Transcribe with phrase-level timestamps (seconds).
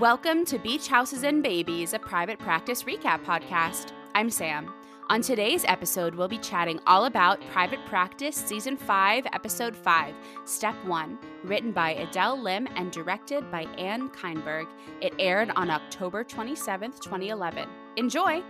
[0.00, 3.92] Welcome to Beach Houses and Babies, a private practice recap podcast.
[4.16, 4.74] I'm Sam.
[5.08, 10.12] On today's episode, we'll be chatting all about Private Practice Season 5, Episode 5,
[10.46, 14.66] Step 1, written by Adele Lim and directed by Anne Kindberg.
[15.00, 17.68] It aired on October 27th, 2011.
[17.96, 18.42] Enjoy!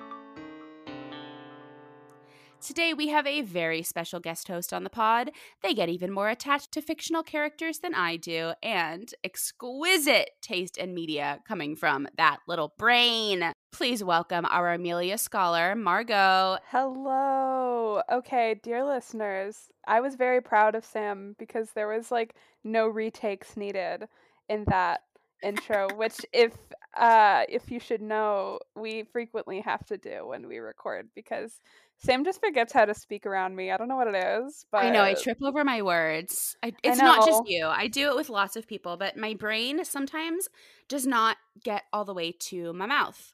[2.65, 5.33] Today, we have a very special guest host on the pod.
[5.63, 10.95] They get even more attached to fictional characters than I do, and exquisite taste in
[10.95, 13.53] media coming from that little brain.
[13.71, 16.57] Please welcome our Amelia Scholar, Margo.
[16.71, 18.01] Hello.
[18.11, 23.59] Okay, dear listeners, I was very proud of Sam because there was like no retakes
[23.59, 24.09] needed
[24.49, 25.03] in that
[25.43, 26.57] intro, which if
[26.97, 31.61] uh if you should know, we frequently have to do when we record because
[31.99, 33.71] Sam just forgets how to speak around me.
[33.71, 36.57] I don't know what it is, but I know I trip over my words.
[36.63, 37.67] I, it's I not just you.
[37.67, 40.49] I do it with lots of people, but my brain sometimes
[40.89, 43.31] does not get all the way to my mouth.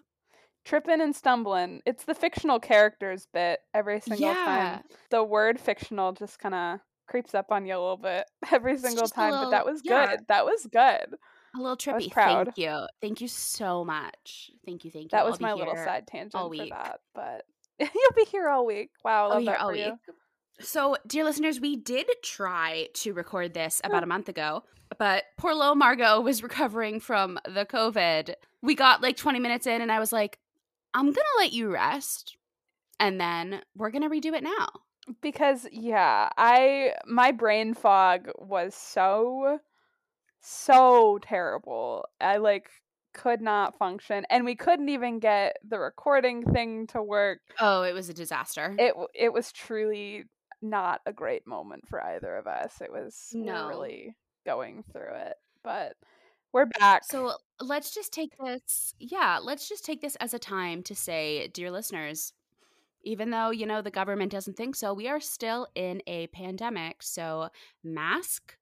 [0.65, 1.81] Tripping and stumbling.
[1.87, 4.35] It's the fictional characters bit every single yeah.
[4.35, 4.83] time.
[5.11, 9.09] The word fictional just kind of creeps up on you a little bit every single
[9.09, 10.11] time, little, but that was yeah.
[10.11, 10.21] good.
[10.29, 11.19] That was good.
[11.57, 12.13] A little trippy.
[12.13, 12.87] Thank you.
[13.01, 14.53] Thank you so much.
[14.65, 14.91] Thank you.
[14.91, 15.09] Thank you.
[15.11, 17.45] That was my little side tangent for that, but
[17.95, 18.91] You'll be here all week.
[19.05, 19.99] Wow, I oh, love that for you.
[20.61, 23.91] So, dear listeners, we did try to record this hmm.
[23.91, 24.65] about a month ago,
[24.99, 28.35] but poor little Margo was recovering from the COVID.
[28.63, 30.39] We got like 20 minutes in, and I was like,
[30.93, 32.37] I'm going to let you rest,
[32.99, 34.69] and then we're going to redo it now.
[35.23, 39.59] Because, yeah, I, my brain fog was so,
[40.41, 42.05] so terrible.
[42.21, 42.71] I like
[43.13, 47.41] could not function and we couldn't even get the recording thing to work.
[47.59, 48.75] Oh, it was a disaster.
[48.79, 50.25] It it was truly
[50.63, 52.81] not a great moment for either of us.
[52.81, 53.69] It was no.
[53.69, 55.35] really going through it.
[55.63, 55.95] But
[56.53, 57.05] we're back.
[57.05, 61.49] So let's just take this yeah, let's just take this as a time to say,
[61.49, 62.33] dear listeners,
[63.03, 67.03] even though, you know, the government doesn't think so, we are still in a pandemic.
[67.03, 67.49] So
[67.83, 68.57] mask,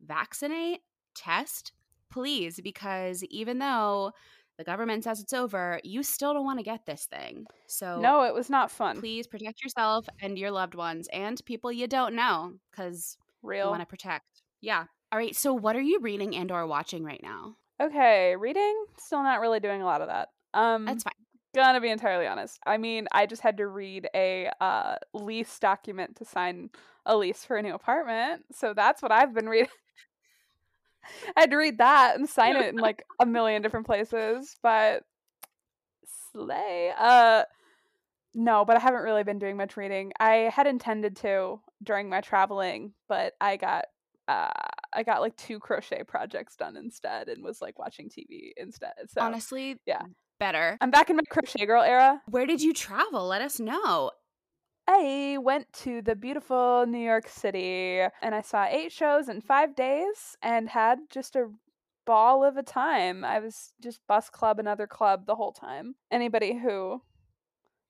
[0.00, 0.80] vaccinate,
[1.14, 1.72] test,
[2.12, 4.12] please, because even though
[4.58, 7.46] the government says it's over, you still don't want to get this thing.
[7.66, 9.00] So No, it was not fun.
[9.00, 13.70] Please protect yourself and your loved ones and people you don't know cuz real you
[13.70, 14.42] want to protect.
[14.60, 14.84] Yeah.
[15.10, 17.56] All right, so what are you reading and or watching right now?
[17.80, 20.28] Okay, reading, still not really doing a lot of that.
[20.54, 21.12] Um That's fine.
[21.54, 22.58] Gonna be entirely honest.
[22.64, 26.70] I mean, I just had to read a uh, lease document to sign
[27.04, 28.44] a lease for a new apartment.
[28.52, 29.68] So that's what I've been reading.
[31.36, 35.04] I had to read that and sign it in like a million different places, but
[36.32, 36.92] slay.
[36.98, 37.44] Uh
[38.34, 40.12] no, but I haven't really been doing much reading.
[40.18, 43.86] I had intended to during my traveling, but I got
[44.28, 44.50] uh
[44.92, 48.92] I got like two crochet projects done instead and was like watching TV instead.
[49.08, 50.02] So honestly, yeah.
[50.38, 50.76] Better.
[50.80, 52.20] I'm back in my crochet girl era.
[52.28, 53.26] Where did you travel?
[53.28, 54.10] Let us know.
[54.86, 59.74] I went to the beautiful New York City and I saw eight shows in five
[59.74, 61.50] days and had just a
[62.04, 63.24] ball of a time.
[63.24, 65.94] I was just bus club another club the whole time.
[66.10, 67.02] Anybody who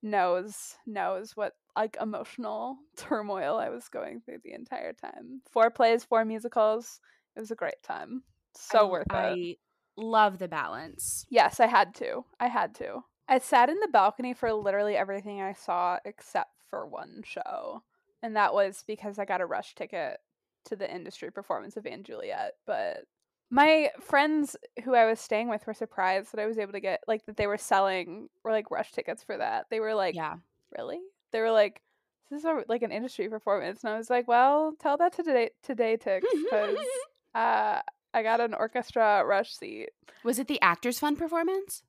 [0.03, 5.43] knows knows what like emotional turmoil I was going through the entire time.
[5.51, 7.01] Four plays, four musicals.
[7.37, 8.23] It was a great time.
[8.55, 9.33] So I, worth I it.
[9.33, 9.57] I
[9.97, 11.25] love the balance.
[11.31, 12.25] Yes, I had to.
[12.39, 13.05] I had to.
[13.29, 17.83] I sat in the balcony for literally everything I saw except for one show.
[18.23, 20.17] And that was because I got a rush ticket
[20.65, 22.53] to the industry performance of & Juliet.
[22.67, 23.05] But
[23.51, 27.01] my friends who I was staying with were surprised that I was able to get
[27.07, 29.67] like that they were selling or like rush tickets for that.
[29.71, 30.37] They were like, Yeah.
[30.79, 31.01] Really?
[31.33, 31.83] They were like,
[32.31, 33.85] This is a, like an industry performance.
[33.85, 36.79] And I was like, Well, tell that to today TodayTix because
[37.35, 37.81] uh
[38.15, 39.91] I got an orchestra rush seat.
[40.25, 41.83] Was it the Actors Fund performance?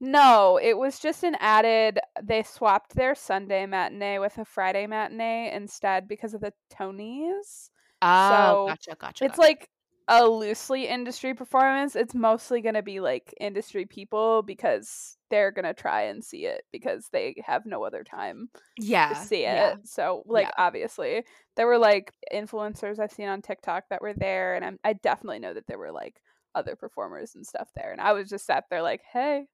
[0.00, 1.98] No, it was just an added.
[2.22, 7.70] They swapped their Sunday matinee with a Friday matinee instead because of the Tonys.
[8.02, 9.24] Oh, so gotcha, gotcha.
[9.24, 9.70] It's like
[10.08, 11.96] a loosely industry performance.
[11.96, 16.46] It's mostly going to be like industry people because they're going to try and see
[16.46, 18.48] it because they have no other time
[18.78, 19.56] yeah, to see it.
[19.56, 19.74] Yeah.
[19.84, 20.64] So, like, yeah.
[20.64, 21.24] obviously,
[21.56, 25.40] there were like influencers I've seen on TikTok that were there, and I'm, I definitely
[25.40, 26.20] know that there were like
[26.54, 27.92] other performers and stuff there.
[27.92, 29.46] And I was just sat there like, hey,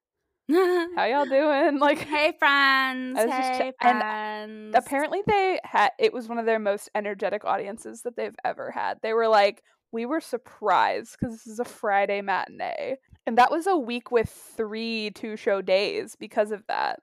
[0.95, 1.79] how y'all doing?
[1.83, 4.03] Like, hey friends, I was hey just ch- friends.
[4.03, 8.71] And apparently, they had it was one of their most energetic audiences that they've ever
[8.71, 8.99] had.
[9.01, 13.67] They were like, we were surprised because this is a Friday matinee, and that was
[13.67, 16.99] a week with three two show days because of that.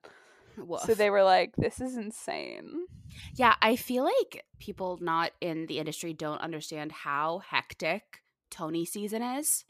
[0.57, 0.83] Woof.
[0.83, 2.87] So they were like, this is insane.
[3.35, 9.23] Yeah, I feel like people not in the industry don't understand how hectic Tony season
[9.23, 9.65] is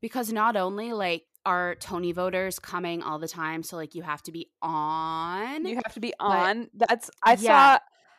[0.00, 3.62] because not only like are Tony voters coming all the time?
[3.62, 5.64] So like you have to be on.
[5.64, 6.70] You have to be But- on.
[6.74, 7.76] That's I Yeah.
[7.76, 7.78] saw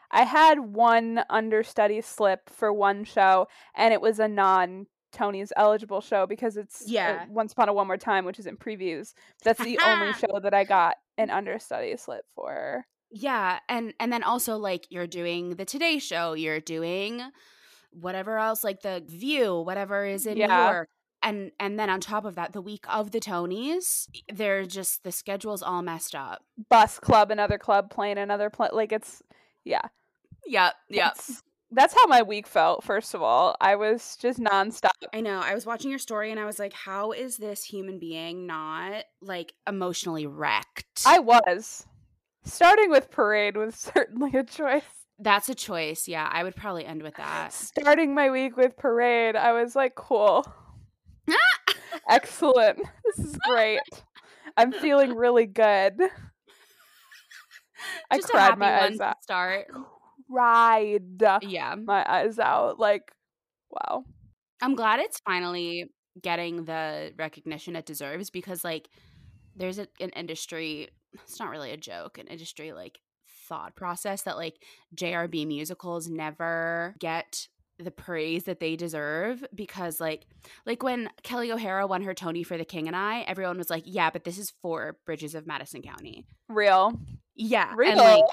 [0.09, 6.01] I had one understudy slip for one show and it was a non Tony's eligible
[6.01, 7.25] show because it's uh, Yeah.
[7.29, 9.13] Once Upon a One More Time, which is in previews.
[9.43, 12.85] That's the only show that I got an understudy slip for.
[13.09, 17.21] Yeah, and and then also like you're doing the Today Show, you're doing
[17.91, 20.89] whatever else, like the View, whatever is in New York,
[21.23, 25.11] and and then on top of that, the week of the Tonys, they're just the
[25.11, 26.43] schedule's all messed up.
[26.69, 28.69] Bus club, another club playing another play.
[28.71, 29.21] Like it's
[29.63, 29.81] yeah.
[30.45, 31.15] yeah yep.
[31.15, 32.83] That's, that's how my week felt.
[32.83, 34.91] First of all, I was just nonstop.
[35.13, 35.39] I know.
[35.39, 39.03] I was watching your story and I was like, how is this human being not
[39.21, 40.85] like emotionally wrecked?
[41.05, 41.85] I was
[42.45, 44.83] starting with parade was certainly a choice.
[45.19, 46.07] That's a choice.
[46.07, 47.51] Yeah, I would probably end with that.
[47.51, 50.45] starting my week with parade, I was like, cool.
[52.09, 52.79] Excellent.
[53.05, 53.79] This is great.
[54.55, 55.99] I'm feeling really good.
[58.09, 59.21] I Just cried my eyes out.
[59.21, 59.67] start.
[60.31, 61.03] Cried
[61.41, 61.75] Yeah.
[61.75, 62.79] my eyes out.
[62.79, 63.11] Like,
[63.69, 64.03] wow.
[64.61, 65.85] I'm glad it's finally
[66.21, 68.89] getting the recognition it deserves because like
[69.55, 72.97] there's a, an industry it's not really a joke an industry like
[73.47, 74.55] thought process that like
[74.95, 77.47] JRB musicals never get
[77.79, 80.25] the praise that they deserve because like
[80.65, 83.83] like when Kelly O'Hara won her Tony for The King and I everyone was like
[83.85, 86.99] yeah but this is for Bridges of Madison County Real.
[87.35, 87.91] yeah Real.
[87.91, 88.23] and like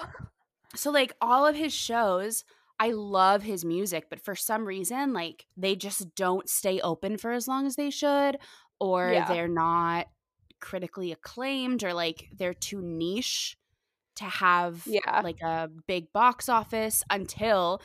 [0.76, 2.44] so like all of his shows,
[2.80, 7.32] I love his music, but for some reason like they just don't stay open for
[7.32, 8.38] as long as they should
[8.80, 9.28] or Yeah.
[9.28, 10.06] they're not
[10.60, 13.56] critically acclaimed or like they're too niche
[14.16, 15.20] to have Yeah.
[15.22, 17.80] like a big box office until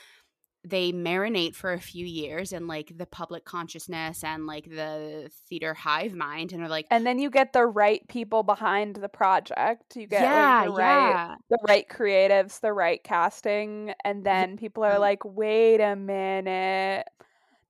[0.64, 5.74] they marinate for a few years in like the public consciousness and like the theater
[5.74, 9.96] hive mind and are like and then you get the right people behind the project.
[9.96, 14.58] You get yeah like, the right yeah the right creatives, the right casting, and then
[14.58, 15.00] people are mm.
[15.00, 17.08] like, "Wait a minute."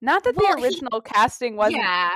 [0.02, 2.12] Not that Well, the he- original casting wasn't yeah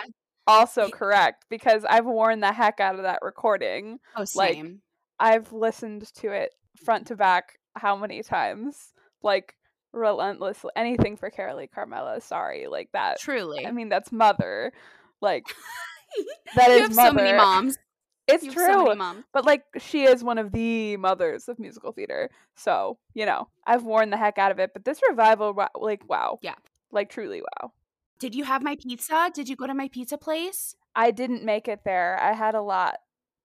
[0.48, 4.00] also He- correct because I've worn the heck out of that recording.
[4.16, 4.81] oh like, same
[5.20, 6.54] I've listened to it
[6.84, 8.94] front to back how many times?
[9.22, 9.56] Like
[9.94, 12.68] relentlessly anything for Carolee Carmello, sorry.
[12.68, 14.74] Like that truly I mean that's mother.
[15.22, 15.45] Like
[16.56, 17.78] that you is have so many moms.
[18.28, 18.66] it's You true.
[18.66, 19.24] so many moms.
[19.34, 22.30] but like she is one of the mothers of musical theater.
[22.56, 26.39] So, you know, I've worn the heck out of it, but this revival like wow.
[26.42, 26.56] Yeah.
[26.92, 27.72] Like truly wow.
[28.19, 29.31] Did you have my pizza?
[29.34, 30.75] Did you go to my pizza place?
[30.96, 32.19] I didn't make it there.
[32.22, 32.98] I had a lot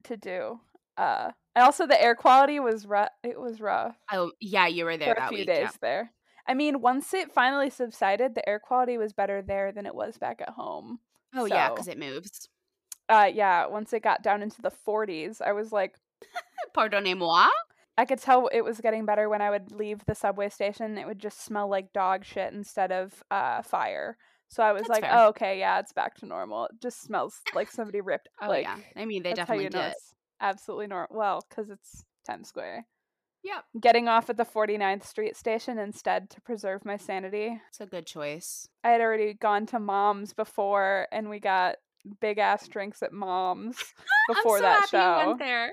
[0.04, 0.60] to do.
[0.96, 3.08] Uh and also the air quality was rough.
[3.24, 5.46] It was rough Oh, yeah, you were there for a that few week.
[5.48, 5.70] days yeah.
[5.80, 6.12] there.
[6.48, 10.16] I mean, once it finally subsided, the air quality was better there than it was
[10.16, 11.00] back at home.
[11.34, 12.48] Oh, yeah, because it moves.
[13.08, 15.96] Uh yeah, once it got down into the 40s, I was like
[16.76, 17.48] Pardonnez-moi.
[17.96, 20.96] I could tell it was getting better when I would leave the subway station.
[20.98, 24.16] It would just smell like dog shit instead of uh, fire.
[24.48, 25.12] So I was That's like, fair.
[25.14, 26.66] oh, okay, yeah, it's back to normal.
[26.66, 28.28] It just smells like somebody ripped.
[28.40, 28.76] Oh, like, yeah.
[28.96, 29.92] I mean, they definitely how you know did.
[29.92, 31.08] it's absolutely normal.
[31.10, 32.86] Well, because it's Times Square.
[33.44, 33.64] Yep.
[33.80, 37.60] Getting off at the 49th Street station instead to preserve my sanity.
[37.68, 38.68] It's a good choice.
[38.82, 41.76] I had already gone to Mom's before, and we got
[42.20, 43.76] big ass drinks at Mom's
[44.28, 45.26] before I'm so that happy you show.
[45.28, 45.70] went there.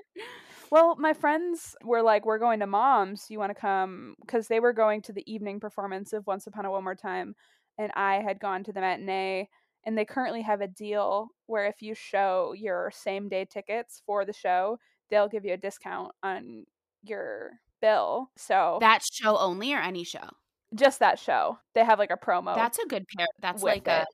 [0.71, 3.27] Well, my friends were like, "We're going to Mom's.
[3.29, 6.65] You want to come?" Because they were going to the evening performance of Once Upon
[6.65, 7.35] a One More Time,
[7.77, 9.49] and I had gone to the matinee.
[9.87, 14.25] And they currently have a deal where if you show your same day tickets for
[14.25, 14.79] the show,
[15.11, 16.65] they'll give you a discount on
[17.09, 18.29] your bill.
[18.37, 20.29] So That show only or any show?
[20.73, 22.53] just that show, they have like a promo.
[22.53, 23.27] That's a good pair.
[23.41, 24.05] That's like a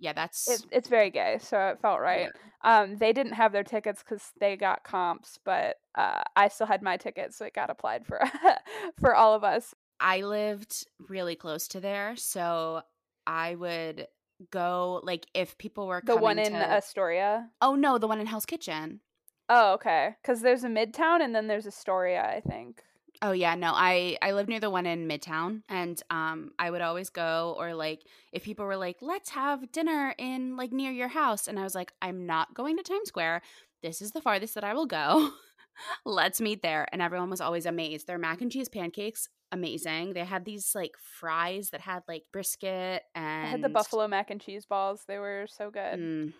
[0.00, 0.12] yeah.
[0.12, 2.30] That's it, it's very gay, so it felt right.
[2.64, 6.82] Um, they didn't have their tickets because they got comps, but uh, I still had
[6.82, 8.20] my tickets, so it got applied for
[9.00, 9.74] for all of us.
[10.00, 12.82] I lived really close to there, so
[13.26, 14.08] I would
[14.50, 17.48] go like if people were The one in to- Astoria.
[17.60, 19.00] oh no, the one in Hell's Kitchen.
[19.48, 20.14] Oh, okay.
[20.22, 22.82] Because there's a Midtown and then there's Astoria, I think.
[23.20, 26.82] Oh yeah, no, I I live near the one in Midtown, and um, I would
[26.82, 28.02] always go, or like
[28.32, 31.74] if people were like, "Let's have dinner in like near your house," and I was
[31.74, 33.42] like, "I'm not going to Times Square.
[33.82, 35.32] This is the farthest that I will go.
[36.04, 38.06] Let's meet there." And everyone was always amazed.
[38.06, 40.12] Their mac and cheese pancakes, amazing.
[40.12, 44.30] They had these like fries that had like brisket and I had the buffalo mac
[44.30, 45.02] and cheese balls.
[45.08, 45.98] They were so good.
[45.98, 46.32] Mm,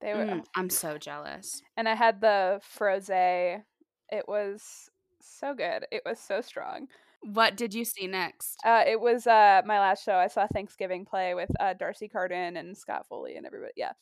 [0.00, 1.62] They were, mm, I'm so jealous.
[1.76, 3.08] and I had the froze.
[3.10, 5.86] It was so good.
[5.90, 6.86] It was so strong.
[7.22, 8.56] What did you see next?
[8.64, 10.14] Uh, it was uh my last show.
[10.14, 13.72] I saw Thanksgiving play with uh D'Arcy Carden and Scott Foley and everybody.
[13.76, 13.92] Yeah,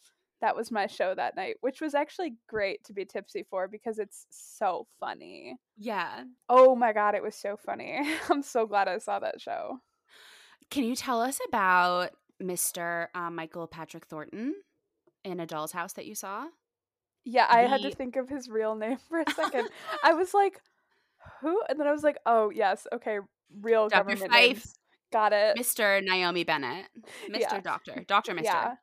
[0.42, 3.98] that was my show that night, which was actually great to be tipsy for because
[3.98, 5.56] it's so funny.
[5.78, 6.24] Yeah.
[6.48, 8.00] Oh my god, it was so funny.
[8.30, 9.78] I'm so glad I saw that show.
[10.70, 12.10] Can you tell us about
[12.42, 13.06] Mr.
[13.14, 14.54] Uh, Michael Patrick Thornton
[15.24, 16.46] in A Doll's House that you saw?
[17.24, 19.68] Yeah, I had to think of his real name for a second.
[20.04, 20.60] I was like,
[21.40, 21.62] who?
[21.68, 23.18] And then I was like, oh, yes, okay,
[23.62, 24.04] real Dr.
[24.04, 24.48] government Fife.
[24.48, 24.74] names.
[25.12, 25.56] Got it.
[25.56, 26.04] Mr.
[26.04, 26.86] Naomi Bennett.
[27.30, 27.40] Mr.
[27.40, 27.60] Yeah.
[27.60, 28.04] Doctor.
[28.06, 28.34] Dr.
[28.34, 28.42] Mr.
[28.44, 28.74] Yeah.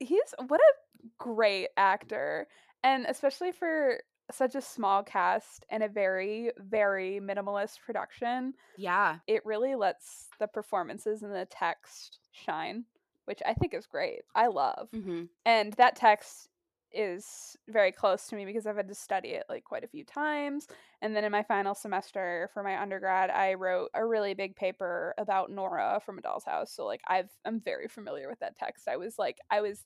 [0.00, 2.46] He's what a great actor.
[2.82, 9.18] And especially for such a small cast and a very, very minimalist production, Yeah.
[9.26, 12.84] it really lets the performances and the text shine,
[13.28, 14.22] which I think is great.
[14.34, 14.88] I love.
[14.92, 16.48] hmm And that text
[16.90, 20.02] is very close to me because I've had to study it like quite a few
[20.02, 20.66] times.
[21.02, 25.14] And then in my final semester for my undergrad, I wrote a really big paper
[25.18, 26.72] about Nora from A Doll's House.
[26.72, 28.88] So like I've I'm very familiar with that text.
[28.88, 29.84] I was like I was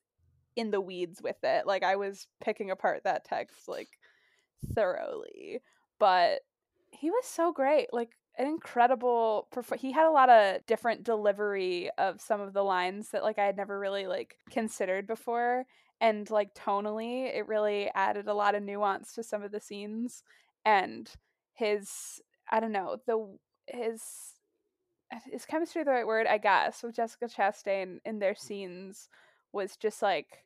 [0.54, 1.66] in the weeds with it.
[1.66, 3.88] Like I was picking apart that text like
[4.74, 5.60] thoroughly.
[5.98, 6.42] But
[6.90, 7.88] he was so great.
[7.92, 12.62] Like an incredible perf- he had a lot of different delivery of some of the
[12.62, 15.64] lines that like I had never really like considered before
[16.00, 20.22] and like tonally it really added a lot of nuance to some of the scenes
[20.64, 21.10] and
[21.54, 22.20] his
[22.50, 23.36] I don't know the
[23.66, 24.02] his
[25.30, 29.08] is chemistry the right word I guess with Jessica Chastain in their scenes
[29.52, 30.44] was just like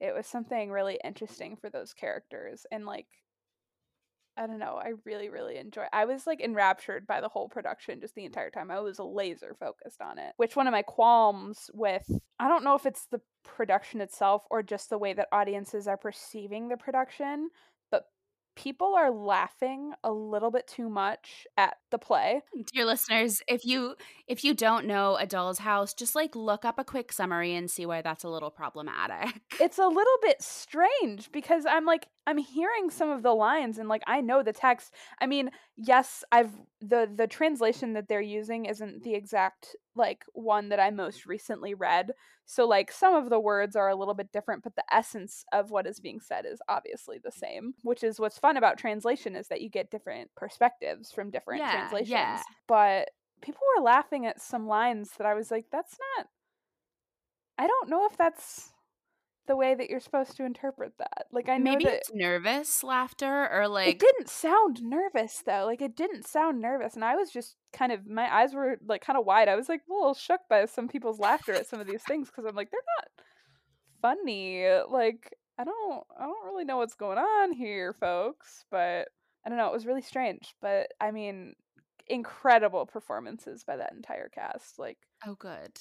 [0.00, 3.06] it was something really interesting for those characters and like
[4.38, 4.78] I don't know.
[4.80, 5.84] I really, really enjoy.
[5.92, 8.70] I was like enraptured by the whole production just the entire time.
[8.70, 10.32] I was laser focused on it.
[10.36, 14.62] Which one of my qualms with I don't know if it's the production itself or
[14.62, 17.48] just the way that audiences are perceiving the production,
[17.90, 18.04] but
[18.54, 22.42] people are laughing a little bit too much at the play.
[22.72, 23.94] Dear listeners, if you
[24.26, 27.70] if you don't know A Doll's House, just like look up a quick summary and
[27.70, 29.40] see why that's a little problematic.
[29.60, 33.88] It's a little bit strange because I'm like I'm hearing some of the lines and
[33.88, 34.92] like I know the text.
[35.18, 40.68] I mean, yes, I've the the translation that they're using isn't the exact like one
[40.68, 42.10] that I most recently read.
[42.44, 45.70] So like some of the words are a little bit different, but the essence of
[45.70, 49.48] what is being said is obviously the same, which is what's fun about translation is
[49.48, 52.10] that you get different perspectives from different Yeah, translations.
[52.10, 52.42] yeah.
[52.66, 53.08] But
[53.40, 56.26] people were laughing at some lines that I was like that's not
[57.56, 58.74] I don't know if that's
[59.48, 61.26] the way that you're supposed to interpret that.
[61.32, 65.64] Like I know Maybe it's nervous laughter or like it didn't sound nervous though.
[65.66, 69.04] Like it didn't sound nervous, and I was just kind of my eyes were like
[69.04, 69.48] kind of wide.
[69.48, 72.28] I was like a little shook by some people's laughter at some of these things
[72.28, 73.24] because I'm like they're not
[74.02, 74.68] funny.
[74.88, 78.64] Like I don't I don't really know what's going on here, folks.
[78.70, 79.08] But
[79.44, 79.68] I don't know.
[79.68, 80.54] It was really strange.
[80.60, 81.54] But I mean,
[82.06, 84.78] incredible performances by that entire cast.
[84.78, 85.78] Like oh good.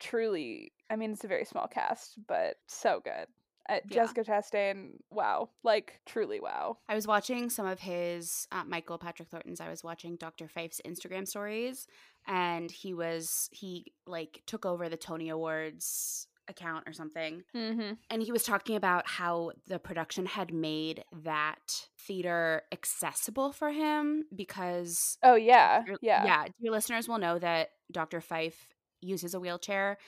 [0.00, 3.26] Truly i mean it's a very small cast but so good
[3.68, 4.06] uh, Yeah.
[4.06, 9.28] jessica chastain wow like truly wow I was watching some of his uh, Michael Patrick
[9.28, 9.60] Thornton's.
[9.60, 10.48] I was watching Dr.
[10.48, 11.86] Fife's Instagram stories,
[12.26, 17.92] and he was he like took over the Tony Awards account or something, mm-hmm.
[18.10, 24.24] and he was talking about how the production had made that theater accessible for him
[24.34, 28.20] because oh yeah yeah yeah your listeners will know that Dr.
[28.20, 29.98] Fife uses a wheelchair,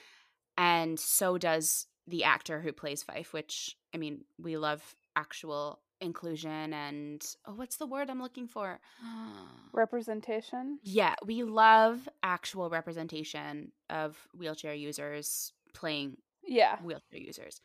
[0.57, 3.33] and so does the actor who plays Fife.
[3.33, 8.81] Which I mean, we love actual inclusion and oh, what's the word I'm looking for?
[9.73, 17.61] representation yeah, we love actual representation of wheelchair users playing yeah wheelchair users.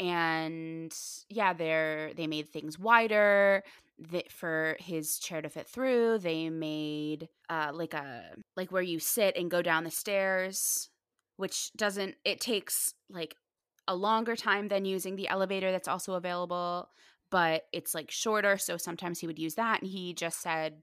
[0.00, 0.94] And
[1.28, 3.62] yeah, they're they made things wider
[4.10, 6.18] that for his chair to fit through.
[6.18, 10.90] They made uh like a like where you sit and go down the stairs,
[11.36, 13.34] which doesn't it takes like
[13.86, 16.88] a longer time than using the elevator that's also available,
[17.30, 20.82] but it's like shorter, so sometimes he would use that and he just said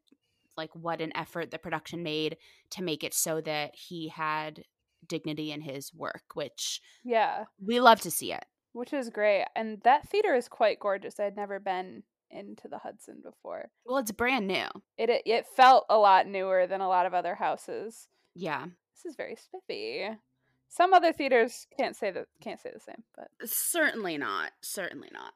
[0.57, 2.37] like what an effort the production made
[2.71, 4.63] to make it so that he had
[5.07, 8.45] dignity in his work, which yeah we love to see it.
[8.73, 13.21] which is great and that theater is quite gorgeous i'd never been into the hudson
[13.23, 14.67] before Well, it's brand new.
[14.97, 18.65] it it, it felt a lot newer than a lot of other houses Yeah.
[18.95, 20.09] this is very spiffy
[20.67, 24.51] some other theaters can't say that can't say the same but Certainly not.
[24.61, 25.33] Certainly not.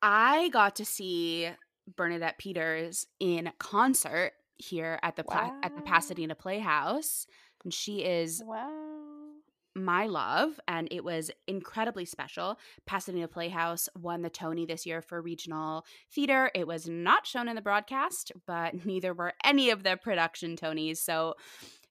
[0.00, 1.50] I got to see
[1.96, 7.26] Bernadette Peters in concert here at the Pla- at the Pasadena Playhouse,
[7.64, 8.87] and she is wow
[9.88, 12.58] my love and it was incredibly special.
[12.84, 16.50] Pasadena Playhouse won the Tony this year for regional theater.
[16.54, 20.98] It was not shown in the broadcast, but neither were any of the production Tonys.
[20.98, 21.36] So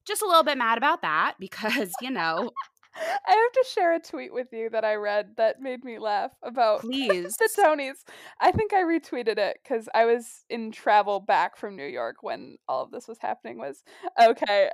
[0.06, 2.52] just a little bit mad about that because, you know,
[2.96, 6.30] I have to share a tweet with you that I read that made me laugh
[6.44, 7.36] about Please.
[7.38, 8.04] the Tonys.
[8.40, 12.58] I think I retweeted it because I was in travel back from New York when
[12.68, 13.58] all of this was happening.
[13.58, 13.82] Was
[14.22, 14.70] okay.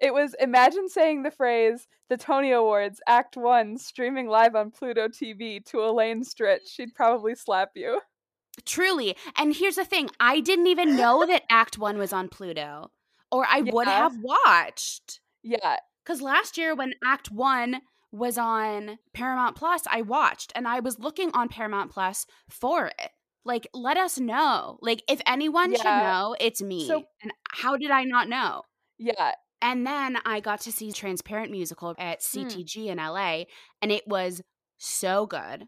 [0.00, 5.08] It was imagine saying the phrase "the Tony Awards Act One" streaming live on Pluto
[5.08, 6.68] TV to Elaine Stritch.
[6.68, 8.00] She'd probably slap you.
[8.64, 9.16] Truly.
[9.36, 12.90] And here's the thing I didn't even know that Act One was on Pluto,
[13.30, 15.20] or I would have watched.
[15.42, 20.80] Yeah, Because last year, when Act One was on Paramount Plus, I watched and I
[20.80, 23.10] was looking on Paramount Plus for it.
[23.44, 24.78] Like, let us know.
[24.80, 26.88] Like, if anyone should know, it's me.
[26.88, 28.62] So- and how did I not know?
[28.98, 29.32] yeah.
[29.62, 32.40] And then I got to see Transparent Musical at Hmm.
[32.46, 33.44] CTG in LA,
[33.80, 34.42] and it was
[34.78, 35.66] so good.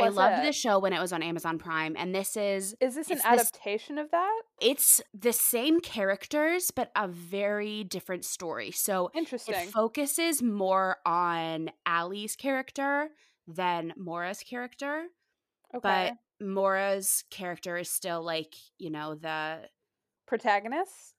[0.00, 0.46] I loved it?
[0.46, 3.22] the show when it was on Amazon Prime, and this is Is this an it's
[3.24, 4.42] this- adaptation of that?
[4.60, 8.70] it's the same characters but a very different story.
[8.70, 9.56] So Interesting.
[9.56, 13.08] it focuses more on Allie's character
[13.48, 15.06] than Maura's character,
[15.74, 16.12] okay.
[16.40, 19.68] but Maura's character is still like, you know, the
[20.28, 21.16] Protagonist?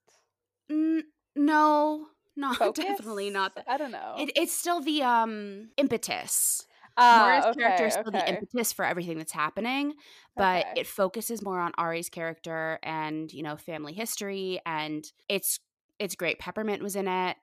[0.70, 1.02] mm,
[1.36, 2.06] no,
[2.36, 2.84] no, Focus?
[2.84, 4.16] definitely not the I don't know.
[4.18, 6.66] it, it's still the um impetus.
[6.96, 9.94] Ah, Maura's character is okay, still the impetus for everything that's happening,
[10.36, 10.80] but okay.
[10.80, 15.60] it focuses more on Ari's character and you know family history, and it's
[15.98, 16.38] it's great.
[16.38, 17.36] Peppermint was in it,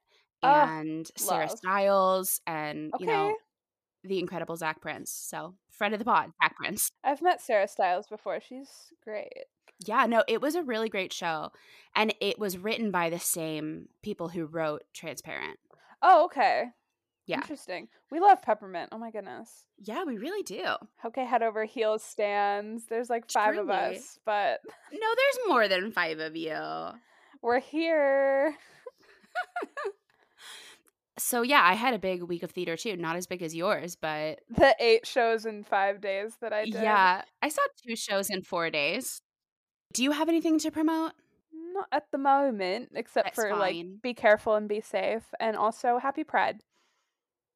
[0.44, 1.58] Oh, and Sarah love.
[1.58, 3.36] Styles, and you know
[4.04, 5.12] the incredible Zach Prince.
[5.12, 6.92] So friend of the pod, Zach Prince.
[7.04, 8.40] I've met Sarah Stiles before.
[8.42, 8.70] She's
[9.04, 9.46] great.
[9.86, 11.52] Yeah, no, it was a really great show,
[11.96, 15.60] and it was written by the same people who wrote Transparent.
[16.02, 16.66] Oh, okay.
[17.28, 17.38] Yeah.
[17.38, 17.90] Interesting.
[18.10, 18.90] We love peppermint.
[18.94, 19.66] Oh my goodness.
[19.78, 20.64] Yeah, we really do.
[21.06, 22.86] Okay, head over heels stands.
[22.90, 24.62] There's like five of us, but
[24.94, 26.58] No, there's more than five of you.
[27.42, 28.56] we're here.
[31.20, 32.96] So yeah, I had a big week of theater too.
[32.96, 36.76] Not as big as yours, but The eight shows in five days that I did.
[36.76, 39.20] yeah, I saw two shows in four days.
[39.94, 41.14] Do you have anything to promote?
[41.74, 45.98] Not at the moment, except That's for like be careful and be safe, and also
[45.98, 46.62] happy Pride.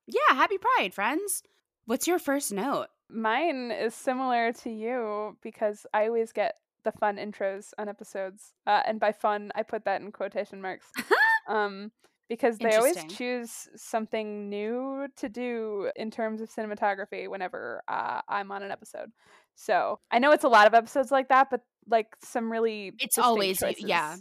[0.08, 1.44] Yeah, happy Pride, friends.
[1.86, 2.88] What's your first note?
[3.10, 8.82] Mine is similar to you because I always get the fun intros on episodes, uh,
[8.86, 10.88] and by fun I put that in quotation marks.
[11.48, 11.92] um,
[12.32, 18.54] because they always choose something new to do in terms of cinematography whenever uh, I'm
[18.54, 19.12] on an episode.
[19.56, 23.18] So I know it's a lot of episodes like that, but like some really It's
[23.18, 24.16] always- choices yeah.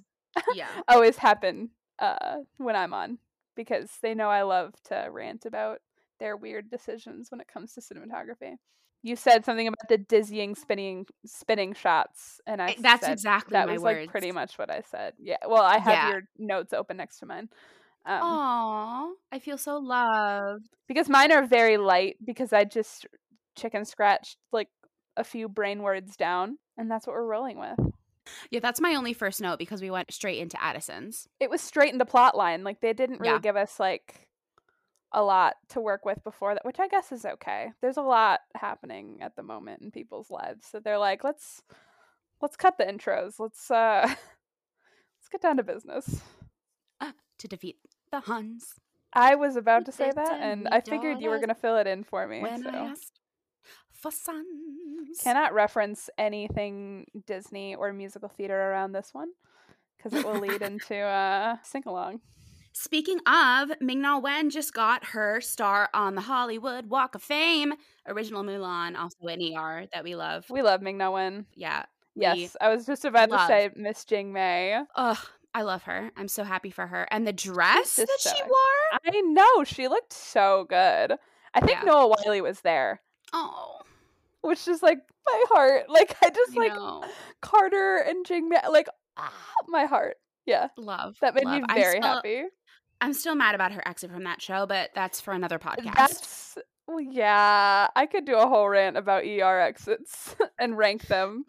[0.55, 0.69] Yeah.
[0.89, 3.19] always happen uh, when I'm on
[3.57, 5.79] because they know I love to rant about
[6.19, 8.57] their weird decisions when it comes to cinematography.
[9.03, 13.53] You said something about the dizzying spinning spinning shots, and I I- That's said exactly
[13.55, 14.01] that my was words.
[14.01, 15.15] like pretty much what I said.
[15.19, 15.39] Yeah.
[15.49, 16.11] Well, I have Yeah.
[16.11, 17.49] your notes open next to mine.
[18.05, 20.67] Um, Aw, I feel so loved.
[20.87, 23.07] because mine are very light because I just
[23.57, 24.69] chicken scratched like
[25.17, 27.79] a few brain words down, and that's what we're rolling with.
[28.51, 31.27] Yeah, that's my only first note because we went straight into Addison's.
[31.41, 32.63] It was straight into the plot line.
[32.65, 33.39] Like they didn't really Yeah.
[33.41, 34.29] give us like
[35.13, 37.73] a lot to work with before that, which I guess is okay.
[37.81, 40.67] There's a lot happening at the moment in people's lives.
[40.71, 41.63] So they're like, let's
[42.41, 43.41] let's cut the intros.
[43.41, 46.21] Let's uh let's get down to business.
[47.39, 47.79] to defeat
[48.13, 48.75] the Huns.
[49.13, 52.05] I was about to say that and I figured you were gonna fill it in
[52.05, 52.43] for me.
[52.43, 52.69] When so.
[52.71, 53.20] I asked
[54.01, 55.19] for sons.
[55.23, 59.29] Cannot reference anything Disney or musical theater around this one
[59.97, 62.21] because it will lead into uh sing along.
[62.73, 67.75] Speaking of, Ming Na Wen just got her star on the Hollywood Walk of Fame.
[68.07, 70.47] Original Mulan, also an ER that we love.
[70.49, 71.47] We love Ming Na Wen.
[71.55, 71.85] Yeah.
[72.15, 73.41] Yes, I was just about love.
[73.41, 74.83] to say Miss Jing Mei.
[74.97, 75.19] Ugh,
[75.55, 76.11] I love her.
[76.17, 77.07] I'm so happy for her.
[77.11, 79.01] And the dress that so she wore.
[79.15, 81.15] I know she looked so good.
[81.55, 81.85] I think Yeah.
[81.85, 83.01] Noah Wyle was there,
[83.33, 83.80] Oh,
[84.43, 85.89] which is like my heart.
[85.89, 87.05] Like I just like know.
[87.43, 88.51] Carter and Jing.
[88.71, 89.33] Like ah,
[89.69, 90.17] my heart.
[90.47, 91.17] Yeah, Love.
[91.21, 91.61] that made love.
[91.61, 92.43] me I'm very still- happy.
[93.03, 95.95] I'm still mad about her exit from that show, but that's for another podcast.
[95.97, 97.87] That's well, yeah.
[97.97, 101.45] I could do a whole rant about ER exits and rank them.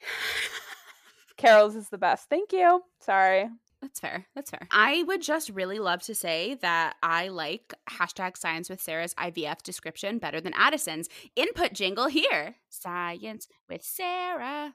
[1.36, 2.28] Carol's is the best.
[2.28, 2.82] Thank you.
[3.00, 3.48] Sorry.
[3.86, 4.26] That's fair.
[4.34, 4.66] That's fair.
[4.72, 9.62] I would just really love to say that I like hashtag science with Sarah's IVF
[9.62, 11.08] description better than Addison's.
[11.36, 12.56] Input jingle here.
[12.68, 14.74] Science with Sarah.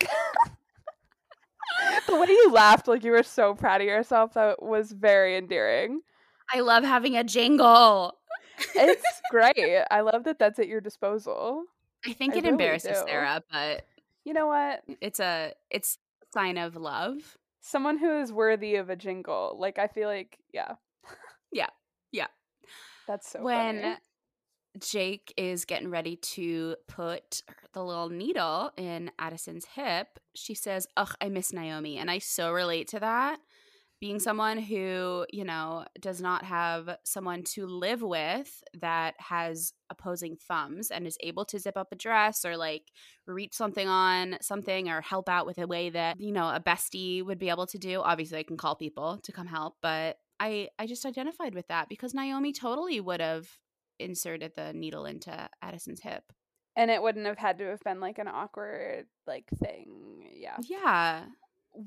[2.06, 6.00] the way you laughed like you were so proud of yourself that was very endearing.
[6.52, 8.14] I love having a jingle.
[8.76, 9.84] It's great.
[9.90, 11.64] I love that that's at your disposal.
[12.06, 13.04] I think I it really embarrasses do.
[13.06, 13.86] Sarah, but
[14.24, 14.82] You know what?
[15.00, 17.38] it's a it's a sign of love.
[17.60, 19.56] Someone who is worthy of a jingle.
[19.58, 20.74] Like I feel like yeah.
[21.52, 21.68] Yeah.
[22.12, 22.28] Yeah.
[23.06, 23.96] That's so when funny.
[24.78, 27.42] Jake is getting ready to put
[27.72, 31.98] the little needle in Addison's hip, she says, Ugh, I miss Naomi.
[31.98, 33.40] And I so relate to that.
[34.00, 40.36] Being someone who, you know, does not have someone to live with that has opposing
[40.36, 42.84] thumbs and is able to zip up a dress or like
[43.26, 47.22] reach something on something or help out with a way that, you know, a bestie
[47.22, 48.00] would be able to do.
[48.00, 51.90] Obviously, I can call people to come help, but I I just identified with that
[51.90, 53.48] because Naomi totally would have
[53.98, 56.24] inserted the needle into Addison's hip.
[56.74, 60.30] And it wouldn't have had to have been like an awkward like thing.
[60.34, 60.56] Yeah.
[60.66, 61.24] Yeah.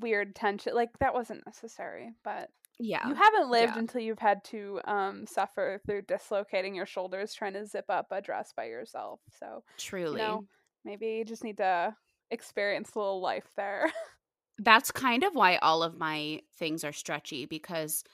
[0.00, 0.74] Weird tension.
[0.74, 3.06] Like that wasn't necessary, but Yeah.
[3.08, 3.80] you haven't lived Yeah.
[3.80, 8.20] until you've had to um suffer through dislocating your shoulders trying to zip up a
[8.20, 9.20] dress by yourself.
[9.38, 10.18] So truly.
[10.18, 10.44] know,
[10.84, 11.94] maybe you just need to
[12.30, 13.90] experience a little life there.
[14.58, 18.04] That's kind of why all of my things are stretchy because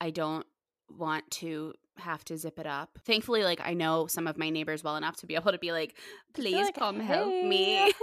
[0.00, 0.46] I don't
[0.88, 2.98] want to have to zip it up.
[3.04, 5.72] Thankfully, like I know some of my neighbors well enough to be able to be
[5.72, 5.96] like,
[6.32, 7.92] please like, come help me.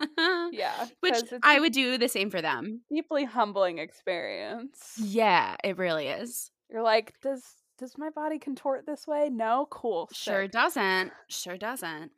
[0.52, 0.86] yeah.
[1.00, 2.82] Which I would do the same for them.
[2.90, 4.94] deeply humbling experience.
[4.98, 6.50] Yeah, it really is.
[6.70, 7.42] You're like, does
[7.78, 9.28] does my body contort this way?
[9.30, 10.08] No, cool.
[10.12, 10.52] Sure sick.
[10.52, 11.12] doesn't.
[11.28, 12.10] Sure doesn't.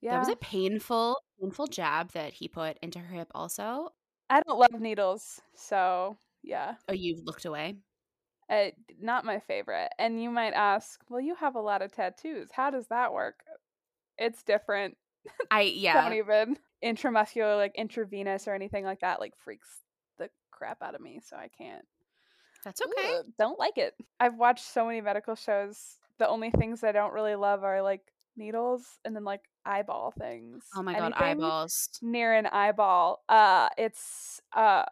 [0.00, 0.12] Yeah.
[0.12, 3.90] That was a painful, painful jab that he put into her hip also.
[4.28, 6.74] I don't love needles, so yeah.
[6.88, 7.76] Oh, you've looked away.
[8.48, 9.90] Uh, not my favorite.
[9.98, 12.48] And you might ask, well, you have a lot of tattoos.
[12.52, 13.40] How does that work?
[14.18, 14.96] It's different.
[15.50, 16.02] I yeah.
[16.02, 19.68] Don't even intramuscular, like intravenous or anything like that, like freaks
[20.18, 21.20] the crap out of me.
[21.24, 21.84] So I can't.
[22.64, 23.14] That's okay.
[23.18, 23.94] Ugh, don't like it.
[24.18, 25.96] I've watched so many medical shows.
[26.18, 28.02] The only things I don't really love are like
[28.36, 30.64] needles and then like eyeball things.
[30.76, 31.88] Oh my god, Anything eyeballs.
[32.02, 33.22] near an eyeball.
[33.28, 34.84] Uh, it's uh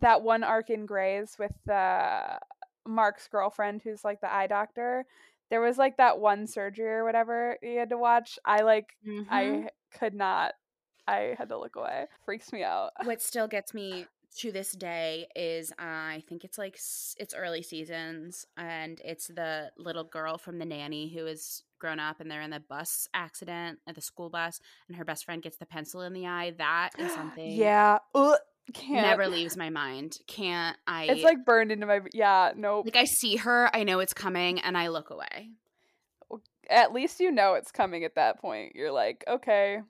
[0.00, 2.38] that one arc in Grey's with uh
[2.86, 5.04] Mark's girlfriend who's like the eye doctor.
[5.50, 8.38] There was like that one surgery or whatever you had to watch.
[8.46, 9.26] I like Mhm.
[9.30, 10.52] I could not.
[11.10, 12.06] I had to look away.
[12.24, 12.92] Freaks me out.
[13.04, 14.06] what still gets me
[14.38, 19.70] to this day is uh, I think it's like it's early seasons and it's the
[19.76, 23.80] little girl from the nanny who is grown up and they're in the bus accident
[23.88, 26.52] at the school bus and her best friend gets the pencil in the eye.
[26.58, 27.98] That is something Yeah.
[28.14, 28.38] Ugh,
[28.72, 29.06] can't.
[29.06, 30.18] never leaves my mind.
[30.26, 31.04] Can't I?
[31.04, 32.86] It's like burned into my yeah, nope.
[32.86, 35.50] like I see her, I know it's coming, and I look away.
[36.68, 38.76] At least you know it's coming at that point.
[38.76, 39.80] You're like, okay.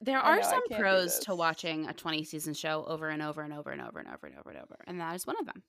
[0.00, 3.52] There are know, some pros to watching a 20 season show over and over and
[3.52, 5.62] over and over and over and over and over, and that is one of them.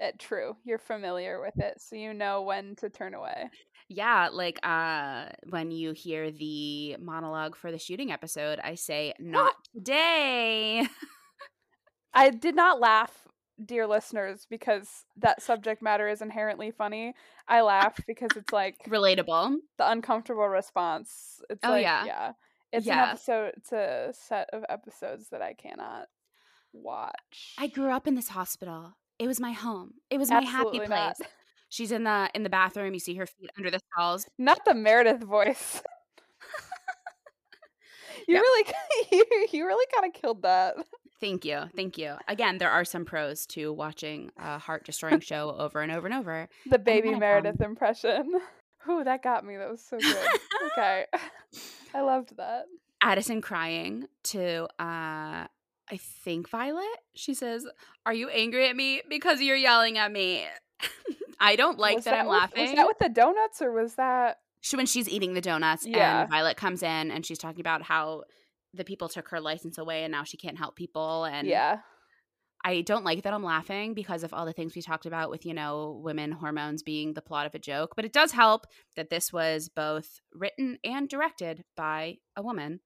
[0.00, 0.56] eh, true.
[0.64, 3.48] You're familiar with it, so you know when to turn away.
[3.88, 9.54] Yeah, like uh when you hear the monologue for the shooting episode, I say not
[9.74, 10.86] today.
[12.14, 13.12] I did not laugh,
[13.64, 17.14] dear listeners, because that subject matter is inherently funny.
[17.48, 19.56] I laugh because it's like Relatable.
[19.78, 21.40] the uncomfortable response.
[21.50, 22.04] It's Oh, like yeah.
[22.04, 22.32] yeah.
[22.74, 23.04] It's Yeah.
[23.04, 26.06] an episode it's a set of episodes that I cannot
[26.72, 27.54] watch.
[27.58, 28.94] I grew up in this hospital.
[29.18, 29.94] It was my home.
[30.10, 30.88] It was my happy place.
[30.88, 31.16] not.
[31.68, 34.28] She's in the in the bathroom, you see her feet under the stalls.
[34.38, 35.82] Not the Meredith voice.
[38.28, 38.72] you really
[39.12, 40.74] you, you really kind of killed that.
[41.20, 41.62] Thank you.
[41.74, 42.16] Thank you.
[42.28, 46.14] Again, there are some pros to watching a heart destroying show over and over and
[46.14, 46.48] over.
[46.66, 48.32] The baby um Meredith impression.
[48.84, 49.56] Whew, that got me.
[49.56, 50.16] That was so good.
[50.72, 51.06] okay.
[51.94, 52.64] I loved that.
[53.02, 55.46] Addison crying to uh
[55.90, 56.84] I think Violet.
[57.14, 57.66] She says,
[58.06, 60.46] "Are you angry at me because you're yelling at me?"
[61.40, 62.66] I don't like Was that, I'm with- laughing.
[62.68, 66.22] Was that with the donuts or was that she, when she's eating the donuts Yeah.
[66.22, 68.24] and Violet comes in and she's talking about how
[68.72, 71.80] the people took her license away and now she can't help people and Yeah.
[72.64, 75.44] I don't like that I'm laughing because of all the things we talked about with,
[75.44, 77.92] you know, women hormones being the plot of a joke.
[77.94, 82.80] But it does help that this was both written and directed by a woman.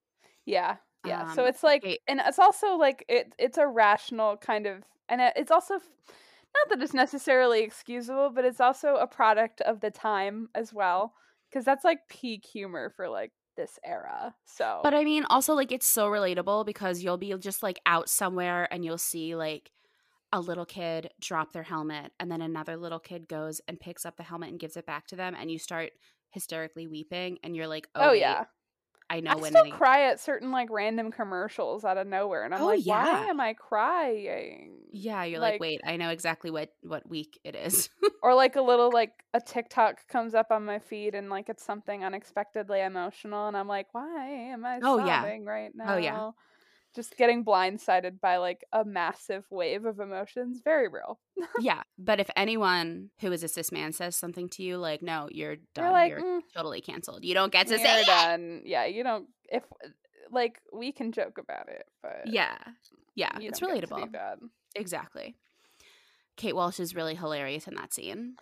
[0.44, 0.76] Yeah.
[1.06, 1.32] Yeah.
[1.32, 5.20] so Um, it's like and it's also like it it's a rational kind of and
[5.20, 9.90] it- it's also not that it's necessarily excusable, but it's also a product of the
[9.92, 11.14] time as well
[11.48, 14.34] because that's like peak humor for like this era.
[14.46, 18.08] So But I mean, also, like, it's so relatable because you'll be just like out
[18.08, 19.70] somewhere and you'll see like
[20.32, 24.16] a little kid drop their helmet and then another little kid goes and picks up
[24.16, 25.90] the helmet and gives it back to them and you start
[26.30, 28.44] hysterically weeping and you're like, oh, oh yeah.
[29.10, 32.44] I know I when still they- cry at certain like random commercials out of nowhere,
[32.44, 34.72] and I'm Oh, like, why am I crying?
[34.92, 37.90] Yeah, you're like, Like- wait, I know exactly what what week it is.
[38.22, 41.62] Or like a little like a TikTok comes up on my feed, and like it's
[41.64, 45.24] something unexpectedly emotional, and I'm like, why am I Oh, yeah.
[45.44, 45.94] right now?
[45.94, 46.30] Oh, yeah.
[46.94, 51.18] Just getting blindsided by like a massive wave of emotions, very real.
[51.60, 55.28] yeah, but if anyone who is a cis man says something to you, like, no,
[55.30, 55.84] you're done.
[55.84, 57.24] You're, like, you're mm, totally canceled.
[57.24, 58.06] You don't get to say it.
[58.06, 58.62] done.
[58.64, 59.26] Yeah, you don't.
[59.50, 59.62] If
[60.30, 62.56] like we can joke about it, but Yeah,
[63.14, 64.38] yeah, it's don't get to do relatable.
[64.74, 65.36] Exactly.
[66.36, 68.36] Kate Walsh is really hilarious in that scene.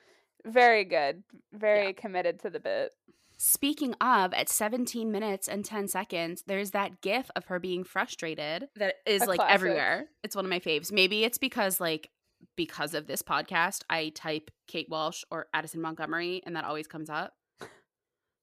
[0.45, 1.23] Very good.
[1.53, 2.93] Very committed to the bit.
[3.39, 8.69] Speaking of, at 17 minutes and 10 seconds, there's that gif of her being frustrated
[8.77, 9.55] that is A like classic.
[9.55, 10.07] everywhere.
[10.25, 10.91] It's one of my faves.
[10.91, 12.11] Maybe it's because like
[12.57, 17.11] because of this podcast, I type Kate Walsh or Addison Montgomery and that always comes
[17.11, 17.35] up.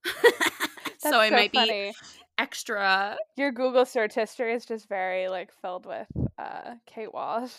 [0.99, 1.91] So I might be
[2.37, 7.51] extra Your Google search history is just very like filled with uh Kate Walsh.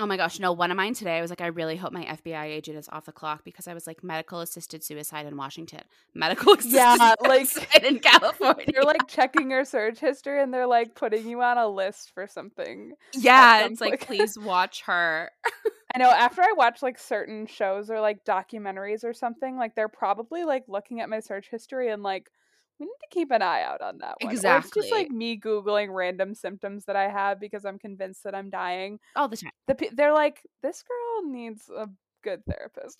[0.00, 2.04] Oh my gosh, no, one of mine today I was like, I really hope my
[2.04, 5.82] FBI agent is off the clock because I was like medical assisted suicide in Washington.
[6.14, 8.64] Medical assisted Yeah, like- in California.
[8.72, 12.26] You're like checking your search history and they're like putting you on a list for
[12.26, 12.94] something.
[13.12, 15.30] Yeah, some it's like please watch her.
[15.94, 19.88] I know after I watch like certain shows or like documentaries or something, like they're
[19.88, 22.30] probably like looking at my search history and like
[22.82, 24.30] we need to keep an eye out on that one.
[24.30, 28.34] Or it's just like me googling random symptoms that I have because I'm convinced that
[28.34, 28.98] I'm dying.
[29.14, 29.52] All the time.
[29.68, 31.88] The they're like this girl needs a
[32.24, 32.98] good therapist.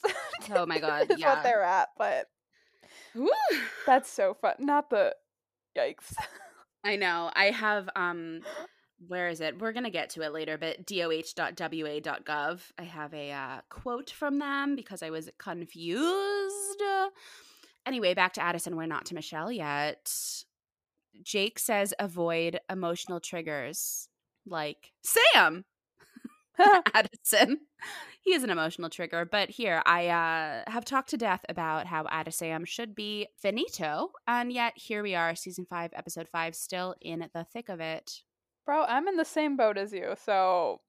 [0.55, 1.35] Oh my god, is yeah.
[1.35, 2.27] what they're at, but
[3.87, 4.55] that's so fun.
[4.61, 5.17] Not the
[5.77, 6.15] yikes.
[6.85, 7.33] I know.
[7.35, 8.43] I have um
[9.09, 9.59] where is it?
[9.59, 12.61] We're going to get to it later, but doh.wa.gov.
[12.79, 16.83] I have a uh, quote from them because I was confused.
[17.87, 18.77] Anyway, back to Addison.
[18.77, 20.13] We're not to Michelle yet.
[21.23, 24.09] Jake says avoid emotional triggers
[24.47, 25.65] like Sam.
[26.95, 27.61] Addison.
[28.23, 32.07] He is an emotional trigger, but here I uh, have talked to death about how
[32.09, 37.29] Addison should be finito, and yet here we are, season five, episode five, still in
[37.35, 38.23] the thick of it.
[38.65, 40.81] Bro, I'm in the same boat as you, so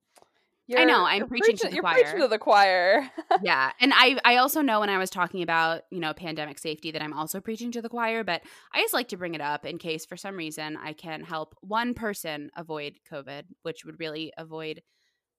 [0.72, 1.96] I know, you're- I'm you're preaching to the you're choir.
[2.02, 3.12] preaching to the choir.
[3.44, 6.92] yeah, and I I also know when I was talking about you know pandemic safety
[6.92, 8.42] that I'm also preaching to the choir, but
[8.74, 11.56] I just like to bring it up in case for some reason I can help
[11.62, 14.82] one person avoid COVID, which would really avoid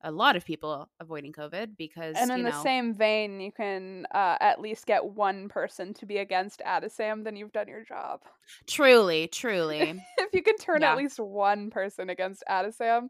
[0.07, 4.07] a lot of people avoiding COVID because and in you the same vein, you can
[4.15, 8.21] uh, at least get one person to be against Addisam, then you've done your job.
[8.67, 9.99] truly, truly.
[10.19, 10.93] if you can turn Yeah.
[10.93, 13.09] at least one person against Addisam,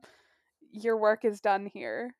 [0.74, 2.14] your work is done here.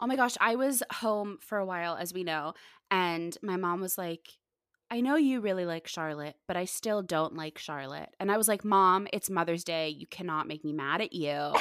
[0.00, 2.54] Oh my gosh, I was home for a while, as we know,
[2.90, 4.28] and my mom was like,
[4.90, 8.08] I know you really like Charlotte, but I still don't like Charlotte.
[8.18, 9.90] And I was like, Mom, it's Mother's Day.
[9.90, 11.28] You cannot make me mad at you.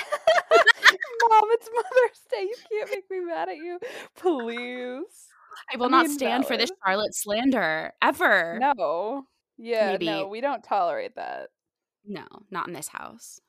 [1.30, 2.42] Mom, it's Mother's Day.
[2.42, 3.80] You can't make me mad at you.
[4.16, 5.28] Please.
[5.74, 6.72] I will I not stand for this.
[6.86, 8.58] Charlotte slander ever.
[8.60, 9.26] No.
[9.58, 11.50] Yeah, Maybe- no, we don't tolerate that.
[12.06, 13.42] No, not in this house.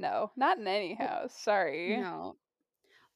[0.00, 1.34] No, not in any house.
[1.36, 1.98] Sorry.
[1.98, 2.36] No.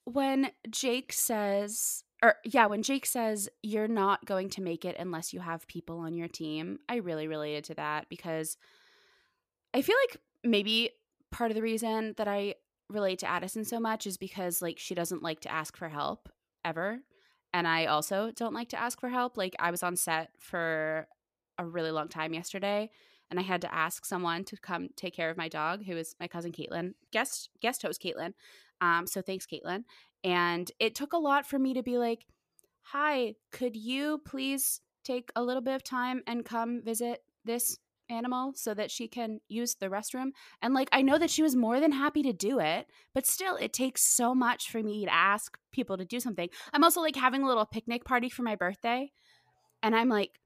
[0.04, 5.32] When Jake says, or yeah, when Jake says, you're not going to make it unless
[5.32, 8.58] you have people on your team, I really related to that because
[9.72, 10.90] I feel like maybe
[11.30, 12.56] part of the reason that I
[12.90, 16.28] relate to Addison so much is because like she doesn't like to ask for help
[16.66, 16.98] ever.
[17.54, 19.38] And I also don't like to ask for help.
[19.38, 21.08] Like I was on set for
[21.58, 22.90] a really long time yesterday
[23.34, 26.14] and I had to ask someone to come take care of my dog, who is
[26.20, 28.32] my cousin Caitlin, guest guest host Caitlin.
[28.80, 29.82] Um, so thanks, Caitlin.
[30.22, 32.26] And it took a lot for me to be like,
[32.92, 37.76] "Hi, could you please take a little bit of time and come visit this
[38.08, 40.30] animal so that she can use the restroom?"
[40.62, 43.56] And like, I know that she was more than happy to do it, but still,
[43.56, 46.48] it takes so much for me to ask people to do something.
[46.72, 49.10] I'm also like having a little picnic party for my birthday,
[49.82, 50.38] and I'm like,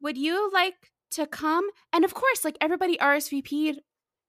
[0.00, 3.80] "Would you like to come?" And of course, like everybody RSVP'd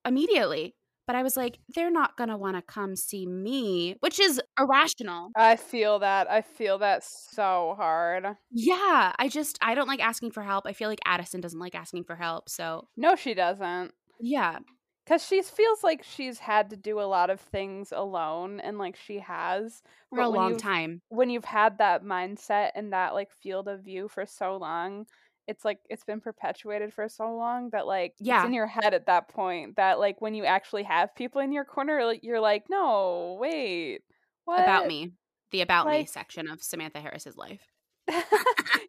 [0.05, 0.75] immediately.
[1.07, 4.39] But I was like, they're not going to want to come see me, which is
[4.59, 5.31] irrational.
[5.35, 6.29] I feel that.
[6.29, 8.27] I feel that so hard.
[8.51, 9.13] Yeah.
[9.17, 10.67] I just, I don't like asking for help.
[10.67, 12.47] I feel like Addison doesn't like asking for help.
[12.47, 13.91] So, No, she doesn't.
[14.19, 14.59] yeah.
[15.03, 18.95] Because she feels like she's had to do a lot of things alone, and like
[18.95, 21.01] she has For But a long time.
[21.09, 25.07] when you've had that mindset and that like field of view for so long.
[25.49, 28.39] It's like it's been perpetuated for so long that like Yeah.
[28.41, 31.51] it's in your head at that point that like when you actually have people in
[31.51, 34.01] your corner, you're like, no, wait,
[34.45, 35.11] what About me.
[35.51, 37.61] The About Me section of Samantha Harris's life.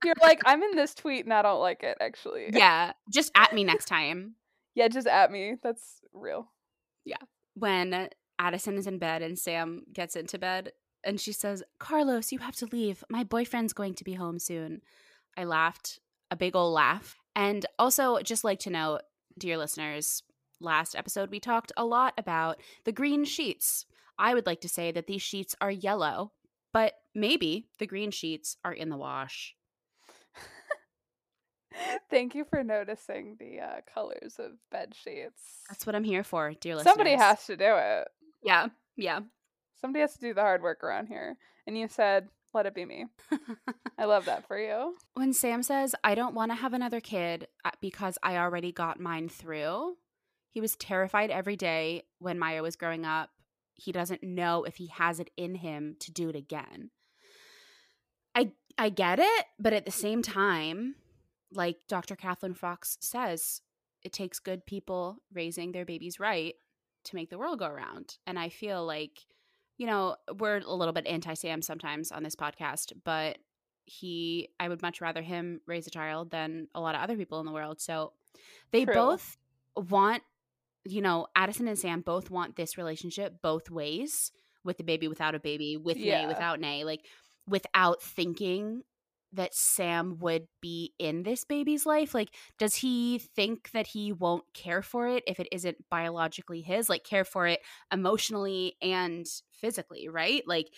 [0.05, 1.96] you're like, I'm in this tweet and I don't like it.
[2.01, 2.92] Actually, Yeah.
[3.12, 4.35] Just at me next time.
[4.75, 5.57] yeah, just at me.
[5.62, 6.51] That's real.
[7.05, 7.16] Yeah
[7.55, 10.73] when Addison is in bed and Sam gets into bed
[11.05, 13.03] and she says, Carlos, you have to leave.
[13.11, 14.81] My boyfriend's going to be home soon.
[15.37, 15.99] I laughed
[16.31, 17.16] a big old laugh.
[17.35, 19.03] And also, just like to note,
[19.38, 20.23] dear listeners,
[20.61, 23.87] last episode, we talked a lot about the green sheets.
[24.19, 26.33] I would like to say that these sheets are yellow,
[26.73, 29.55] but maybe the green sheets are in the wash.
[32.11, 35.43] Thank you for noticing the uh, colors of bed sheets.
[35.69, 36.93] That's what I'm here for, dear listeners.
[36.93, 38.09] Somebody has to do it.
[38.43, 39.21] Yeah, yeah.
[39.81, 41.37] Somebody has to do the hard work around here.
[41.66, 43.06] And you said, let it be me.
[43.98, 44.96] I love that for you.
[45.14, 48.98] When Sam says, I don't want to have another kid uh, because I already got
[48.98, 49.96] mine through,
[50.50, 53.30] he was terrified every day when Maya was growing up.
[53.74, 56.90] He doesn't know if he has it in him to do it again.
[58.34, 60.94] I I get it, but at the same time,
[61.52, 62.16] like Dr.
[62.16, 63.60] Kathleen Fox says,
[64.02, 66.54] it takes good people raising their babies right
[67.04, 68.16] to make the world go around.
[68.26, 69.18] And I feel like,
[69.81, 73.38] you know, we're a little bit anti Sam sometimes on this podcast, but
[73.87, 77.40] he, I would much rather him raise a child than a lot of other people
[77.40, 77.81] in the world.
[77.81, 78.12] So
[78.73, 78.93] they True.
[78.93, 79.38] both
[79.75, 80.23] want,
[80.85, 84.33] you know, Addison and Sam both want this relationship both ways
[84.64, 86.21] with the baby without a baby, with Yeah.
[86.21, 87.07] Nay, without Nay, like
[87.49, 88.83] without thinking
[89.33, 92.14] that Sam would be in this baby's life?
[92.14, 96.88] Like, does he think that he won't care for it if it isn't biologically his?
[96.88, 97.61] Like, care for it
[97.93, 100.43] emotionally and physically, right?
[100.47, 100.69] Like,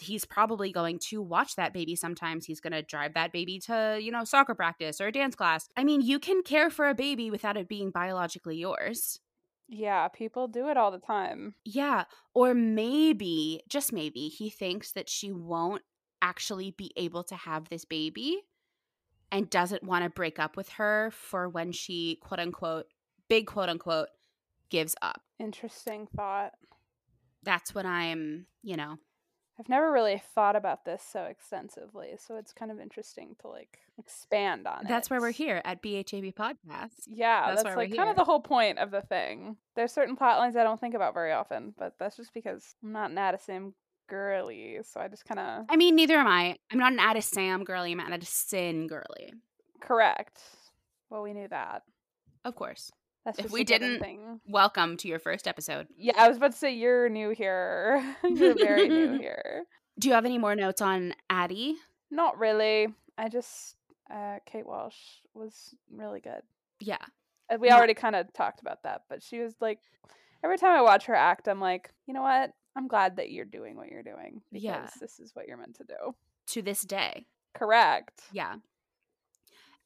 [0.00, 2.46] he's probably going to watch that baby sometimes.
[2.46, 5.68] He's going to drive that baby to, you know, soccer practice or a dance class.
[5.76, 9.20] I mean, you can care for a baby without it being biologically yours.
[9.68, 11.54] Yeah, people do it all the time.
[11.64, 12.04] Yeah.
[12.32, 15.82] Or maybe, just maybe, he thinks that she won't
[16.22, 18.42] actually be able to have this baby
[19.30, 22.86] and doesn't want to break up with her for when she, quote unquote,
[23.28, 24.08] big quote unquote,
[24.70, 25.22] gives up.
[25.38, 26.52] Interesting thought.
[27.42, 28.98] That's what I'm, you know,
[29.58, 33.80] I've never really thought about this so extensively, so it's kind of interesting to like
[33.98, 34.88] expand on it.
[34.88, 36.92] that's why we're here at BHAB Podcast.
[37.08, 39.56] Yeah, That's that's, like kind of the whole point of the thing.
[39.74, 42.92] There's certain plot lines I don't think about very often, but that's just because I'm
[42.92, 43.74] not an Addison
[44.08, 46.56] girly, so I just kind of I mean, neither am I.
[46.72, 49.32] I'm not an Addis Sam girly, I'm an Addison girly.
[49.80, 50.40] correct.
[51.10, 51.82] Well, we knew that.
[52.44, 52.90] Of course.
[53.24, 54.40] That's If we didn't- thing.
[54.46, 55.86] Welcome to your first episode.
[55.96, 58.02] Yeah, I was about to say you're new here.
[58.24, 59.64] you're very new here.
[59.98, 61.76] Do you have any more notes on Addie?
[62.10, 62.88] Not really.
[63.16, 63.76] I just
[64.10, 64.96] uh, Kate Walsh
[65.34, 66.40] was really good.
[66.80, 66.96] Yeah.
[67.52, 69.80] Uh, We already kind of talked about that, but she was like,
[70.44, 72.52] every time I watch her act, I'm like, you know what?
[72.78, 74.88] I'm glad that you're doing what you're doing because Yeah.
[75.00, 76.14] this is what you're meant to do.
[76.48, 77.26] To this day.
[77.54, 78.22] Correct.
[78.32, 78.56] Yeah.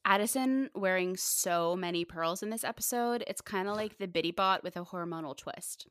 [0.05, 3.23] Addison wearing so many pearls in this episode.
[3.25, 5.87] It's kind of like the Biddy Bot with a hormonal twist.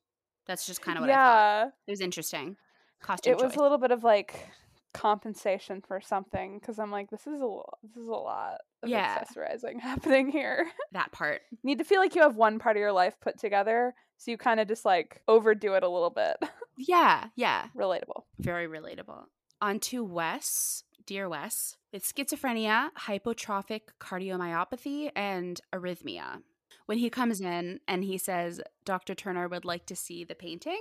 [0.46, 1.72] That's just kind of what I thought.
[1.86, 2.56] It was interesting.
[3.00, 4.48] Costume it was a little bit of like
[4.92, 9.18] compensation for something because I'm like, this is a this is a lot of Yeah.
[9.22, 10.66] accessorizing happening here.
[10.92, 11.42] that part.
[11.50, 14.30] you need to feel like you have one part of your life put together, so
[14.30, 16.36] you kind of just like overdo it a little bit.
[16.78, 17.66] Yeah, yeah.
[17.76, 18.22] Relatable.
[18.38, 19.24] Very relatable.
[19.60, 26.42] On to Wes, dear Wes, with schizophrenia, hypertrophic cardiomyopathy, and arrhythmia.
[26.86, 29.14] When he comes in and he says, Dr.
[29.14, 30.80] Turner would like to see the painting,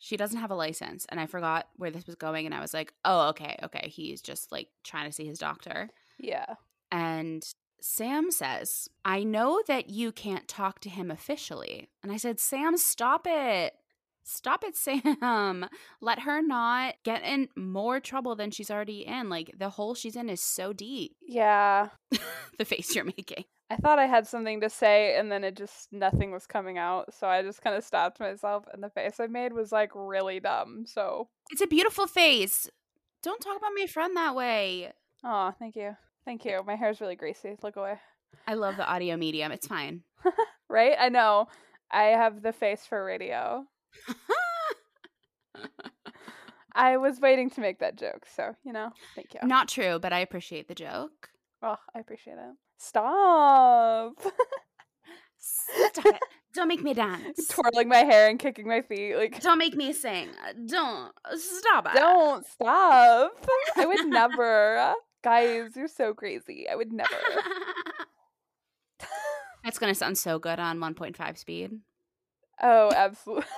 [0.00, 1.06] she doesn't have a license.
[1.10, 2.46] And I forgot where this was going.
[2.46, 3.88] And I was like, oh, okay, okay.
[3.88, 5.90] He's just like trying to see his doctor.
[6.18, 6.54] Yeah.
[6.90, 7.44] And
[7.80, 11.90] Sam says, I know that you can't talk to him officially.
[12.02, 13.74] And I said, Sam, stop it.
[14.24, 14.76] Stop it,
[15.20, 15.66] Sam.
[16.00, 19.28] Let her not get in more trouble than she's already in.
[19.28, 21.16] Like, the hole she's in is so deep.
[21.26, 21.88] Yeah.
[22.58, 23.44] the face you're making.
[23.70, 27.14] I thought I had something to say and then it just nothing was coming out.
[27.14, 30.40] So I just kind of stopped myself and the face I made was like really
[30.40, 30.84] dumb.
[30.86, 32.68] So, It's a beautiful face.
[33.22, 34.90] Don't talk about my friend that way.
[35.24, 35.96] oh, thank you.
[36.24, 36.62] Thank you.
[36.66, 37.56] My hair's really greasy.
[37.62, 37.94] Look away.
[38.46, 39.52] I love the audio medium.
[39.52, 40.02] It's fine.
[40.68, 40.94] Right?
[40.98, 41.46] I know.
[41.90, 43.64] I have the face for radio.
[46.74, 48.26] I was waiting to make that joke.
[48.34, 49.40] So, you know, thank you.
[49.46, 51.28] Not true, but I appreciate the joke.
[51.62, 52.54] Oh, I appreciate it.
[52.78, 54.14] Stop.
[55.38, 56.20] Stop it.
[56.54, 57.46] Don't make me dance.
[57.48, 59.14] Twirling my hair and kicking my feet.
[59.16, 60.30] Like, Don't make me sing.
[60.66, 61.12] Don't.
[61.36, 61.94] Stop it.
[61.94, 63.32] don't stop.
[63.76, 64.94] I would never.
[65.22, 66.66] Guys, you're so crazy.
[66.68, 67.10] I would never.
[69.64, 71.72] That's going to sound so good on 1.5 speed.
[72.62, 73.44] Oh, absolutely.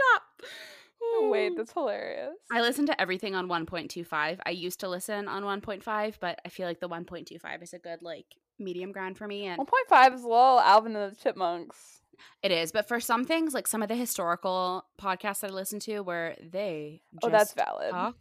[0.00, 1.30] oh no, I gotta stop.
[1.30, 1.56] Wait, mm.
[1.56, 2.34] that's hilarious.
[2.50, 4.38] I listen to everything on 1.25.
[4.44, 8.02] I used to listen on 1.5, but I feel like the 1.25 is a good
[8.02, 8.26] like
[8.58, 12.00] medium ground for me and 1.5 is a little Alvin and the Chipmunks.
[12.42, 12.72] it is.
[12.72, 16.36] But for some things, like some of the historical podcasts that I listen to where
[16.42, 17.90] they Oh, that's valid.
[17.92, 18.16] talk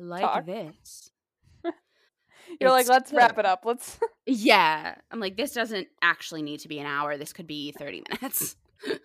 [0.00, 0.46] like Talk.
[0.46, 1.10] this.
[2.60, 3.64] You're like, let's wrap it up.
[3.64, 4.94] Let's Yeah.
[5.10, 7.16] I'm like, this doesn't actually need to be an hour.
[7.16, 8.56] This could be 30 minutes.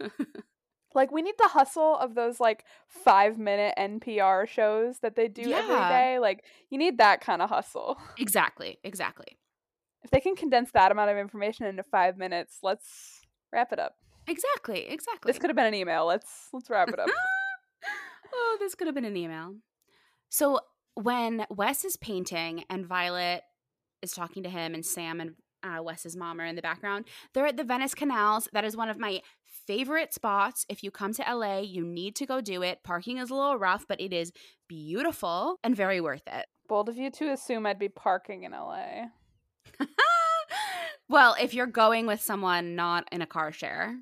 [0.96, 5.42] like we need the hustle of those like five minute NPR shows that they do
[5.44, 5.90] every Yeah.
[5.90, 6.20] day.
[6.20, 7.98] Like you need that kind of hustle.
[8.18, 8.80] exactly.
[8.84, 9.38] Exactly.
[10.04, 13.22] If they can condense that amount of information into five minutes, let's
[13.52, 13.96] wrap it up.
[14.28, 14.88] Exactly.
[14.88, 15.30] Exactly.
[15.32, 16.06] This could have been an email.
[16.06, 17.10] Let's let's wrap it up.
[18.34, 19.56] oh, this could have been an email.
[20.30, 20.60] So
[20.96, 23.44] when Wes is painting and Violet
[24.02, 27.48] is talking to him and Sam and uh, Wes's mom are in the background, they're
[27.48, 28.48] at the Venice canals.
[28.54, 29.22] That is one of my
[29.68, 30.66] favorite spots.
[30.70, 32.84] If you come to LA, you need to go do it.
[32.84, 34.32] Parking is a little rough, but it is
[34.68, 36.46] beautiful and very worth it.
[36.68, 39.06] Bold of you to assume I'd be parking in LA.
[41.10, 43.96] well, if you're going with someone not in a car share,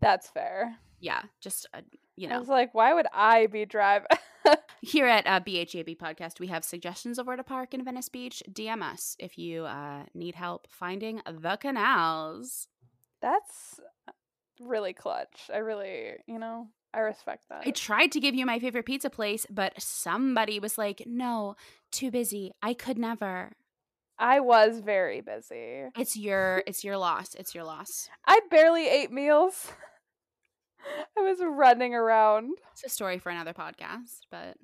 [0.00, 0.76] That's fair.
[1.00, 1.80] yeah, just uh,
[2.16, 2.38] you I know.
[2.38, 4.06] was like, why would I be driving?
[4.82, 8.42] Here at uh, BHAB Podcast, we have suggestions of where to park in Venice Beach.
[8.50, 12.68] DM us if you uh, need help finding the canals.
[13.20, 13.80] That's
[14.60, 15.50] really clutch.
[15.52, 17.62] I really, you know, I respect that.
[17.66, 21.56] I tried to give you my favorite pizza place, but somebody was like, no,
[21.90, 22.52] too busy.
[22.62, 23.52] I could never.
[24.18, 25.84] I was very busy.
[25.96, 27.34] It's your it's your loss.
[27.34, 28.08] It's your loss.
[28.26, 29.72] I barely ate meals.
[31.16, 32.58] I was running around.
[32.72, 34.56] It's a story for another podcast, but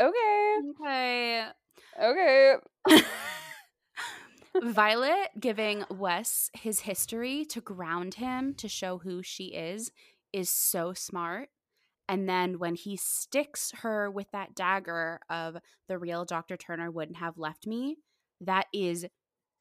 [0.00, 0.56] Okay.
[0.80, 1.46] okay.
[2.00, 2.54] Okay.
[4.62, 9.92] Violet giving Wes his history to ground him to show who she is
[10.32, 11.48] is so smart.
[12.08, 15.56] And then when he sticks her with that dagger of
[15.88, 16.56] the real Dr.
[16.56, 17.98] Turner wouldn't have left me,
[18.40, 19.06] that is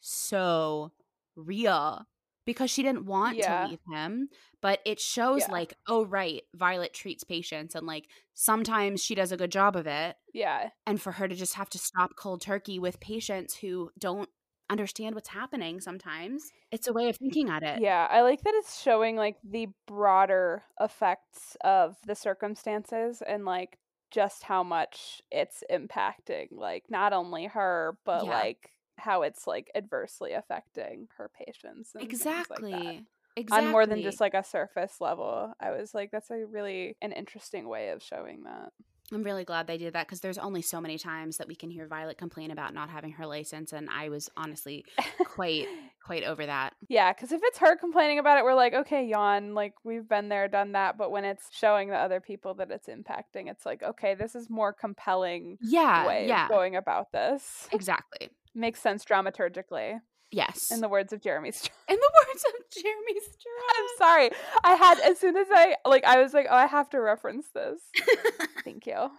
[0.01, 0.91] so
[1.35, 2.07] real
[2.45, 3.63] because she didn't want Yeah.
[3.65, 4.29] to leave him.
[4.61, 5.51] But it shows, Yeah.
[5.53, 9.85] like, oh, right, Violet treats patients and, like, sometimes she does a good job of
[9.85, 10.71] it Yeah.
[10.87, 14.29] and for her to just have to stop cold turkey with patients who don't
[14.69, 18.07] understand what's happening sometimes it's a way of thinking at it Yeah.
[18.09, 23.77] I like that it's showing like the broader effects of the circumstances and like
[24.11, 28.27] just how much it's impacting like not only her but Yeah.
[28.27, 33.05] like how it's like adversely affecting her patients like exactly
[33.35, 35.53] exactly on more than just like a surface level.
[35.59, 38.71] I was like, that's a really an interesting way of showing that.
[39.11, 41.69] I'm really glad they did that because there's only so many times that we can
[41.69, 44.85] hear violet complain about not having her license and i was honestly
[45.25, 45.67] quite
[46.03, 49.53] quite over that yeah, because if it's her complaining about it, we're like, okay, yawn,
[49.53, 50.97] like we've been there, done that.
[50.97, 54.49] But when it's showing the other people that it's impacting, it's like, okay, this is
[54.49, 57.67] more compelling yeah way yeah of going about this.
[57.71, 59.99] exactly Makes sense dramaturgically,
[60.31, 61.75] yes in the words of Jeremy Strong.
[61.89, 63.69] in the words of jeremy Strong.
[63.77, 64.29] I'm sorry.
[64.63, 67.47] I had as soon as I like I was like, oh, I have to reference
[67.53, 67.79] this.
[68.63, 69.09] Thank you.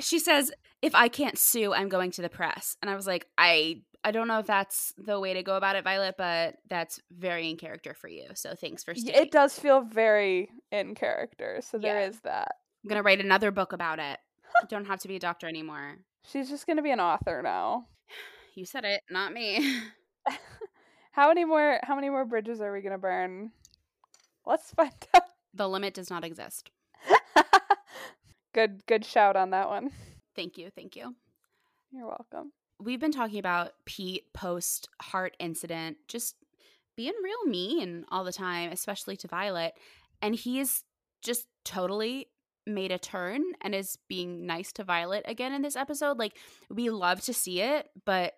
[0.00, 0.52] she says
[0.82, 4.10] if i can't sue i'm going to the press and i was like i i
[4.10, 7.56] don't know if that's the way to go about it violet but that's very in
[7.56, 11.98] character for you so thanks for staying It does feel very in character, so there
[12.00, 12.08] Yeah.
[12.08, 12.56] is that.
[12.84, 14.18] i'm gonna write another book about it
[14.60, 15.96] you don't have to be a doctor anymore
[16.30, 17.86] She's just gonna be an author now.
[18.54, 19.80] you said it not me
[21.12, 23.50] How many more how many more bridges are we gonna burn?
[24.44, 25.22] Let's find out.
[25.54, 26.70] the limit does not exist
[28.54, 29.90] good good shout on that one.
[30.34, 31.14] thank you thank you
[31.90, 32.52] You're welcome.
[32.78, 36.36] we've been talking about pete post heart incident just
[36.96, 39.72] being real mean all the time especially to violet
[40.22, 40.84] and he's
[41.22, 42.28] just totally
[42.66, 46.18] made a turn and is being nice to Violet again in this episode.
[46.18, 46.36] Like
[46.68, 48.32] we love to see it, but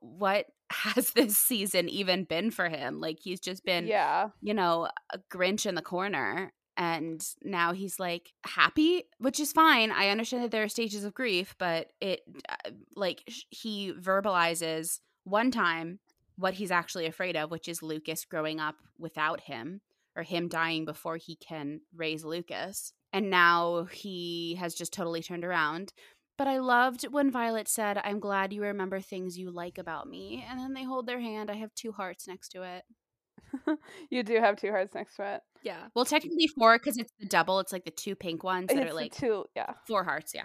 [0.00, 3.00] what has this season even been for him?
[3.00, 4.28] Like he's just been, yeah.
[4.40, 9.92] you know, a Grinch in the corner and now he's like happy, which is fine.
[9.92, 15.00] I understand that there are stages of grief, but it uh, like sh- he verbalizes
[15.24, 16.00] one time
[16.36, 19.80] what he's actually afraid of, which is Lucas growing up without him
[20.16, 22.92] or him dying before he can raise Lucas.
[23.12, 25.92] And now he has just totally turned around.
[26.36, 30.44] But I loved when Violet said, I'm glad you remember things you like about me.
[30.48, 31.50] And then they hold their hand.
[31.50, 32.84] I have two hearts next to it.
[34.10, 35.40] you do have two hearts next to it.
[35.62, 35.86] Yeah.
[35.94, 37.60] Well, technically four because it's the double.
[37.60, 39.74] It's like the two pink ones that It's are like two yeah.
[39.86, 40.32] four hearts.
[40.34, 40.44] Yeah.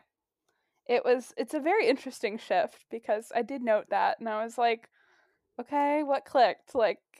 [0.88, 4.58] It was it's a very interesting shift because I did note that and I was
[4.58, 4.90] like,
[5.60, 6.76] okay, what clicked?
[6.76, 7.00] Like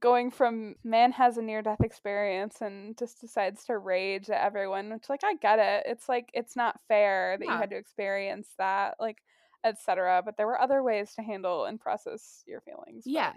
[0.00, 4.90] going from man has a near death experience and just decides to rage at everyone,
[4.92, 5.84] which like I get it.
[5.86, 9.18] It's like it's not fair that you had to experience that, like
[9.64, 10.22] etc.
[10.24, 13.04] But there were other ways to handle and process your feelings.
[13.06, 13.32] Yeah.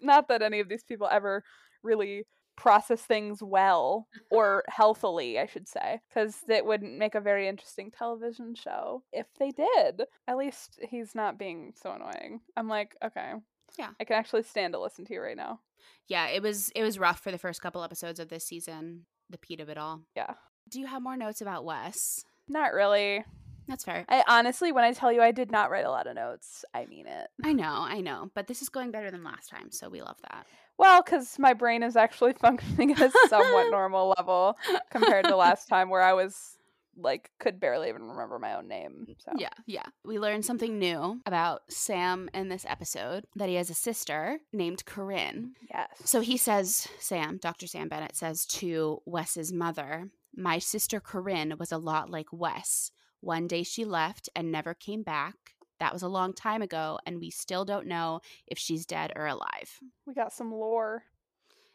[0.00, 1.44] Not that any of these people ever
[1.82, 2.24] really
[2.56, 7.90] process things well or healthily, I should say, because it wouldn't make a very interesting
[7.90, 10.02] television show if they did.
[10.26, 12.40] At least he's not being so annoying.
[12.56, 13.34] I'm like, okay,
[13.78, 13.90] Yeah.
[14.00, 15.60] I can actually stand to listen to you right now.
[16.06, 19.38] Yeah, it was it was rough for the first couple episodes of this season, the
[19.38, 20.02] Pete of it all.
[20.16, 20.34] Yeah.
[20.68, 22.24] Do you have more notes about Wes?
[22.48, 23.24] Not really.
[23.66, 24.06] That's fair.
[24.08, 26.86] I honestly, when I tell you I did not write a lot of notes, I
[26.86, 27.28] mean it.
[27.44, 30.16] I know, I know, but this is going better than last time, so we love
[30.30, 30.46] that.
[30.78, 34.56] Well, because my brain is actually functioning at a somewhat normal level
[34.90, 36.56] compared to last time where I was
[37.00, 39.06] like could barely even remember my own name.
[39.18, 39.86] So Yeah, yeah.
[40.04, 44.84] We learned something new about Sam in this episode that he has a sister named
[44.84, 45.54] Corinne.
[45.70, 45.88] yes.
[46.04, 47.66] So he says, Sam, Dr.
[47.66, 52.90] Sam Bennett says to Wes's mother, My sister Corinne was a lot like Wes.
[53.20, 55.34] One day she left and never came back.
[55.80, 59.26] That was a long time ago, and we still don't know if she's dead or
[59.28, 59.78] alive.
[60.06, 61.04] we got some lore.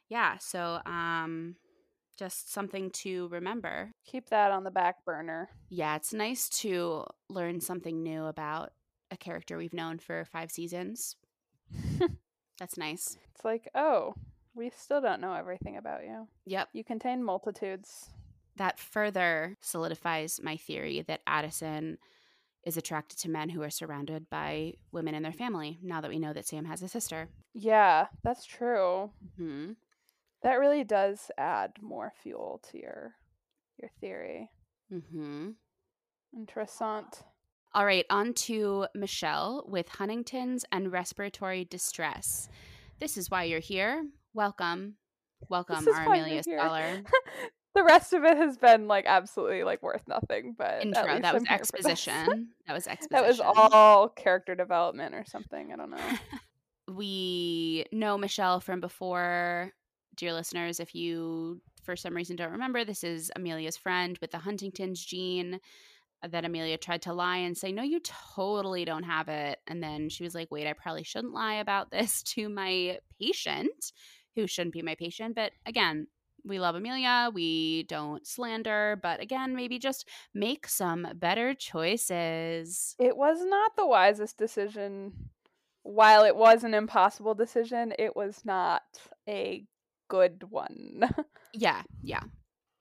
[0.10, 1.56] Yeah, so um
[2.24, 3.92] just something to remember.
[4.06, 5.50] Keep that on the back burner.
[5.70, 8.72] Yeah, it's nice to learn something new about
[9.12, 11.18] a character we've known for 5 seasons.
[12.60, 13.18] That's nice.
[13.36, 14.14] It's like, oh,
[14.56, 16.28] we still don't know everything about you.
[16.46, 16.70] Yep.
[16.74, 18.10] You contain multitudes.
[18.56, 21.98] that further solidifies my theory that Addison
[22.64, 26.20] is attracted to men who are surrounded by women in their family now that we
[26.20, 27.28] know that Sam has a sister.
[27.54, 29.12] Yeah, that's true.
[29.38, 29.72] hmm
[30.44, 33.16] That really does add more fuel to your
[33.82, 34.50] your theory.
[34.90, 35.52] hmm
[36.38, 37.24] Interessant.
[37.76, 42.50] All right, on to Michelle with Huntington's and respiratory distress.
[43.00, 44.06] This is why you're here.
[44.34, 44.96] Welcome.
[45.50, 46.44] Welcome, our Amelia.
[46.44, 47.04] Scholar.
[47.76, 51.20] the rest of it has been like absolutely like worth nothing, but Intro.
[51.20, 51.52] That was for this.
[51.52, 52.50] exposition.
[52.68, 53.10] That was exposition.
[53.12, 55.74] that was all character development or something.
[55.74, 55.98] I don't know.
[56.96, 59.74] we know Michelle from before.
[60.16, 64.38] Dear listeners, if you for some reason don't remember, this is Amelia's friend with the
[64.38, 65.60] Huntington's gene
[66.30, 68.00] that Amelia tried to lie and say, No, you
[68.36, 69.60] totally don't have it.
[69.68, 73.92] And then she was like, Wait, I probably shouldn't lie about this to my patient,
[74.36, 75.36] who shouldn't be my patient.
[75.36, 76.08] But again,
[76.46, 77.30] we love Amelia.
[77.34, 82.96] We don't slander, but again, maybe just make some better choices.
[83.00, 85.30] It was not the wisest decision.
[85.84, 88.84] While it was an impossible decision, it was not
[89.28, 89.66] a
[90.14, 91.02] good one.
[91.56, 92.24] Yeah, yeah.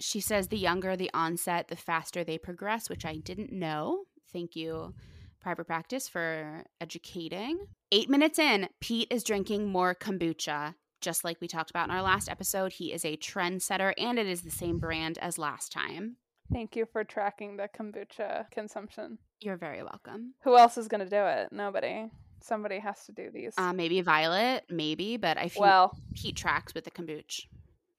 [0.01, 4.05] She says the younger the onset, the faster they progress, which I didn't know.
[4.33, 4.95] Thank you,
[5.43, 7.67] private practice, for educating.
[7.93, 10.75] Eight minutes in, Pete is drinking more kombucha.
[11.03, 14.27] Just like we talked about in our last episode, he is a trendsetter and it
[14.27, 16.17] is the same brand as last time.
[16.51, 19.19] Thank you for tracking the kombucha consumption.
[19.41, 20.33] You're very welcome.
[20.45, 21.53] Who else is going to do it?
[21.53, 22.07] Nobody.
[22.43, 23.55] Somebody has to do these.
[23.57, 27.47] Uh, maybe Violet, maybe, but I feel well, Pete tracks with the kombucha.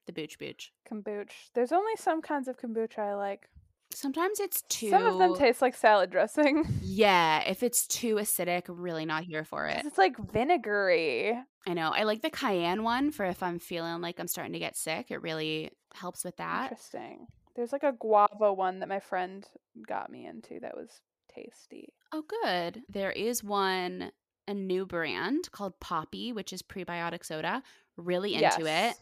[0.05, 0.71] The booch booch.
[0.91, 1.29] kombucha.
[1.53, 3.49] There's only some kinds of kombucha I like.
[3.91, 4.89] Sometimes it's too.
[4.89, 6.65] Some of them taste like salad dressing.
[6.81, 9.83] Yeah, if it's too acidic, really not here for it.
[9.85, 11.33] It's like vinegary.
[11.67, 11.91] I know.
[11.91, 15.09] I like the cayenne one for if I'm feeling like I'm starting to get sick.
[15.09, 16.65] It really helps with that.
[16.71, 17.27] Interesting.
[17.55, 19.47] There's like a guava one that my friend
[19.87, 21.01] got me into that was
[21.33, 21.93] tasty.
[22.11, 22.83] Oh, good.
[22.89, 24.11] There is one,
[24.47, 27.63] a new brand called Poppi, which is prebiotic soda.
[27.97, 28.95] Really into it.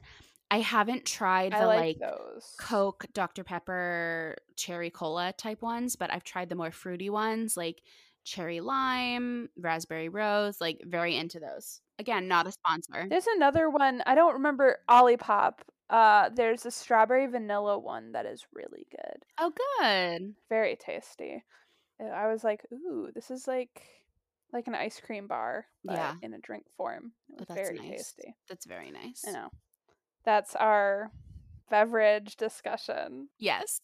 [0.52, 2.44] I haven't tried the like, like.
[2.60, 3.46] Coke, Dr.
[3.46, 7.82] Pepper, cherry cola type ones, but I've tried the more fruity ones like
[8.26, 11.82] cherry lime, raspberry rose, like very into those.
[12.00, 13.06] Again, not a sponsor.
[13.10, 14.04] There's another one.
[14.06, 15.60] I don't remember Olipop.
[15.90, 19.26] Uh, there's a strawberry vanilla one that is really good.
[19.40, 20.34] Oh, good.
[20.50, 21.44] Very tasty.
[22.02, 23.82] I was like, ooh, this is like
[24.54, 26.16] like an ice cream bar, but Yeah.
[26.22, 27.14] in a drink form.
[27.30, 28.14] It Oh, was that's very nice.
[28.14, 28.36] tasty.
[28.50, 29.24] That's very nice.
[29.28, 29.50] I know.
[30.24, 31.12] That's our
[31.70, 33.30] beverage discussion.
[33.40, 33.82] Yes.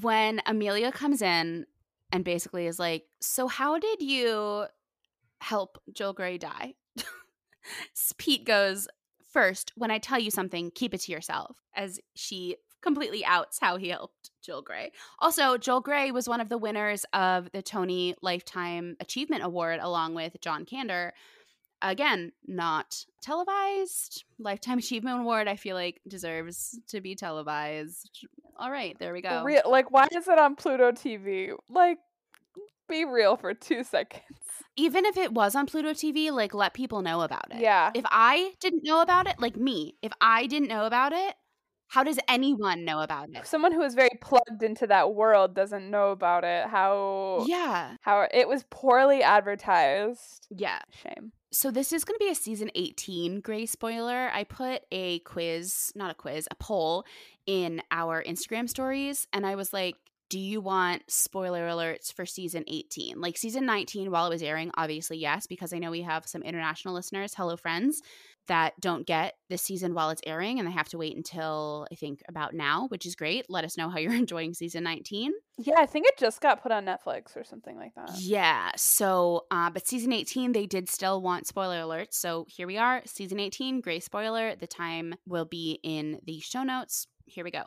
[0.00, 1.66] When Amelia comes in
[2.12, 4.66] and basically is like, So, how did you
[5.40, 6.74] help Joel Gray die?
[8.18, 8.88] Pete goes,
[9.32, 13.76] First, when I tell you something, keep it to yourself, as she completely outs how
[13.76, 14.92] he helped Joel Gray.
[15.18, 20.14] Also, Joel Grey was one of the winners of the Tony Lifetime Achievement Award along
[20.14, 21.10] with John Kander.
[21.82, 24.24] Again, not televised.
[24.38, 28.26] Lifetime Achievement Award, I feel like, deserves to be televised.
[28.56, 29.42] All right, there we go.
[29.42, 31.52] Real, like, why is it on Pluto TV?
[31.70, 31.98] Like,
[32.88, 34.24] be real for two seconds.
[34.76, 37.60] Even if it was on Pluto TV, like, let people know about it.
[37.60, 37.90] Yeah.
[37.94, 41.34] If I didn't know about it, like me, if I didn't know about it,
[41.90, 43.44] how does anyone know about it?
[43.46, 46.66] Someone who is very plugged into that world doesn't know about it.
[46.66, 47.96] How Yeah.
[48.02, 50.46] how it was poorly advertised.
[50.50, 50.78] Yeah.
[51.02, 51.32] Shame.
[51.52, 54.30] So this is going to be a season 18 gray spoiler.
[54.32, 57.04] I put a quiz, not a quiz, a poll
[57.44, 59.96] in our Instagram stories and I was like,
[60.28, 63.20] do you want spoiler alerts for season 18?
[63.20, 66.42] Like season 19 while it was airing, obviously yes, because I know we have some
[66.44, 68.00] international listeners, hello friends,
[68.48, 71.94] that don't get this season while it's airing and they have to wait until I
[71.94, 73.46] think about now, which is great.
[73.48, 75.32] Let us know how you're enjoying season 19.
[75.58, 78.12] Yeah, I think it just got put on Netflix or something like that.
[78.18, 78.70] Yeah.
[78.76, 82.14] So, uh, but season 18, they did still want spoiler alerts.
[82.14, 84.56] So here we are, season 18, gray spoiler.
[84.56, 87.06] The time will be in the show notes.
[87.26, 87.64] Here we go.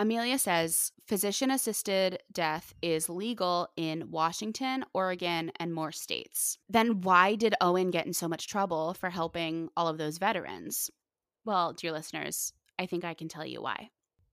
[0.00, 6.56] Amelia says physician assisted death is legal in Washington, Oregon, and more states.
[6.70, 10.90] Then why did Owen get in so much trouble for helping all of those veterans?
[11.44, 13.90] Well, dear listeners, I think I can tell you why.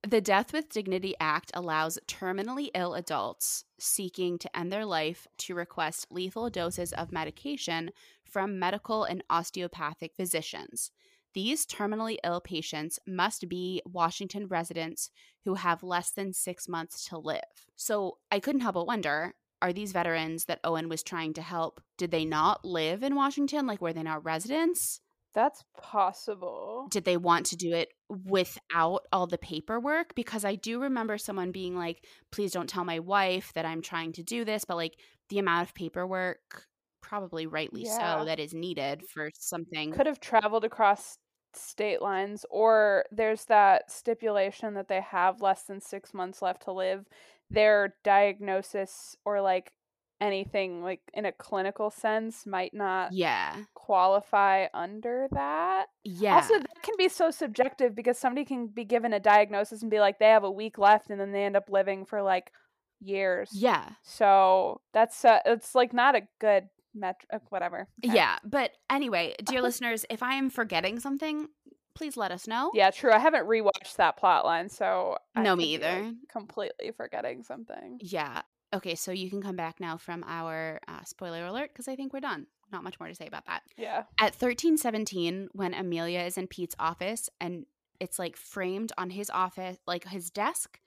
[0.07, 5.53] The Death with Dignity Act allows terminally ill adults seeking to end their life to
[5.53, 7.91] request lethal doses of medication
[8.23, 10.91] from medical and osteopathic physicians.
[11.33, 15.11] These terminally ill patients must be Washington residents
[15.45, 17.41] who have less than six months to live.
[17.75, 21.81] So I couldn't help but wonder are these veterans that Owen was trying to help,
[21.97, 23.65] did they not live in Washington?
[23.65, 25.01] Like, were they not residents?
[25.33, 26.87] That's possible.
[26.89, 30.15] Did they want to do it without all the paperwork?
[30.15, 34.13] Because I do remember someone being like, please don't tell my wife that I'm trying
[34.13, 34.99] to do this, but like
[35.29, 36.66] the amount of paperwork,
[37.01, 38.19] probably rightly Yeah.
[38.19, 39.91] so, that is needed for something.
[39.91, 41.17] Could have traveled across
[41.53, 46.71] state lines, or there's that stipulation that they have less than six months left to
[46.71, 47.05] live.
[47.49, 49.71] Their diagnosis or like
[50.19, 53.55] anything like in a clinical sense might not yeah.
[53.73, 55.85] qualify under that.
[56.03, 56.35] Yeah.
[56.35, 59.99] Also, that can be so subjective because somebody can be given a diagnosis and be
[59.99, 62.51] like, they have a week left, and then they end up living for like
[62.99, 63.49] years.
[63.53, 63.89] yeah.
[64.03, 66.67] So that's uh, it's like not a good
[66.99, 67.41] metric.
[67.49, 67.87] Whatever.
[68.03, 68.15] Okay.
[68.15, 68.37] Yeah.
[68.43, 71.47] But anyway, dear listeners, if I am forgetting something,
[71.95, 72.71] please let us know.
[72.73, 73.11] Yeah, true.
[73.11, 76.13] I haven't rewatched that plot line, so I No, me be, like, either.
[76.31, 77.99] completely forgetting something.
[78.01, 78.41] Yeah.
[78.73, 82.11] Okay, so you can come back now from our uh, spoiler alert because I think
[82.13, 82.47] we're done.
[82.71, 83.63] Not much more to say about that.
[83.77, 84.03] Yeah.
[84.19, 87.65] At 1317, when Amelia is in Pete's office and
[87.99, 90.79] it's like framed on his office, like his desk,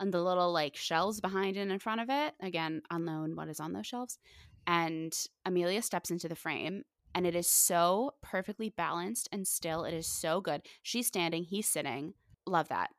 [0.00, 2.34] and the little like shelves behind and in front of it.
[2.40, 4.18] Again, unknown what is on those shelves.
[4.68, 5.16] And
[5.46, 9.84] Amelia steps into the frame and it is so perfectly balanced and still.
[9.84, 10.62] It is so good.
[10.82, 12.12] She's standing, he's sitting.
[12.46, 12.90] Love that.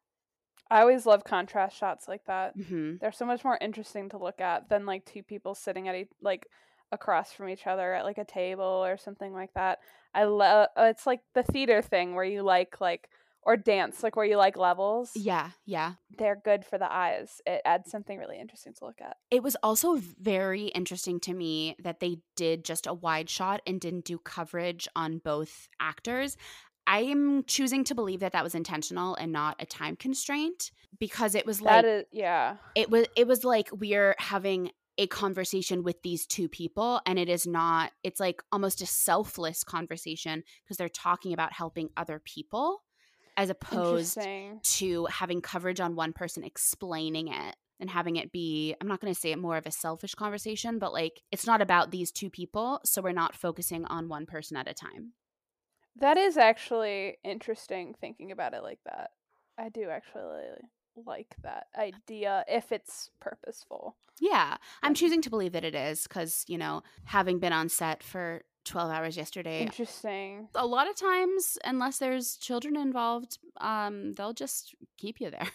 [0.72, 2.56] I always love contrast shots like that.
[2.56, 5.96] hmm They're so much more interesting to look at than like two people sitting at
[5.96, 6.48] each, like
[6.92, 9.80] across from each other at like a table or something like that.
[10.14, 13.10] I love it's like the theater thing where you like like
[13.44, 15.12] or dance like where you like levels.
[15.16, 15.94] Yeah, yeah.
[16.18, 17.42] They're good for the eyes.
[17.46, 19.18] It adds something really interesting to look at.
[19.32, 23.80] It was also very interesting to me that they did just a wide shot and
[23.80, 26.38] didn't do coverage on both actors.
[26.86, 31.36] I am choosing to believe that that was intentional and not a time constraint because
[31.36, 32.56] it was like that is yeah.
[32.74, 37.30] it was it was like we're having a conversation with these two people and it
[37.30, 42.82] is not it's like almost a selfless conversation because they're talking about helping other people
[43.40, 44.18] as opposed
[44.64, 49.14] to having coverage on one person explaining it and having it be i'm not going
[49.14, 52.30] to say it more of a selfish conversation but like it's not about these two
[52.30, 55.14] people so we're not focusing on one person at a time
[55.96, 59.12] That is actually interesting thinking about it like that.
[59.58, 60.44] I do actually
[61.06, 63.96] like that idea if it's purposeful.
[64.20, 68.04] yeah i'm choosing to believe that it is because you know having been on set
[68.04, 70.48] for 12 hours yesterday Interesting.
[70.56, 75.48] a lot of times unless there's children involved um they'll just keep you there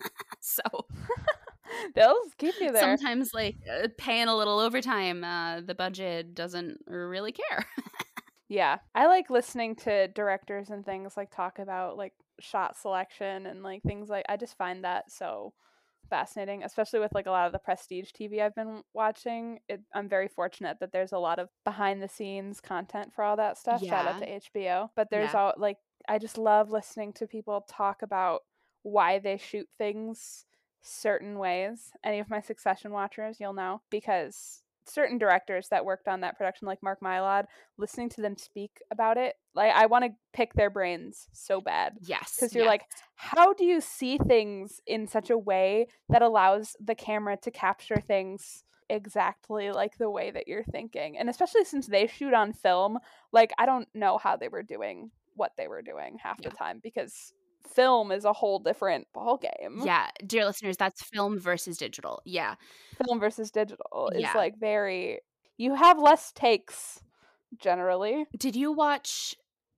[0.40, 0.62] so
[1.94, 2.80] They'll keep you there.
[2.96, 7.66] sometimes like uh, paying a little overtime uh the budget doesn't really care
[8.48, 8.78] Yeah.
[8.94, 13.82] I like listening to directors and things like talk about like shot selection and like
[13.82, 15.52] things like I just find that so
[16.08, 19.60] fascinating, especially with like a lot of the prestige TV I've been watching.
[19.68, 23.36] It, I'm very fortunate that there's a lot of behind the scenes content for all
[23.36, 23.82] that stuff.
[23.84, 24.90] Shout out to HBO.
[24.96, 25.38] But there's Yeah.
[25.40, 25.78] all like
[26.08, 28.42] I just love listening to people talk about
[28.82, 30.46] why they shoot things
[30.82, 31.90] certain ways.
[32.04, 36.66] Any of my Succession watchers, you'll know because certain directors that worked on that production
[36.66, 37.44] like Mark Mylod
[37.78, 41.94] listening to them speak about it like i want to pick their brains so bad
[42.00, 42.70] yes because you're yes.
[42.70, 42.82] like
[43.16, 48.00] how do you see things in such a way that allows the camera to capture
[48.00, 52.98] things exactly like the way that you're thinking and especially since they shoot on film
[53.32, 56.50] like i don't know how they were doing what they were doing half Yeah.
[56.50, 57.32] the time because
[57.66, 62.54] film is a whole different ball game yeah dear listeners that's film versus digital yeah
[63.06, 64.32] film versus digital is Yeah.
[64.34, 65.20] like very
[65.58, 67.00] you have less takes
[67.58, 68.26] generally.
[68.36, 69.34] Did you watch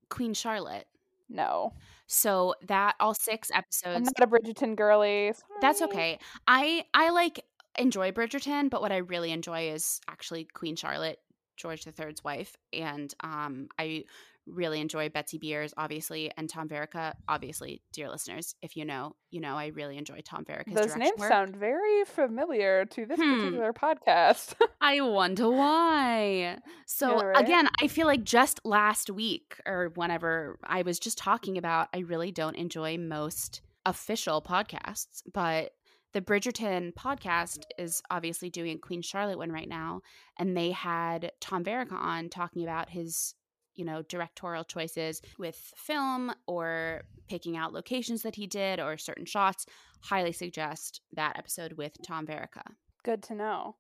[0.09, 0.87] Queen Charlotte?
[1.29, 1.75] No.
[2.07, 5.33] So that all six I'm episodes not a Bridgerton girly.
[5.61, 6.19] That's okay.
[6.47, 7.45] I I like
[7.79, 11.19] enjoy Bridgerton, but what I really enjoy is actually Queen Charlotte,
[11.57, 14.05] George III's wife, and um I
[14.51, 17.83] really enjoy Betsey Beers, obviously, and Tom Verica, obviously.
[17.93, 21.29] Dear listeners, if you know, you know, I really enjoy Tom Verica's Those names work.
[21.29, 23.35] sound very familiar to this Hmm.
[23.39, 24.55] particular podcast.
[24.81, 26.59] I wonder why.
[26.87, 27.45] So Yeah, right?
[27.45, 31.99] again, I feel like just last week or whenever I was just talking about I
[31.99, 35.73] really don't enjoy most official podcasts, but
[36.15, 40.01] the Bridgerton podcast is obviously doing Queen Charlotte one right now,
[40.39, 43.35] and they had Tom Verica on talking about his,
[43.79, 49.25] you know, directorial choices with film or picking out locations that he did or certain
[49.25, 49.65] shots.
[50.03, 52.63] Highly suggest that episode with Tom Verica
[53.05, 53.77] Good to know.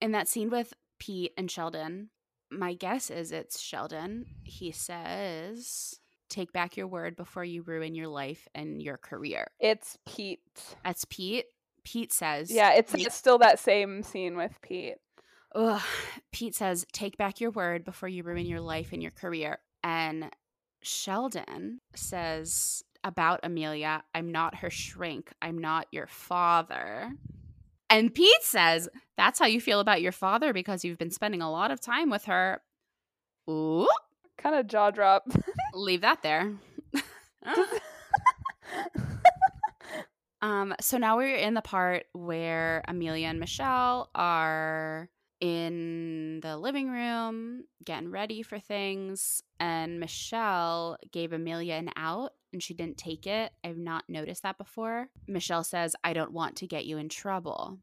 [0.00, 2.10] in that scene with Pete and Sheldon,
[2.50, 4.26] my guess is it's Sheldon.
[4.44, 5.94] He says,
[6.28, 9.48] Take back your word before you ruin your life and your career.
[9.60, 10.40] It's Pete.
[10.84, 11.44] That's Pete.
[11.84, 14.96] Pete says, Yeah, it's, it's still that same scene with Pete.
[15.54, 15.82] Ugh.
[16.32, 19.58] Pete says, Take back your word before you ruin your life and your career.
[19.82, 20.30] And
[20.82, 25.32] Sheldon says about Amelia, I'm not her shrink.
[25.42, 27.12] I'm not your father.
[27.90, 31.50] And Pete says, That's how you feel about your father because you've been spending a
[31.50, 32.60] lot of time with her.
[33.50, 33.88] Ooh,
[34.38, 35.24] Kind of jaw drop.
[35.74, 36.54] leave that there.
[40.42, 45.08] Um, so now we're in the part where Amelia and Michelle are
[45.42, 52.62] in the living room getting ready for things, and Michelle gave Amelia an out and
[52.62, 53.50] she didn't take it.
[53.64, 55.08] I've not noticed that before.
[55.26, 57.78] Michelle says, I don't want to get you in trouble.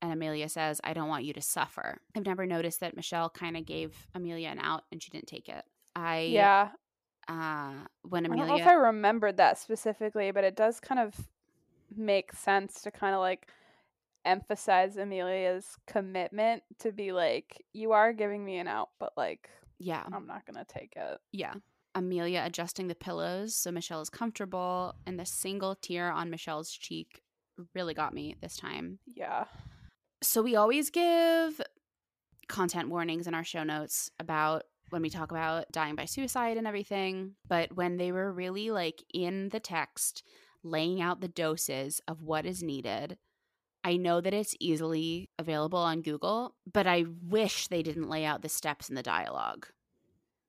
[0.00, 2.00] And Amelia says, I don't want you to suffer.
[2.16, 5.50] I've never noticed that Michelle kind of gave Amelia an out and she didn't take
[5.50, 5.64] it.
[5.94, 6.70] I, yeah.
[7.28, 7.72] uh,
[8.08, 8.44] when Amelia.
[8.44, 11.14] I don't know if I remembered that specifically, but it does kind of
[11.94, 13.48] make sense to kind of like
[14.26, 19.48] emphasize Amelia's commitment to be like, you are giving me an out, but like,
[19.78, 20.04] yeah.
[20.12, 21.18] I'm not to take it.
[21.32, 21.54] Yeah.
[21.94, 27.22] Amelia adjusting the pillows so Michelle is comfortable, and the single tear on Michelle's cheek
[27.74, 28.98] really got me this time.
[29.06, 29.44] Yeah.
[30.22, 31.60] So, we always give
[32.48, 36.66] content warnings in our show notes about when we talk about dying by suicide and
[36.66, 37.32] everything.
[37.48, 40.22] But when they were really like in the text,
[40.62, 43.18] laying out the doses of what is needed,
[43.86, 48.42] I know that it's easily available on Google, but I wish they didn't lay out
[48.42, 49.68] the steps in the dialogue.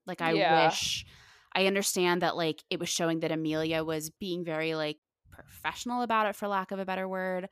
[0.08, 0.66] Like, I Yeah.
[0.66, 1.06] wish.
[1.54, 4.98] I understand that, like, it was showing that Amelia was being very, like,
[5.30, 7.48] professional about it, for lack of a better word.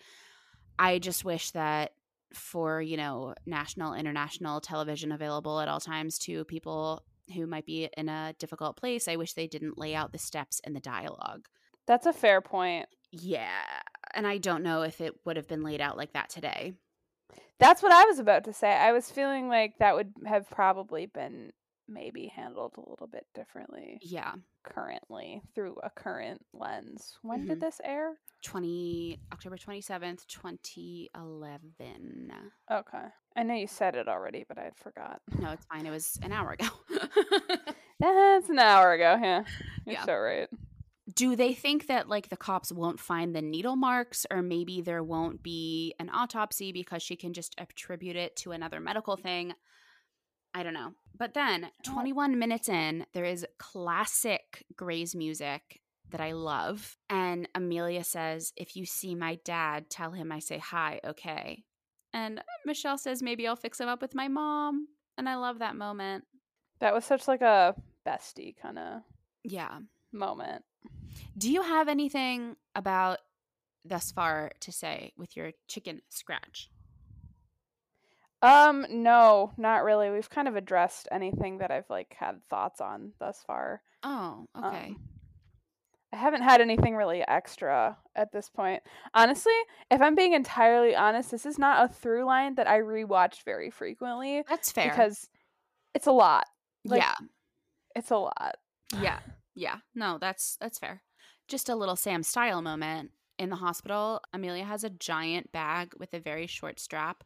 [0.79, 1.93] I just wish that
[2.33, 7.05] for, you know, national, international television available at all times to people
[7.35, 10.59] who might be in a difficult place, I wish they didn't lay out the steps
[10.63, 11.47] in the dialogue.
[11.85, 12.87] That's a fair point.
[13.11, 13.61] Yeah.
[14.15, 16.73] And I don't know if it would have been laid out like that today.
[17.59, 18.71] That's what I was about to say.
[18.71, 21.51] I was feeling like that would have probably been
[21.87, 24.33] maybe handled a little bit differently Yeah.
[24.63, 27.19] currently through a current lens.
[27.21, 27.49] When Mhm.
[27.49, 28.15] did this air?
[28.41, 32.31] 20 October 27th, 2011.
[32.71, 33.05] Okay.
[33.35, 35.21] I know you said it already, but I forgot.
[35.39, 35.85] No, it's fine.
[35.85, 36.65] It was an hour ago.
[37.99, 39.17] That's an hour ago.
[39.21, 39.43] Yeah.
[39.85, 40.05] You're Yeah.
[40.05, 40.49] so right.
[41.15, 45.03] Do they think that like the cops won't find the needle marks or maybe there
[45.03, 49.53] won't be an autopsy because she can just attribute it to another medical thing?
[50.53, 50.93] I don't know.
[51.17, 56.97] But then, 21 minutes in, there is classic Grey's music that I love.
[57.09, 61.63] And Amelia says, If you see my dad, tell him I say hi, okay?
[62.13, 64.87] And Michelle says, Maybe I'll fix him up with my mom.
[65.17, 66.25] And I love that moment.
[66.79, 69.01] That was such like a bestie kind of
[69.43, 69.79] Yeah.
[70.11, 70.63] moment.
[71.37, 73.19] Do you have anything about
[73.83, 76.69] thus far to say with your chicken scratch?
[78.41, 80.09] Um, no, not really.
[80.11, 83.81] We've kind of addressed anything that I've like had thoughts on thus far.
[84.03, 84.87] Oh, okay.
[84.89, 84.99] Um,
[86.13, 88.83] I haven't had anything really extra at this point.
[89.13, 89.53] Honestly,
[89.91, 93.69] if I'm being entirely honest, this is not a through line that I rewatched very
[93.71, 94.89] frequently That's fair.
[94.89, 95.27] because
[95.93, 96.45] it's a lot.
[96.85, 97.15] like- yeah,
[97.95, 98.55] It's a lot.
[99.01, 99.19] yeah,
[99.55, 99.77] yeah.
[99.93, 101.01] No, that's that's fair.
[101.47, 104.21] Just a little Sam style moment in the hospital.
[104.33, 107.23] Amelia has a giant bag with a very short strap,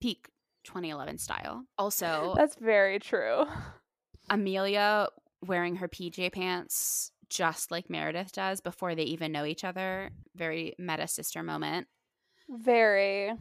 [0.00, 0.28] peak
[0.64, 1.64] 2011 style.
[1.78, 3.44] Also, That's very true.
[4.30, 5.08] Amelia
[5.44, 10.10] wearing her PJ pants just like Meredith does before they even know each other.
[10.36, 11.86] Very meta sister moment.
[12.48, 13.32] Very.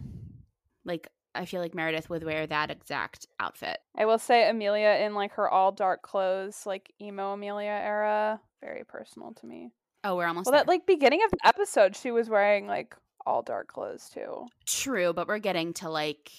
[0.86, 3.80] Like I feel like Meredith would wear that exact outfit.
[3.98, 8.84] I will say Amelia in like her all dark clothes, like emo Amelia era, very
[8.84, 9.72] personal to me.
[10.04, 10.62] Oh, we're almost Well, there.
[10.64, 14.48] that like beginning of the episode, she was wearing like all dark clothes too.
[14.66, 16.32] True, but we're getting to like,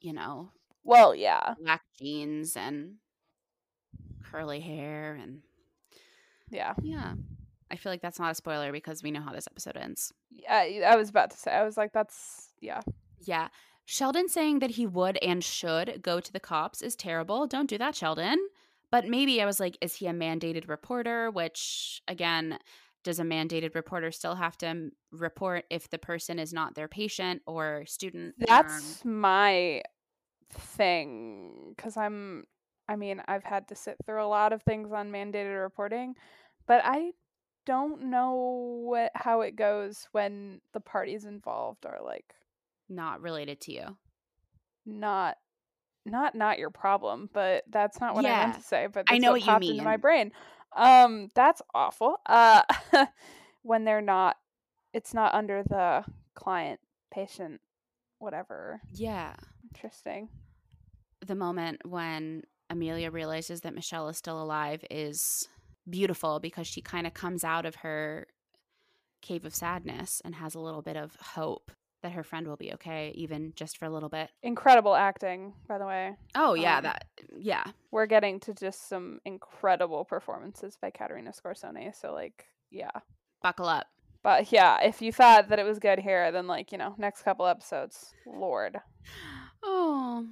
[0.00, 0.50] you know,
[0.84, 2.94] Well, yeah, black jeans and
[4.22, 5.40] curly hair and
[6.50, 6.74] yeah.
[6.82, 7.14] yeah.
[7.70, 10.12] I feel like that's not a spoiler because we know how this episode ends.
[10.48, 12.80] I, I was about to say, I was like, that's yeah.
[13.20, 13.48] Yeah.
[13.90, 17.46] Sheldon saying that he would and should go to the cops is terrible.
[17.46, 18.36] Don't do that, Sheldon.
[18.90, 21.30] But maybe I was like, is he a mandated reporter?
[21.30, 22.58] Which, again,
[23.02, 27.40] does a mandated reporter still have to report if the person is not their patient
[27.46, 28.34] or student?
[28.46, 29.80] That's my
[30.52, 32.44] thing because I'm.
[32.90, 36.14] I mean, I've had to sit through a lot of things on mandated reporting,
[36.66, 37.12] but I
[37.64, 42.34] don't know what how it goes when the parties involved are like
[42.88, 43.96] not related to you.
[44.86, 45.36] not
[46.04, 48.86] not not your problem, but that's not what I meant to say.
[48.90, 50.32] But I know what what you popped into my brain.
[50.76, 52.16] Um, that's awful.
[52.26, 52.62] Uh,
[53.62, 54.36] when they're not,
[54.92, 56.80] it's not under the client,
[57.12, 57.60] patient,
[58.18, 58.80] whatever.
[58.92, 59.34] Yeah.
[59.74, 60.28] Interesting.
[61.26, 65.48] The moment when Amelia realizes that Michelle is still alive is
[65.88, 68.26] beautiful because she kind of comes out of her
[69.20, 71.72] cave of sadness and has a little bit of hope
[72.02, 74.30] that her friend will be okay, even just for a little bit.
[74.42, 76.16] Incredible acting, by the way.
[76.34, 77.04] Oh yeah, Um, that
[77.36, 77.64] yeah.
[77.90, 81.94] We're getting to just some incredible performances by Caterina Scorsone.
[81.94, 82.90] So like, yeah.
[83.42, 83.86] Buckle up.
[84.22, 87.22] But yeah, if you thought that it was good here, then like, you know, next
[87.22, 88.78] couple episodes, Lord.
[89.62, 90.26] Oh.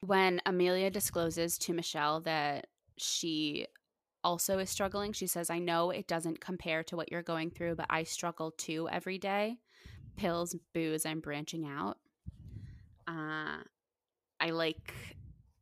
[0.00, 2.66] When Amelia discloses to Michelle that
[2.96, 3.66] she
[4.22, 7.76] also is struggling, she says, I know it doesn't compare to what you're going through,
[7.76, 9.58] but I struggle too every day.
[10.18, 11.98] Pills, booze, I'm branching out.
[13.06, 13.62] Uh,
[14.40, 14.92] I like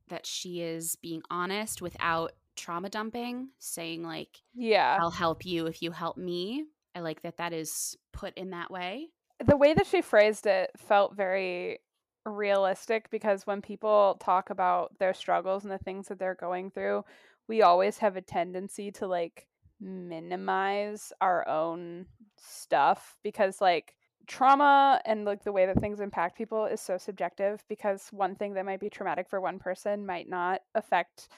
[0.08, 4.98] that she is being honest without trauma dumping, saying, like, Yeah.
[5.00, 6.64] I'll help you if you help me.
[6.94, 9.08] I like that that is put in that way.
[9.44, 11.80] the way that she phrased it felt very
[12.24, 17.04] realistic because when people talk about their struggles and the things that they're going through,
[17.46, 19.46] we always have a tendency to like
[19.78, 22.06] minimize our own
[22.38, 23.94] stuff because like
[24.26, 28.54] trauma and like the way that things impact people is so subjective because one thing
[28.54, 31.28] that might be traumatic for one person might not affect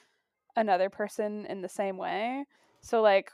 [0.55, 2.45] another person in the same way.
[2.81, 3.31] So like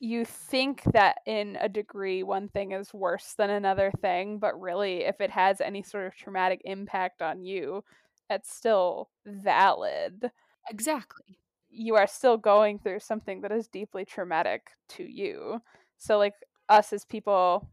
[0.00, 5.04] you think that in a degree one thing is worse than another thing, but really,
[5.04, 7.82] if it has any sort of traumatic impact on you,
[8.30, 10.30] it's still valid.
[10.70, 11.38] Exactly.
[11.70, 15.60] You are still going through something that is deeply traumatic to you.
[15.98, 16.34] So, like
[16.68, 17.68] us as people,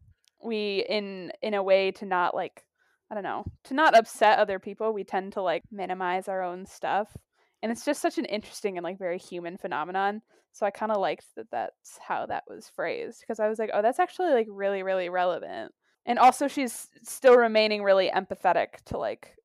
[0.46, 2.64] we in in a way to not like
[3.10, 6.66] I don't know to not upset other people, we tend to like minimize our own
[6.66, 7.16] stuff,
[7.62, 10.22] and it's just such an interesting and like very human phenomenon.
[10.52, 13.70] So I kind of liked that that's how that was phrased because I was like,
[13.74, 15.72] oh, that's actually like really, really relevant.
[16.06, 19.36] And also, she's still remaining really empathetic to like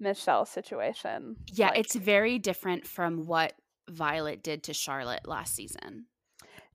[0.00, 1.36] Michelle's situation.
[1.52, 3.52] Yeah, Like, it's very different from what
[3.88, 6.06] Violet did to Charlotte last season.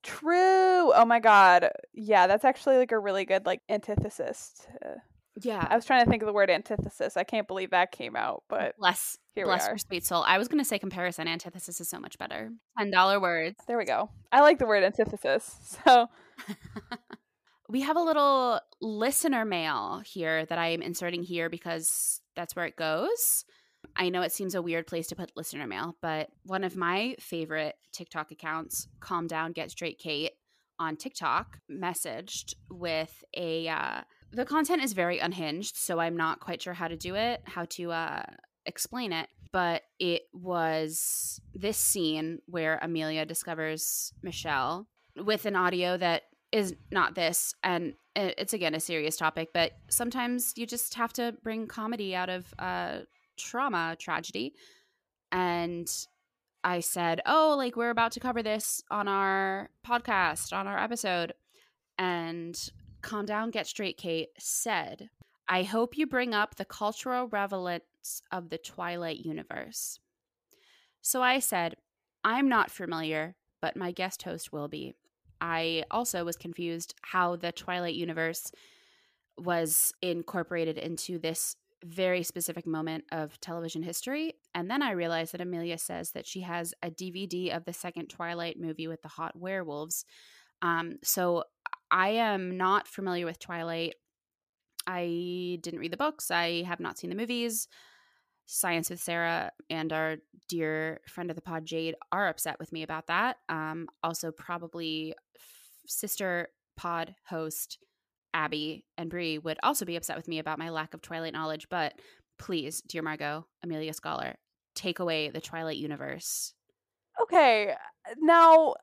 [0.03, 0.93] True.
[0.93, 4.53] Oh my god, yeah, that's actually like a really good like antithesis.
[4.81, 4.95] To...
[5.41, 5.65] Yeah.
[5.67, 7.17] I was trying to think of the word antithesis.
[7.17, 9.77] I can't believe that came out, but bless here bless are.
[9.77, 10.23] sweet soul.
[10.27, 11.27] I was gonna say comparison.
[11.27, 12.51] Antithesis is so much better.
[12.77, 13.55] Ten dollar words.
[13.67, 14.09] There we go.
[14.31, 15.77] I like the word antithesis.
[15.85, 16.07] So
[17.69, 22.65] we have a little listener mail here that I am inserting here because that's where
[22.65, 23.45] it goes.
[23.95, 27.15] I know it seems a weird place to put listener mail, but one of my
[27.19, 30.31] favorite TikTok accounts, Calm Down, Get Straight Kate,
[30.79, 33.67] on TikTok, messaged with a.
[33.67, 37.41] Uh, the content is very unhinged, so I'm not quite sure how to do it,
[37.45, 38.23] how to uh,
[38.65, 39.29] explain it.
[39.51, 47.15] But it was this scene where Amelia discovers Michelle with an audio that is not
[47.15, 52.15] this and it's again a serious topic but sometimes you just have to bring comedy
[52.15, 52.99] out of uh
[53.37, 54.53] trauma tragedy
[55.31, 56.07] and
[56.63, 61.33] i said oh like we're about to cover this on our podcast on our episode.
[61.99, 62.57] And
[63.01, 65.09] calm down get straight kate said
[65.47, 69.99] i hope you bring up the cultural relevance of the twilight universe.
[71.01, 71.75] So i said
[72.23, 74.93] i'm not familiar but my guest host will be.
[75.39, 78.51] I also was confused how the Twilight universe
[79.37, 84.33] was incorporated into this very specific moment of television history.
[84.55, 88.07] And then I realized that Amelia says that she has a DVD of the second
[88.07, 90.05] Twilight movie with the hot werewolves.
[90.61, 91.43] Um, so
[91.91, 93.95] I am not familiar with Twilight.
[94.87, 97.67] I didn't read the books, I have not seen the movies.
[98.45, 100.17] Science with Sarah and our
[100.49, 103.37] dear friend of the pod, Jade, are upset with me about that.
[103.47, 105.41] Um, also, probably f-
[105.87, 107.77] sister pod host
[108.33, 111.67] Abby and Brie would also be upset with me about my lack of Twilight knowledge.
[111.69, 111.93] But
[112.37, 114.35] please, dear Margo, Amelia Scholar,
[114.75, 116.53] take away the Twilight universe.
[117.21, 118.75] Okay, uh, now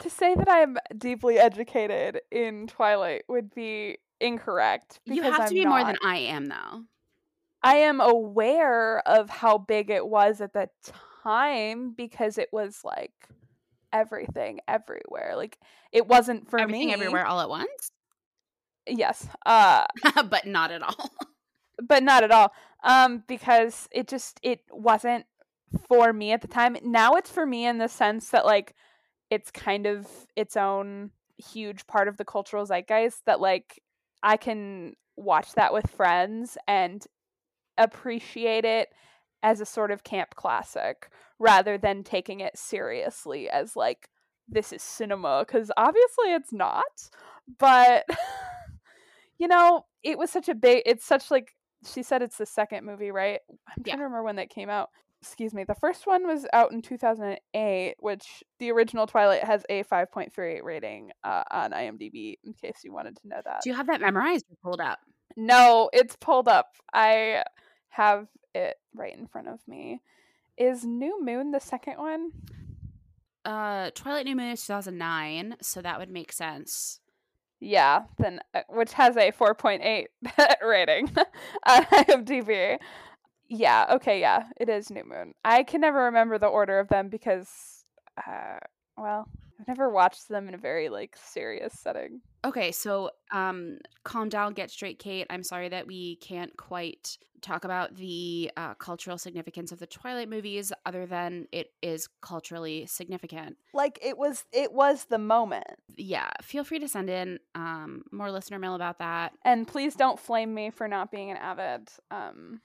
[0.00, 5.00] to say that I'm deeply educated in Twilight would be incorrect.
[5.06, 5.70] You have to I'm be not.
[5.70, 6.84] more than I am, though.
[7.62, 10.68] I am aware of how big it was at the
[11.22, 13.12] time because it was like
[13.92, 15.34] everything everywhere.
[15.36, 15.58] Like
[15.92, 17.90] it wasn't for Everything me everywhere all at once,
[18.86, 19.28] Yes.
[19.46, 19.86] Uh
[20.28, 21.10] but not at all.
[21.82, 22.52] but not at all.
[22.84, 25.26] Um because it just it wasn't
[25.88, 26.76] for me at the time.
[26.82, 28.74] Now it's for me in the sense that like
[29.30, 30.06] it's kind of
[30.36, 33.80] its own huge part of the cultural zeitgeist that like
[34.22, 37.04] I can watch that with friends and
[37.78, 38.88] appreciate it
[39.42, 41.08] as a sort of camp classic
[41.38, 44.08] rather than taking it seriously as like
[44.48, 47.08] this is cinema cuz obviously it's not
[47.58, 48.04] but
[49.40, 51.52] you know it was such a big it's such like
[51.84, 53.94] she said it's the second movie right i'm Yeah.
[53.94, 54.90] trying to remember when that came out
[55.22, 59.82] excuse me the first one was out in 2008 which the original twilight has a
[59.84, 63.86] 5.38 rating uh, on imdb in case you wanted to know that Do you have
[63.88, 64.98] that memorized or pulled up?
[65.36, 66.66] no, it's pulled up.
[66.92, 67.44] I
[67.88, 70.00] have it right in front of me.
[70.56, 72.30] Is New Moon the second one?
[73.44, 76.99] Uh, Twilight New Moon is 2009, so that would make sense.
[77.60, 80.06] Yeah, then uh, which has a 4.8
[80.66, 81.10] rating
[81.66, 82.78] on IMDb.
[83.48, 85.34] Yeah, okay, yeah, it is New Moon.
[85.44, 87.84] I can never remember the order of them because
[88.26, 88.58] uh
[88.96, 89.28] well,
[89.60, 92.22] I've never watched them in a very like serious setting.
[92.44, 95.26] Okay, so um, calm down, get straight, Kate.
[95.28, 100.28] I'm sorry that we can't quite talk about the uh, cultural significance of the Twilight
[100.28, 103.56] movies, other than it is culturally significant.
[103.74, 105.64] Like it was it was the moment.
[105.96, 109.32] Yeah, feel free to send in um, more listener mail about that.
[109.44, 112.60] And please don't flame me for not being an avid um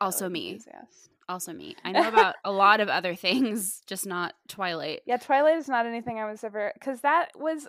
[0.00, 0.50] Also, me.
[0.52, 1.10] enthusiast.
[1.28, 1.76] Also, me.
[1.84, 5.00] I know about a lot of other things, just not Twilight.
[5.06, 7.68] Yeah, Twilight is not anything I was ever because that was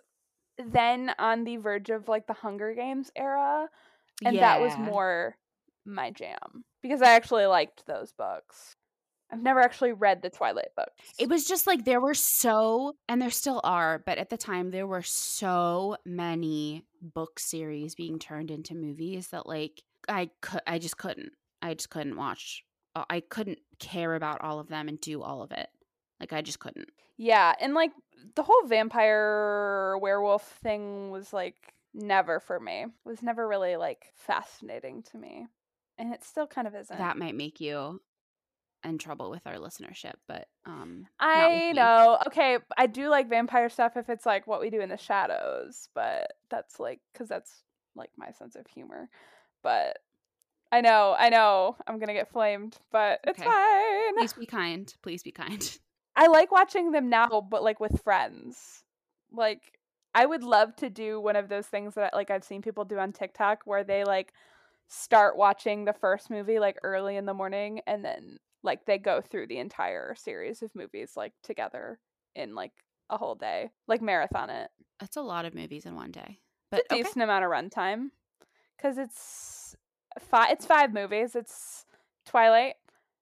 [0.57, 3.67] then on the verge of like the Hunger Games era,
[4.23, 5.35] and that was more
[5.85, 8.75] my jam because I actually liked those books.
[9.31, 10.91] I've never actually read the Twilight books.
[11.19, 14.71] It was just like there were so, and there still are, but at the time
[14.71, 20.79] there were so many book series being turned into movies that like I could, I
[20.79, 22.63] just couldn't, I just couldn't watch.
[22.95, 25.69] I couldn't care about all of them and do all of it.
[26.19, 26.89] Like I just couldn't.
[27.17, 27.91] yeah, and like
[28.35, 32.83] the whole vampire werewolf thing was like never for me.
[32.83, 35.47] It was never really like fascinating to me,
[35.97, 36.97] and it still kind of isn't.
[36.97, 38.01] That might make you
[38.83, 42.17] in trouble with our listenership, but um, I know.
[42.27, 45.89] Okay, I do like vampire stuff if it's like what we do in the shadows,
[45.93, 47.63] but that's like cuz that's
[47.95, 49.09] like my sense of humor.
[49.63, 49.99] But
[50.71, 53.43] I know, I know I'm going to get flamed, but it's Okay.
[53.43, 54.13] fine.
[54.15, 54.93] Please be kind.
[55.01, 55.79] Please be kind.
[56.15, 58.83] I like watching them now, but like with friends.
[59.31, 59.79] Like
[60.13, 62.99] I would love to do one of those things that like I've seen people do
[62.99, 64.33] on TikTok where they like
[64.87, 69.21] start watching the first movie like early in the morning and then like they go
[69.21, 71.99] through the entire series of movies like together
[72.35, 72.73] in like
[73.09, 74.69] a whole day, like marathon it.
[74.99, 76.39] That's a lot of movies in one day.
[76.69, 77.03] But It's a okay.
[77.03, 78.09] decent amount of runtime
[78.75, 79.75] because it's
[80.19, 80.51] five.
[80.51, 81.35] It's five movies.
[81.35, 81.85] It's
[82.25, 82.75] Twilight,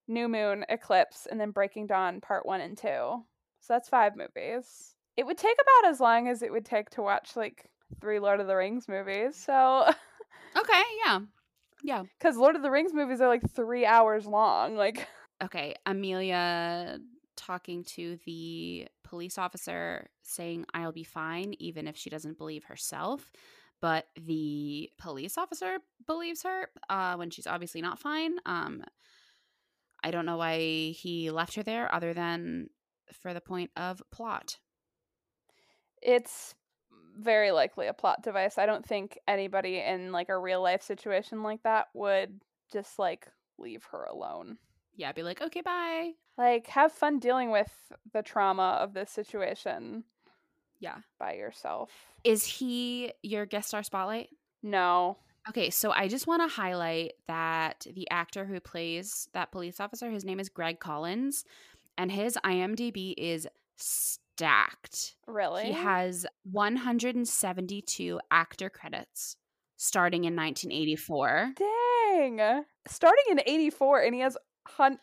[0.07, 3.23] New Moon, Eclipse, and then Breaking Dawn Part One and Two.
[3.59, 4.95] So that's five movies.
[5.17, 7.69] It would take about as long as it would take to watch like
[8.01, 9.35] three Lord of the Rings movies.
[9.35, 9.89] So,
[10.57, 11.19] Okay, yeah.
[11.83, 12.03] Yeah.
[12.19, 14.75] because Lord of the Rings movies are like three hours long.
[14.75, 15.07] Like,
[15.43, 16.97] Okay, Amelia
[17.35, 23.31] talking to the police officer saying I'll be fine even if she doesn't believe herself,
[23.81, 28.37] but the police officer believes her uh when she's obviously not fine.
[28.45, 28.83] Um
[30.03, 32.69] I don't know why he left her there other than
[33.11, 34.59] for the point of plot.
[36.01, 36.55] it's
[37.15, 38.57] very likely a plot device.
[38.57, 43.27] I don't think anybody in like a real life situation like that would just like
[43.57, 44.57] leave her alone.
[44.93, 50.05] Yeah, be like, "Okay, bye." Like, have fun dealing with the trauma of this situation
[50.79, 50.97] Yeah.
[51.19, 51.91] by yourself.
[52.23, 54.29] Is he your guest star spotlight?
[54.63, 55.17] No.
[55.49, 60.09] Okay, so I just want to highlight that the actor who plays that police officer,
[60.11, 61.45] his name is Greg Collins,
[61.97, 63.47] and his IMDb is
[63.77, 65.15] stacked.
[65.25, 65.65] Really?
[65.65, 69.37] He has 172 actor credits
[69.77, 71.53] starting in 1984.
[71.55, 72.63] Dang.
[72.87, 74.99] Starting in 84, and he has Hun-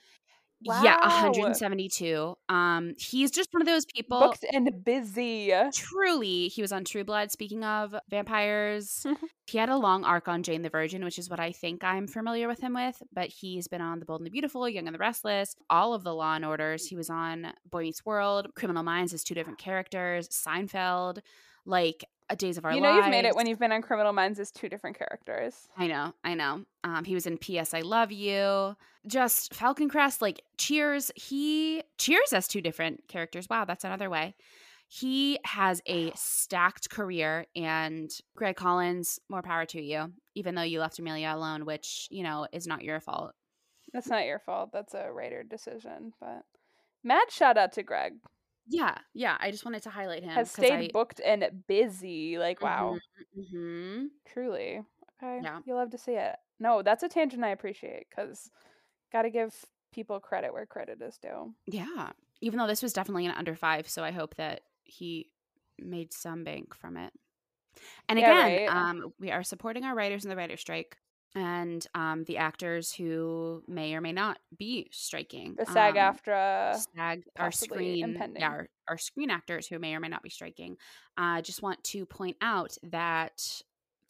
[0.64, 0.82] wow.
[0.82, 2.34] Yeah, 172.
[2.48, 4.20] Um, he's just one of those people.
[4.20, 5.52] Booked and busy.
[5.72, 7.30] Truly, he was on True Blood.
[7.30, 9.06] Speaking of vampires,
[9.46, 12.06] he had a long arc on Jane the Virgin, which is what I think I'm
[12.06, 13.02] familiar with him with.
[13.12, 16.04] But he's been on The Bold and the Beautiful, Young and the Restless, all of
[16.04, 16.86] the Law and Orders.
[16.86, 21.18] He was on Boy Meets World, Criminal Minds as two different characters, Seinfeld,
[21.66, 23.06] like a Days of Our you know Lives.
[23.06, 25.68] you've made it when you've been on Criminal Minds as two different characters.
[25.76, 26.64] I know, I know.
[26.82, 27.74] Um, he was in P.S.
[27.74, 28.76] I Love You.
[29.06, 31.10] Just Falcon Crest, like Cheers.
[31.16, 33.46] He Cheers as two different characters.
[33.48, 34.34] Wow, that's another way.
[34.88, 40.12] He has a stacked career, and Greg Collins, more power to you.
[40.34, 43.32] Even though you left Amelia alone, which you know is not your fault.
[43.92, 44.70] That's not your fault.
[44.72, 46.12] That's a writer decision.
[46.20, 46.42] But
[47.02, 48.14] mad shout out to Greg.
[48.68, 49.36] Yeah, yeah.
[49.40, 50.30] I just wanted to highlight him.
[50.30, 52.38] Has stayed I, booked and busy.
[52.38, 52.96] Like wow,
[53.34, 54.82] hmm truly.
[55.22, 55.60] Okay, Yeah.
[55.66, 56.36] you love to see it.
[56.58, 58.50] No, that's a tangent I appreciate because
[59.12, 59.54] got to give
[59.92, 61.54] people credit where credit is due.
[61.66, 62.10] Yeah.
[62.40, 65.30] Even though this was definitely an under five, so I hope that he
[65.78, 67.12] made some bank from it.
[68.08, 68.68] And Yeah, again, right.
[68.68, 70.96] um, we are supporting our writers in the writer strike
[71.34, 75.54] and um, the actors who may or may not be striking.
[75.58, 76.76] The SAG Um, AFTRA.
[76.96, 78.40] SAG, our screen, impending.
[78.40, 80.76] yeah, our, our screen actors who may or may not be striking.
[81.16, 83.62] I just want to point out that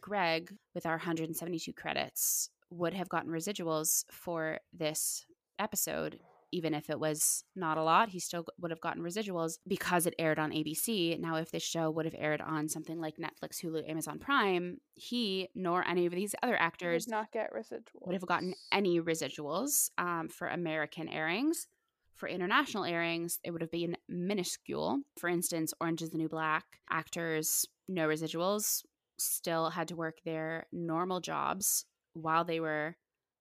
[0.02, 5.24] Greg, with our 172 credits, would have gotten residuals for this
[5.58, 6.18] episode.
[6.54, 10.14] Even if it was not a lot, he still would have gotten residuals because it
[10.20, 11.18] aired on ABC.
[11.18, 15.48] Now, if this show would have aired on something like Netflix, Hulu, Amazon Prime, he
[15.56, 18.06] nor any of these other actors not get residuals.
[18.06, 21.66] would have gotten any residuals um, for American airings.
[22.14, 25.00] For international airings, it would have been minuscule.
[25.18, 28.84] For instance, Orange is the New Black actors, no residuals,
[29.18, 32.94] still had to work their normal jobs while they were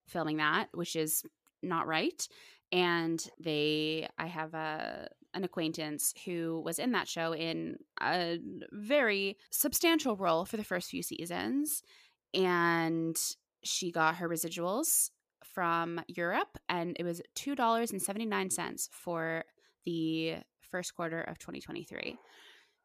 [0.08, 1.22] filming that, which is
[1.62, 2.28] not right.
[2.74, 8.38] And they, I have a an acquaintance who was in that show in a
[8.72, 11.82] very substantial role for the first few seasons,
[12.34, 13.18] and
[13.64, 15.10] she got her residuals
[15.44, 19.44] from Europe, and it was two dollars and seventy nine cents for
[19.86, 22.18] the first quarter of 2023.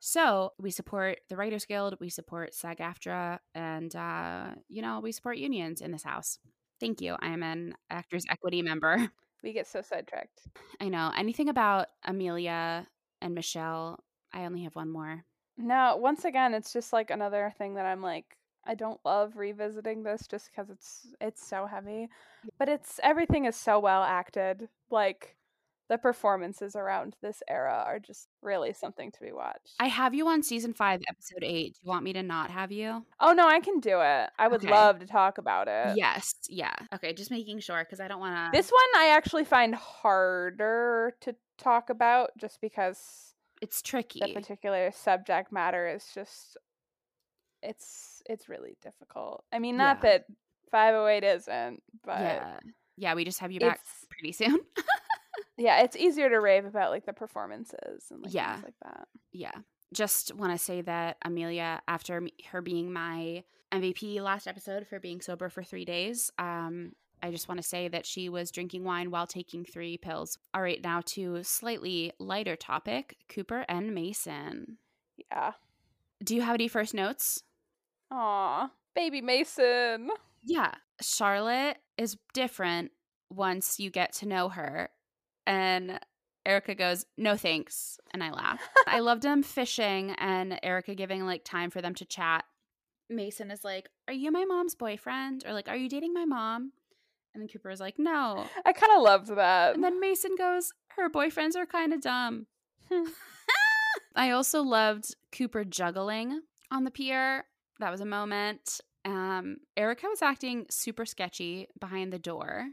[0.01, 5.39] So we support the Writers Guild, we support SAG-AFTRA, and uh, you know we support
[5.39, 6.39] unions in this house.
[6.81, 7.17] Thank you.
[7.21, 9.11] I am an Actors Equity member.
[9.43, 10.43] We get so sidetracked.
[10.81, 12.87] I know anything about Amelia
[13.21, 14.01] and Michelle.
[14.33, 15.25] I only have one more.
[15.57, 20.03] No, once again, it's just like another thing that I'm like, I don't love revisiting
[20.03, 22.09] this just because it's it's so heavy,
[22.59, 24.69] but it's everything is so well acted.
[24.91, 25.37] Like
[25.89, 29.75] the performances around this era are just really something to be watched.
[29.81, 31.75] I have you on season five, episode eight.
[31.75, 33.05] Do you want me to not have you?
[33.21, 34.31] oh no, I can do it.
[34.39, 34.71] I would Okay.
[34.73, 35.97] love to talk about it.
[35.97, 36.35] yes.
[36.49, 36.75] Yeah.
[36.95, 37.13] Okay.
[37.15, 38.57] Just making sure because I don't want to.
[38.57, 44.21] This one I actually find harder to talk about just because it's tricky.
[44.21, 46.57] the particular subject matter is just
[47.63, 49.45] it's it's really difficult.
[49.53, 50.11] I mean, not Yeah.
[50.11, 50.25] that
[50.71, 52.59] 508 isn't, but yeah.
[52.97, 53.15] Yeah.
[53.15, 53.81] We just have you back
[54.11, 54.59] pretty soon.
[55.57, 58.55] yeah, it's easier to rave about like the performances and like Yeah.
[58.55, 59.09] things like that.
[59.33, 59.53] yeah.
[59.93, 65.01] Just want to say that Amelia, after me- her being my MVP last episode for
[65.01, 68.85] being sober for three days, um, I just want to say that she was drinking
[68.85, 70.39] wine while taking three pills.
[70.55, 74.77] All right, now to slightly lighter topic Cooper and Mason.
[75.31, 75.53] Yeah.
[76.23, 77.43] Do you have any first notes?
[78.11, 80.11] Aw, baby Mason.
[80.45, 80.75] Yeah.
[81.01, 82.93] Charlotte is different
[83.31, 84.91] once you get to know her.
[85.49, 85.99] And
[86.47, 87.99] Erica goes, No thanks.
[88.13, 88.61] And I laugh.
[88.87, 92.45] I loved them fishing and Erica giving like time for them to chat.
[93.11, 95.45] Mason is like, Are you my mom's boyfriend?
[95.47, 96.73] Or like, Are you dating my mom?
[97.35, 98.47] And then Cooper is like, No.
[98.65, 99.75] I kind of loved that.
[99.75, 102.47] And then Mason goes, Her boyfriends are kind of dumb.
[104.15, 107.45] I also loved Cooper juggling on the pier.
[107.81, 108.81] That was a moment.
[109.05, 112.67] Um, Erica was acting super sketchy behind the door.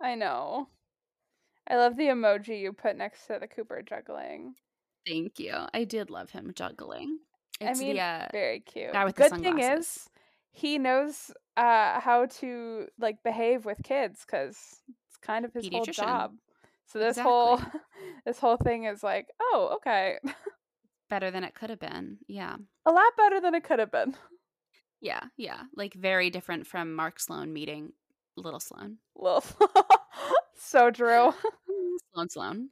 [0.00, 0.68] I know.
[1.68, 4.54] I love the emoji you put next to the Cooper juggling.
[5.06, 5.54] Thank you.
[5.72, 7.18] I did love him juggling.
[7.60, 8.92] I mean, the uh, Very cute.
[8.92, 10.08] guy with the Good thing is,
[10.50, 14.56] he knows uh, how to like behave with kids because
[15.08, 16.32] it's kind of his whole job.
[16.86, 17.60] So this whole
[18.26, 20.18] this whole thing is like, oh, okay,
[21.10, 22.18] better than it could have been.
[22.26, 22.56] Yeah.
[22.86, 24.14] a lot better than it could have been.
[25.00, 25.20] Yeah.
[25.36, 25.62] Yeah.
[25.76, 27.92] Like very different from Mark Sloan meeting
[28.36, 28.98] little Sloan.
[29.14, 29.44] Little
[30.64, 31.32] so Drew,
[32.12, 32.68] Sloan Sloan.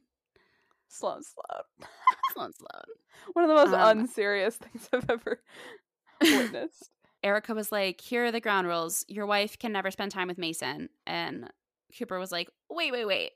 [0.87, 1.87] Sloan, Sloan.
[2.33, 2.83] Sloan Sloan.
[3.33, 5.41] One of the most Um, unserious things I've ever
[6.21, 6.89] witnessed.
[7.23, 9.05] Erica was like, Here are the ground rules.
[9.07, 10.89] Your wife can never spend time with Mason.
[11.07, 11.49] And
[11.97, 13.31] Cooper was like, wait, wait, wait.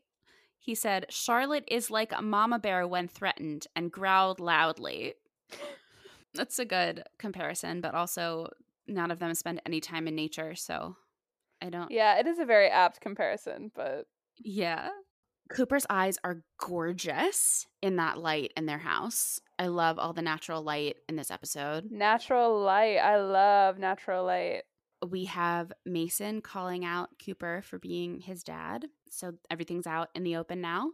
[0.59, 5.13] He said, Charlotte is like a mama bear when threatened and growled loudly.
[6.34, 8.49] That's a good comparison, but also
[8.88, 10.97] none of them spend any time in nature, so
[11.61, 11.89] I don't.
[11.91, 14.07] Yeah, it is a very apt comparison, but.
[14.39, 14.89] Yeah.
[15.49, 19.39] Cooper's eyes are gorgeous in that light in their house.
[19.57, 21.89] I love all the natural light in this episode.
[21.89, 22.97] Natural light.
[22.97, 24.64] I love natural light.
[25.07, 28.88] We have Mason calling out Cooper for being his dad.
[29.09, 30.89] So everything's out in the open now.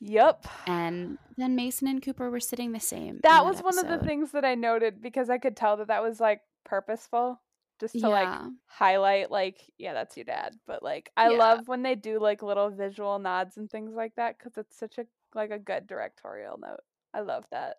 [0.00, 0.46] Yep.
[0.66, 3.20] And then Mason and Cooper were sitting the same.
[3.22, 3.64] That, that was episode.
[3.64, 6.40] one of the things that I noted because I could tell that that was like
[6.64, 7.40] purposeful
[7.80, 8.08] just to yeah.
[8.08, 11.36] like highlight like yeah that's your dad but like i yeah.
[11.36, 14.98] love when they do like little visual nods and things like that because it's such
[14.98, 16.80] a like a good directorial note.
[17.12, 17.76] I love that.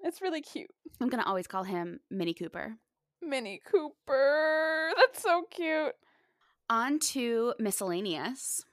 [0.00, 0.70] It's really cute.
[1.00, 2.76] I'm gonna always call him mini cooper.
[3.20, 4.90] Mini cooper.
[4.96, 5.94] That's so cute.
[6.68, 8.64] On to miscellaneous.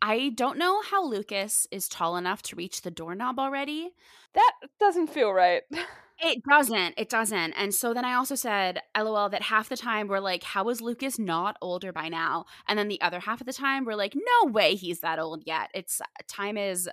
[0.00, 3.90] I don't know how lucas is tall enough to reach the doorknob already.
[4.34, 5.62] That doesn't feel right
[6.20, 6.94] It doesn't.
[6.96, 7.52] It doesn't.
[7.54, 10.80] And so then I also said, LOL, that half the time we're like, how is
[10.80, 12.46] Lucas not older by now?
[12.68, 15.42] And then the other half of the time we're like, no way he's that old
[15.46, 15.70] yet.
[15.74, 16.88] It's uh, time is.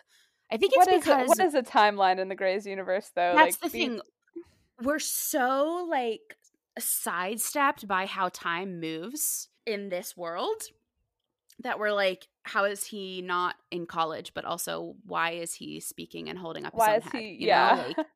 [0.51, 1.23] I think it's what because.
[1.23, 3.33] Is what is a timeline in the Grey's universe, though?
[3.35, 4.01] That's like, the thing.
[4.81, 6.37] We're so like
[6.79, 10.61] sidestepped by how time moves in this world
[11.61, 14.33] that we're like, how is he not in college?
[14.33, 17.21] But also, why is he speaking and holding up his why own is head?
[17.21, 17.75] He, yeah.
[17.75, 17.93] Know?
[17.97, 18.07] Like,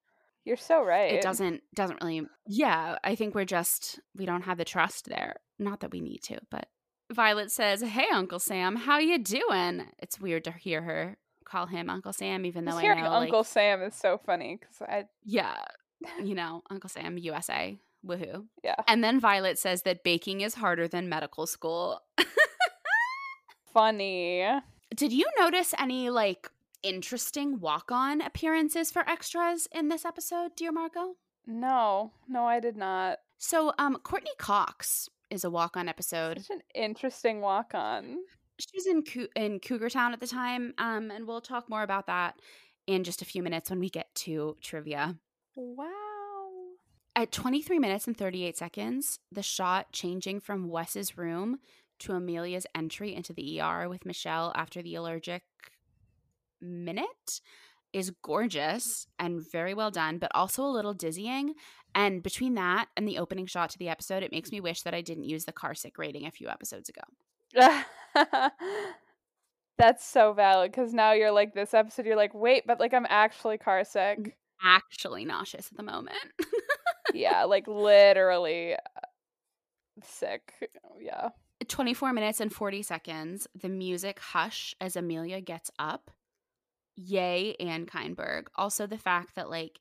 [0.45, 1.14] You're so right.
[1.14, 5.36] It doesn't doesn't really Yeah, I think we're just we don't have the trust there.
[5.60, 6.68] Not that we need to, but
[7.11, 11.90] Violet says, "Hey Uncle Sam, how you doing?" It's weird to hear her call him
[11.90, 14.82] Uncle Sam even though just I hearing know Uncle like, Sam is so funny cuz
[14.82, 15.56] I Yeah.
[16.22, 17.78] You know, Uncle Sam USA.
[18.06, 18.48] Woohoo.
[18.61, 18.76] Yeah.
[18.88, 22.02] And then Violet says that baking is harder than medical school.
[23.74, 24.45] funny.
[24.95, 26.49] Did you notice any like
[26.84, 31.15] interesting walk on appearances for extras in this episode, dear Margo?
[31.45, 33.19] No, no, I did not.
[33.38, 36.41] So, um, Courteney Cox is a walk on episode.
[36.41, 38.18] Such an interesting walk on.
[38.60, 41.84] She was in Co- in Cougar Town at the time, um, and we'll talk more
[41.84, 42.35] about that
[42.85, 45.18] in just a few minutes when we get to trivia.
[45.55, 45.89] Wow.
[47.15, 51.60] At 23 minutes and 38 seconds, the shot changing from Wes's room
[51.99, 55.43] to Amelia's entry into the ER with Michelle after the allergic
[56.64, 57.41] minute
[57.94, 61.53] is gorgeous and very well done, but also a little dizzying.
[61.95, 64.95] And between that and the opening shot to the episode, it makes me wish that
[64.95, 67.02] I didn't use the car sick rating a few episodes ago.
[69.77, 73.06] That's so valid because now you're like this episode, you're like, wait, but like I'm
[73.10, 74.35] actually car sick.
[74.64, 76.15] Actually nauseous at the moment.
[77.14, 78.77] yeah, like literally uh,
[80.03, 80.53] sick.
[80.99, 81.30] Yeah.
[81.68, 83.48] 24 minutes and 40 seconds.
[83.60, 86.11] The music hush as Amelia gets up
[86.95, 88.48] yay and Kindberg.
[88.56, 89.80] Also the fact that like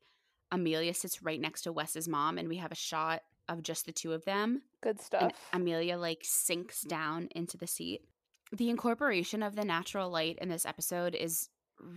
[0.50, 3.92] Amelia sits right next to Wes's mom and we have a shot of just the
[3.92, 4.62] two of them.
[4.80, 5.22] Good stuff.
[5.52, 8.02] And Amelia like sinks down into the seat.
[8.52, 11.48] The incorporation of the natural light in this episode is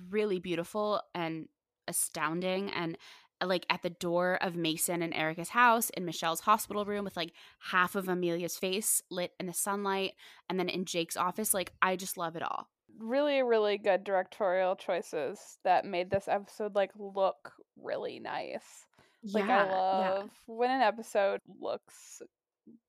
[0.10, 1.48] really beautiful and
[1.88, 2.98] astounding and
[3.44, 7.34] like at the door of Mason and Erica's house in Michelle's hospital room with like
[7.60, 10.14] half of Amelia's face lit in the sunlight
[10.50, 12.70] and then in Jake's office like I just love it all
[13.00, 18.86] really really good directorial choices that made this episode like look really nice
[19.24, 20.30] yeah, like i love yeah.
[20.46, 22.22] when an episode looks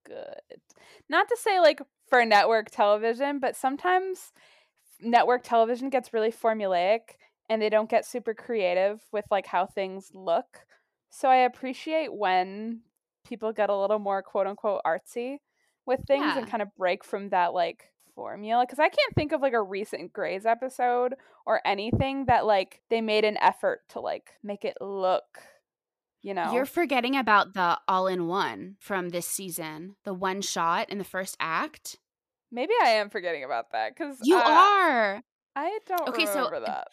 [0.07, 0.61] good
[1.09, 4.33] not to say like for network television but sometimes
[5.01, 7.01] network television gets really formulaic
[7.49, 10.67] and they don't get super creative with like how things look
[11.11, 12.81] so i appreciate when
[13.27, 15.39] people get a little more quote unquote artsy
[15.85, 16.39] with things yeah.
[16.39, 19.63] and kind of break from that like formula because I can't think of like a
[19.63, 21.15] recent Grey's episode
[21.47, 25.39] or anything that like they made an effort to like make it look
[26.27, 26.53] you know.
[26.53, 31.05] You're forgetting about the all in one from this season, the one shot in the
[31.05, 31.99] first act.
[32.51, 35.23] Maybe I am forgetting about that because you uh, are.
[35.55, 36.89] I don't okay, remember so, that.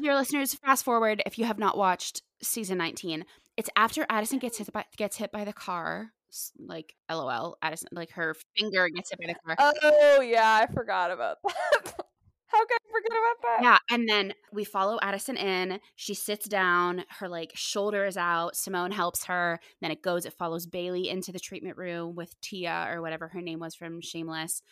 [0.00, 3.24] Your listeners, fast forward if you have not watched season 19.
[3.56, 6.12] It's after Addison gets hit by gets hit by the car
[6.58, 11.10] like lol addison like her finger gets hit by the car oh yeah i forgot
[11.10, 11.54] about that
[12.46, 16.48] how could i forget about that yeah and then we follow addison in she sits
[16.48, 21.08] down her like shoulder is out simone helps her then it goes it follows bailey
[21.08, 24.62] into the treatment room with tia or whatever her name was from shameless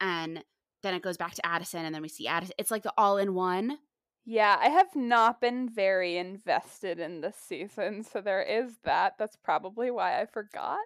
[0.00, 0.44] and
[0.82, 3.78] then it goes back to addison and then we see addison it's like the all-in-one
[4.24, 9.14] yeah, I have not been very invested in this season, so there is that.
[9.18, 10.78] That's probably why I forgot.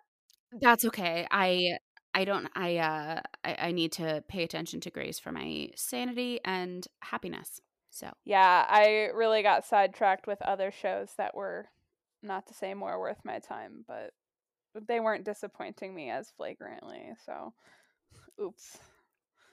[0.52, 1.27] That's okay.
[1.31, 1.78] I
[2.14, 2.48] I don't.
[2.55, 3.20] I uh.
[3.44, 7.60] I, I need to pay attention to Grace for my sanity and happiness.
[7.90, 11.68] So Yeah, I really got sidetracked with other shows that were
[12.23, 14.10] not to say more worth my time, but
[14.86, 17.12] they weren't disappointing me as flagrantly.
[17.24, 17.55] So,
[18.40, 18.77] oops.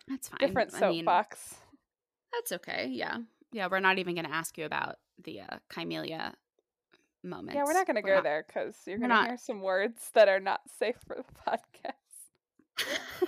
[0.07, 0.39] that's fine.
[0.39, 1.55] Different I mean, soapbox.
[2.33, 2.89] that's okay.
[2.91, 3.17] Yeah,
[3.51, 3.67] yeah.
[3.71, 6.33] We're not even going to ask you about the uh, Chimelia
[7.23, 7.55] moments.
[7.55, 10.09] Yeah, we're not going to go not- there because you're going to hear some words
[10.13, 13.27] that are not safe for the podcast.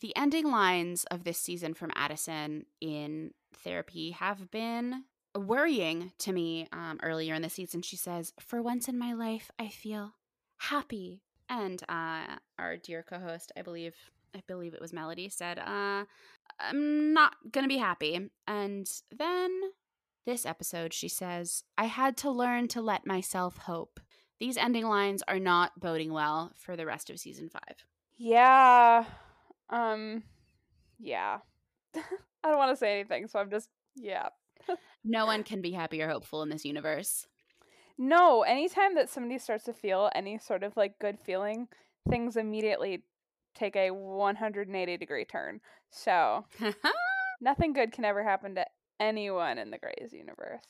[0.00, 3.32] the ending lines of this season from Addison in
[3.62, 5.04] therapy have been
[5.36, 6.68] worrying to me.
[6.72, 10.14] Um, earlier in the season, she says, "For once in my life, I feel
[10.58, 13.94] happy." And uh, our dear co-host, I believe,
[14.34, 16.04] I believe it was Melody, said, uh,
[16.58, 19.50] "I'm not gonna be happy." And then
[20.24, 24.00] this episode, she says, "I had to learn to let myself hope."
[24.38, 27.84] These ending lines are not boding well for the rest of season five.
[28.18, 29.04] Yeah.
[29.70, 30.24] Um,
[30.98, 31.38] yeah.
[31.96, 34.28] I don't want to say anything, so I'm just, yeah.
[35.04, 37.26] No one can be happy or hopeful in this universe.
[37.98, 41.66] No, anytime that somebody starts to feel any sort of like good feeling,
[42.08, 43.02] things immediately
[43.54, 45.60] take a 180 degree turn.
[45.90, 46.46] So,
[47.40, 48.66] nothing good can ever happen to
[49.02, 50.64] anyone in the Grey's universe.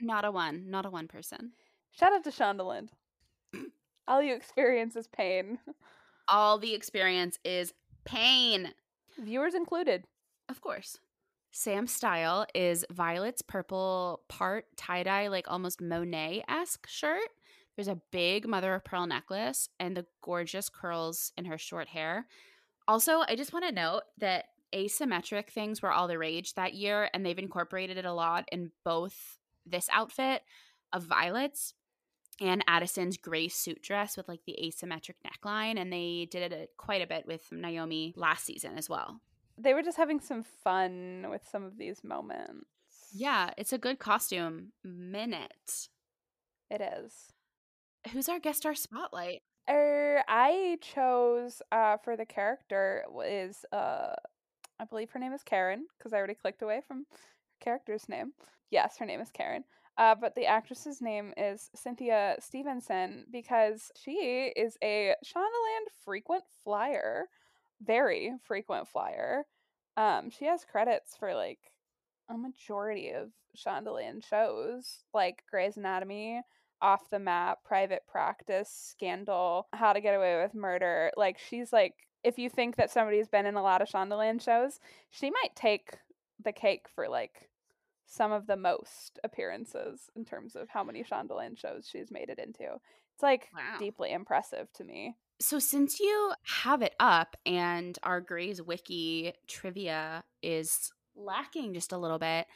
[0.00, 1.52] not a one, not a one person.
[1.90, 2.88] Shout out to Shondaland.
[4.08, 5.58] All you experience is pain.
[6.28, 7.72] All the experience is
[8.04, 8.72] pain.
[9.18, 10.04] Viewers included.
[10.48, 10.98] Of course.
[11.50, 17.30] Sam's style is Violet's purple part tie dye, like almost Monet esque shirt.
[17.76, 22.26] There's a big mother of pearl necklace and the gorgeous curls in her short hair.
[22.86, 27.08] Also, I just want to note that asymmetric things were all the rage that year,
[27.14, 30.42] and they've incorporated it a lot in both this outfit
[30.92, 31.74] of Violet's
[32.40, 35.80] and Addison's gray suit dress with like the asymmetric neckline.
[35.80, 39.20] And they did it quite a bit with Naomi last season as well.
[39.56, 42.66] They were just having some fun with some of these moments.
[43.12, 45.88] Yeah, it's a good costume minute.
[46.70, 47.32] It is.
[48.12, 49.42] Who's our guest star spotlight?
[49.70, 54.14] Er, I chose uh for the character is uh
[54.80, 57.18] I believe her name is Karen because I already clicked away from her
[57.60, 58.32] character's name.
[58.70, 59.64] Yes, her name is Karen.
[59.96, 67.26] Uh, but the actress's name is Cynthia Stevenson because she is a Shondaland frequent flyer,
[67.80, 69.44] very frequent flyer.
[69.96, 71.60] Um, she has credits for like
[72.28, 76.40] a majority of Shondaland shows, like Grey's Anatomy,
[76.82, 81.12] off the map, private practice, scandal, how to get away with murder.
[81.16, 81.94] Like she's like
[82.24, 84.80] if you think that somebody's been in a lot of Shondaland shows,
[85.10, 85.98] she might take
[86.42, 87.50] the cake for like
[88.06, 92.38] some of the most appearances in terms of how many Shondaland shows she's made it
[92.38, 92.64] into.
[93.14, 93.76] It's like Wow.
[93.78, 95.16] deeply impressive to me.
[95.40, 96.32] So, since you
[96.62, 102.46] have it up and our Grey's Wiki trivia is lacking just a little bit,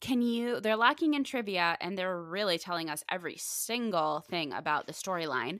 [0.00, 0.60] can you?
[0.60, 5.58] They're lacking in trivia and they're really telling us every single thing about the storyline.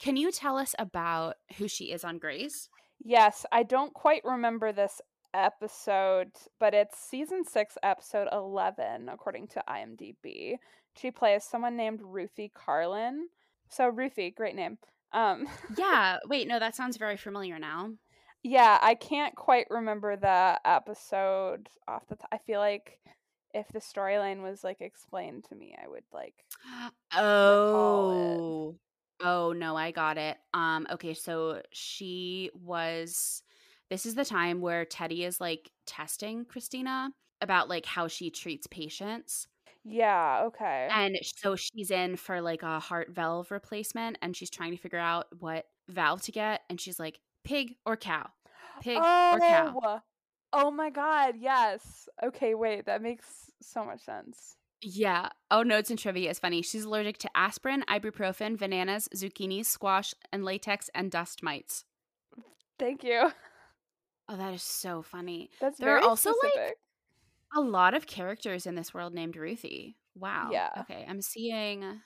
[0.00, 2.68] Can you tell us about who she is on Grey's?
[3.04, 5.00] Yes, I don't quite remember this
[5.34, 10.56] episode, but it's season 6 episode 11 according to IMDb.
[10.96, 13.28] She plays someone named Ruthie Carlin.
[13.68, 14.78] So Ruthie, great name.
[15.12, 15.46] Um
[15.78, 17.90] Yeah, wait, no, that sounds very familiar now.
[18.42, 22.28] yeah, I can't quite remember the episode off the top.
[22.32, 22.98] I feel like
[23.52, 26.34] if the storyline was like explained to me, I would like
[27.12, 28.76] Oh.
[29.22, 30.36] Oh no, I got it.
[30.54, 33.42] Um okay, so she was
[33.90, 38.66] this is the time where Teddy is like testing Cristina about like how she treats
[38.66, 39.48] patients.
[39.84, 40.88] Yeah, okay.
[40.90, 44.98] And so she's in for like a heart valve replacement and she's trying to figure
[44.98, 48.28] out what valve to get and she's like pig or cow.
[48.80, 49.74] Pig or cow.
[49.82, 50.00] oh,
[50.52, 52.08] oh my god, yes.
[52.22, 54.56] Okay, wait, that makes so much sense.
[54.82, 55.28] Yeah.
[55.50, 56.62] Oh, notes and trivia is funny.
[56.62, 61.84] She's allergic to aspirin, ibuprofen, bananas, zucchini, squash, and latex and dust mites.
[62.78, 63.30] Thank you.
[64.28, 65.50] Oh, that is so funny.
[65.60, 66.76] That's There are also, like.
[67.52, 69.96] A lot of characters in this world named Ruthie.
[70.14, 70.50] Wow.
[70.52, 70.70] Yeah.
[70.82, 72.00] Okay, I'm seeing.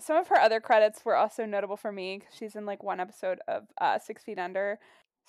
[0.00, 2.98] Some of her other credits were also notable for me 'cause she's in like one
[2.98, 4.78] episode of uh, Six Feet Under.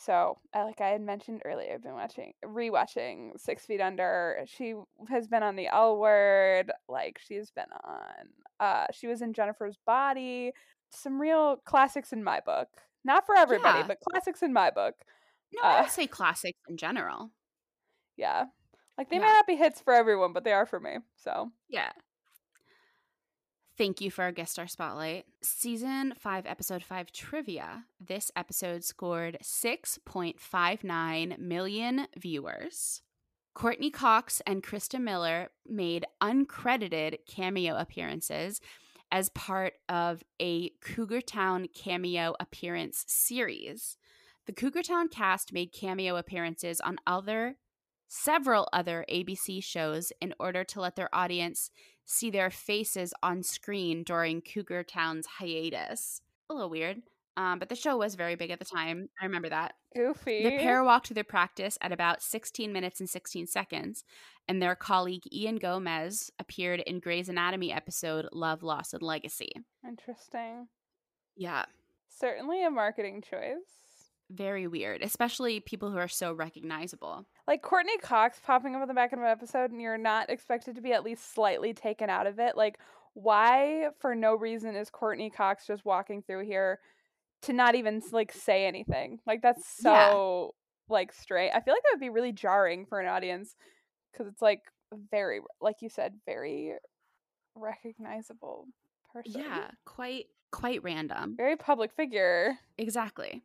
[0.02, 4.40] So, like I had mentioned earlier, I've been watching, rewatching Six Feet Under.
[4.46, 4.74] She
[5.10, 6.72] has been on The L Word.
[6.88, 8.30] Like she's been on.
[8.62, 10.52] Uh, she was in Jennifer's Body.
[10.90, 12.70] Some real classics in my book.
[13.04, 13.88] Not for everybody, Yeah.
[13.88, 14.96] but classics in my book.
[15.54, 17.32] No, I Uh, would say classics in general.
[18.16, 18.46] Yeah,
[18.98, 19.24] like they Yeah.
[19.24, 20.98] might not be hits for everyone, but they are for me.
[21.16, 21.92] So Yeah.
[23.80, 25.24] Thank you for our guest star spotlight.
[25.42, 27.86] Season 5, episode 5 trivia.
[27.98, 33.02] This episode scored 6.59 million viewers.
[33.54, 38.60] Courteney Cox and Christa Miller made uncredited cameo appearances
[39.14, 43.96] as part of a Cougar Town cameo appearance series.
[44.46, 47.56] The Cougar Town cast made cameo appearances on other
[48.10, 51.72] several other ABC shows in order to let their audience
[52.06, 56.22] see their faces on screen during Cougar Town's hiatus.
[56.50, 57.04] A little weird.
[57.38, 59.08] Um, but the show was very big at the time.
[59.22, 59.76] I remember that.
[59.96, 60.44] Goofy.
[60.44, 64.04] The pair walked through their practice at about 16 minutes and 16 seconds,
[64.50, 69.54] and their colleague Ian Gomez appeared in Grey's Anatomy episode Love, Loss, and Legacy.
[69.88, 70.68] Interesting.
[71.38, 71.64] Yeah.
[72.10, 73.89] Certainly a marketing choice.
[74.32, 77.26] Very weird, especially people who are so recognizable.
[77.48, 80.76] Like Courteney Cox popping up in the back of an episode, and you're not expected
[80.76, 82.56] to be at least slightly taken out of it.
[82.56, 82.78] Like,
[83.14, 86.80] why, for no reason, is Courteney Cox just walking through here
[87.44, 89.20] to not even like say anything?
[89.26, 90.54] Like, that's so
[90.90, 91.50] like straight.
[91.52, 93.56] I feel like that would be really jarring for an audience
[94.12, 94.62] because it's like
[95.12, 96.74] very, like you said, very
[97.56, 98.68] recognizable
[99.12, 99.42] person.
[99.42, 101.36] Yeah, quite quite random.
[101.36, 102.58] very public figure.
[102.78, 103.44] Exactly.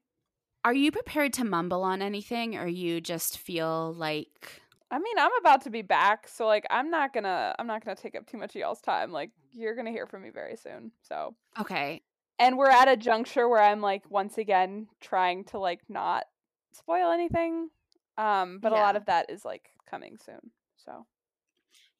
[0.64, 5.30] Are you prepared to mumble on anything or you just feel like I mean, I'm
[5.40, 8.38] about to be back, so like I'm not gonna I'm not gonna take up too
[8.38, 9.12] much of y'all's time.
[9.12, 10.92] Like you're gonna hear from me very soon.
[11.02, 12.02] So okay,
[12.38, 16.24] and we're at a juncture where I'm like once again trying to like not
[16.72, 17.70] spoil anything.
[18.16, 20.52] Um, but a lot of that is like coming soon.
[20.76, 21.06] So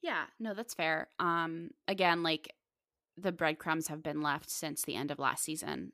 [0.01, 1.09] Yeah, no, that's fair.
[1.19, 2.53] Um again, like
[3.17, 5.91] the breadcrumbs have been left since the end of last season.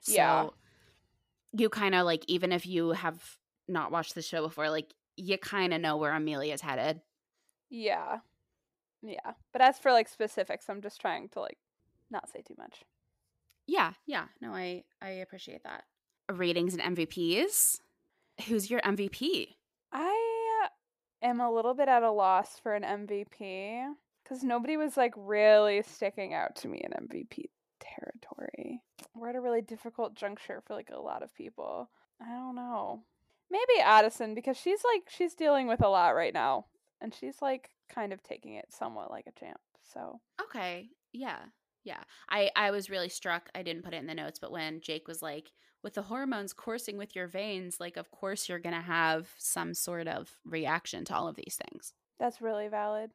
[0.00, 0.46] So Yeah.
[1.56, 3.38] You kind of like even if you have
[3.68, 7.00] not watched the show before, like you kind of know where Amelia's headed.
[7.70, 8.18] yeah.
[9.02, 9.32] Yeah.
[9.52, 11.58] But as for like specifics, I'm just trying to like
[12.10, 12.82] not say too much.
[13.66, 14.24] Yeah, yeah.
[14.40, 15.84] No, I I appreciate that.
[16.32, 17.78] Ratings and MVPs.
[18.48, 19.48] Who's your MVP?
[19.92, 20.68] I
[21.22, 23.92] am a little bit at a loss for an MVP
[24.24, 27.44] because nobody was like really sticking out to me in MVP
[27.80, 28.82] territory.
[29.18, 31.88] We're at a really difficult juncture for like a lot of people.
[32.20, 33.02] I don't know.
[33.50, 36.66] Maybe Addison because she's like she's dealing with a lot right now
[37.00, 39.60] and she's like kind of taking it somewhat like a champ.
[39.92, 40.88] So, Okay.
[41.12, 41.38] Yeah.
[41.84, 42.02] Yeah.
[42.28, 43.48] I I was really struck.
[43.54, 45.52] I didn't put it in the notes, but when Jake was like
[45.82, 49.72] with the hormones coursing with your veins, like of course you're going to have some
[49.74, 51.92] sort of reaction to all of these things.
[52.18, 53.10] that's really valid.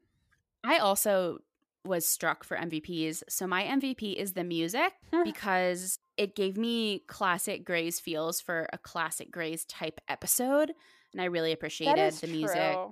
[0.64, 1.40] I also
[1.86, 3.24] was struck for MVPs.
[3.28, 4.94] So my MVP is the music
[5.24, 10.74] because it gave me classic Grey's feels for a classic Grey's type episode.
[11.14, 12.92] And I really appreciated the music true.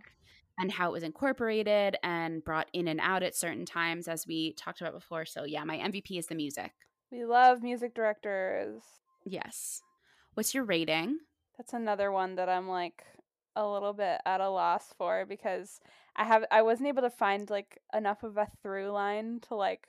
[0.58, 4.54] and how it was incorporated and brought in and out at certain times, as we
[4.54, 5.26] talked about before.
[5.26, 6.72] So, yeah, my MVP is the music.
[7.12, 8.82] We love music directors.
[9.26, 9.82] Yes.
[10.34, 11.20] What's your rating?
[11.58, 13.04] That's another one that I'm like
[13.56, 15.80] a little bit at a loss for because
[16.20, 19.88] I have I wasn't able to find like enough of a through line to like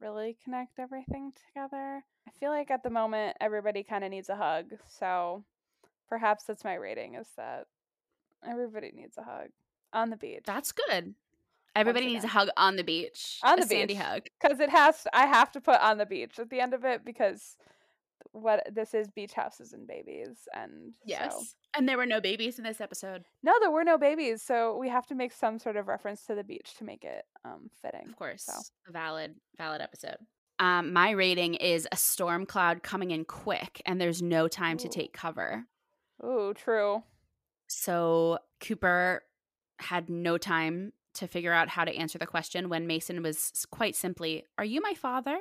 [0.00, 2.04] really connect everything together.
[2.26, 4.72] I feel like at the moment everybody kind of needs a hug.
[4.84, 5.44] So
[6.08, 7.66] perhaps that's my rating is that
[8.44, 9.50] everybody needs a hug
[9.92, 10.42] on the beach.
[10.44, 11.14] That's good.
[11.76, 13.38] Everybody needs a hug on the beach.
[13.44, 14.22] On a the sandy hug.
[14.44, 17.04] Cuz it has I have to put on the beach at the end of it
[17.04, 17.56] because
[18.32, 21.32] what this is beach houses and babies and Yes.
[21.34, 21.42] so
[21.76, 23.24] And there were no babies in this episode.
[23.42, 26.34] No, there were no babies, so we have to make some sort of reference to
[26.34, 28.08] the beach to make it um fitting.
[28.08, 28.44] Of course.
[28.44, 28.54] So
[28.88, 30.16] A valid, valid episode.
[30.58, 34.88] Um, my rating is a storm cloud coming in quick and there's no time to
[34.88, 35.64] take cover.
[36.24, 37.02] Ooh, true.
[37.68, 39.22] So Cooper
[39.78, 43.96] had no time to figure out how to answer the question when Mason was quite
[43.96, 45.38] simply, Are you my father?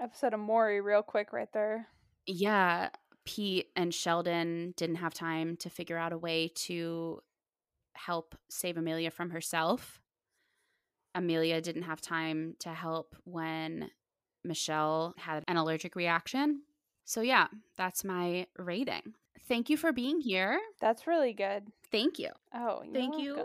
[0.00, 1.86] Episode of Maury real quick right there.
[2.26, 2.90] Yeah.
[3.24, 7.20] Pete and Sheldon didn't have time to figure out a way to
[7.94, 10.00] help save Amelia from herself.
[11.14, 13.90] Amelia didn't have time to help when
[14.44, 16.62] Michelle had an allergic reaction.
[17.04, 17.46] So, yeah,
[17.76, 19.14] that's my rating.
[19.42, 20.60] Thank you for being here.
[20.80, 21.72] That's really good.
[21.90, 23.44] Thank you Oh, you're Thank you.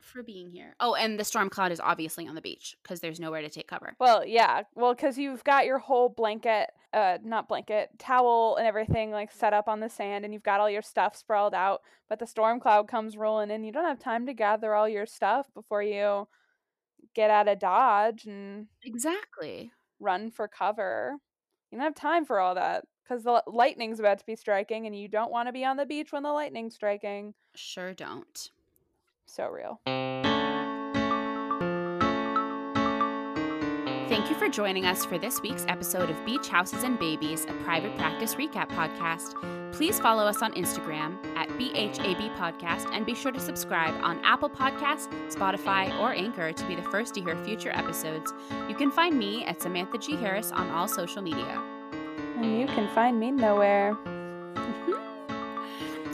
[0.00, 0.74] for being here.
[0.80, 3.68] Oh, and the storm cloud is obviously on the beach because there's nowhere to take
[3.68, 3.94] cover.
[4.00, 4.64] Well, yeah.
[4.74, 9.52] Well, cuz you've got your whole blanket uh not blanket, towel and everything like set
[9.54, 12.60] up on the sand and you've got all your stuff sprawled out, but the storm
[12.60, 13.64] cloud comes rolling in.
[13.64, 16.28] You don't have time to gather all your stuff before you
[17.14, 19.72] get out of dodge and Exactly.
[20.00, 21.16] run for cover.
[21.70, 24.96] You don't have time for all that because the lightning's about to be striking, and
[24.96, 27.34] you don't want to be on the beach when the lightning's striking.
[27.54, 28.50] Sure don't.
[29.26, 29.80] So real.
[34.08, 37.52] Thank you for joining us for this week's episode of Beach Houses and Babies, a
[37.64, 39.34] private practice recap podcast.
[39.72, 44.50] Please follow us on Instagram at BHAB Podcast and be sure to subscribe on Apple
[44.50, 48.34] Podcasts, Spotify, or Anchor to be the first to hear future episodes.
[48.68, 50.14] You can find me at Samantha G.
[50.16, 51.81] Harris on all social media.
[52.36, 53.96] And you can find me nowhere.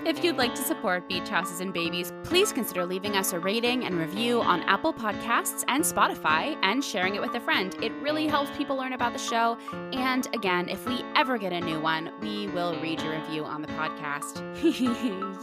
[0.08, 3.84] If you'd like to support Beach Houses and Babies, please consider leaving us a rating
[3.84, 7.76] and review on Apple Podcasts and Spotify and sharing it with a friend.
[7.82, 9.58] It really helps people learn about the show.
[9.92, 13.60] And again, if we ever get a new one, we will read your review on
[13.60, 14.40] the podcast.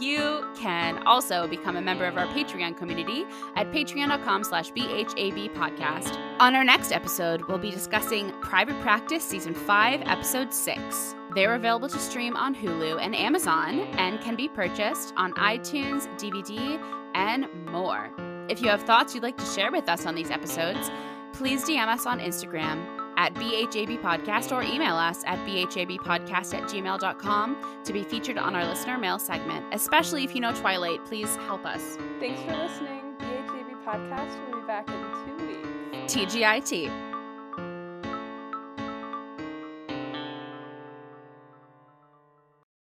[0.02, 3.24] you can also become a member of our Patreon community
[3.54, 6.18] at patreon.com slash BHAB podcast.
[6.40, 11.14] On our next episode, we'll be discussing Private Practice Season 5, Episode 6.
[11.36, 16.82] They're available to stream on Hulu and Amazon and can be purchased on iTunes, DVD,
[17.14, 18.10] and more.
[18.48, 20.90] If you have thoughts you'd like to share with us on these episodes,
[21.34, 22.82] please DM us on Instagram
[23.18, 28.64] at BHAB Podcast or email us at BHABpodcast at gmail.com to be featured on our
[28.64, 29.62] listener mail segment.
[29.72, 31.98] Especially if you know Twilight, please help us.
[32.18, 33.14] Thanks for listening.
[33.18, 36.14] BHAB Podcast will be back in two weeks.
[36.14, 37.15] TGIT.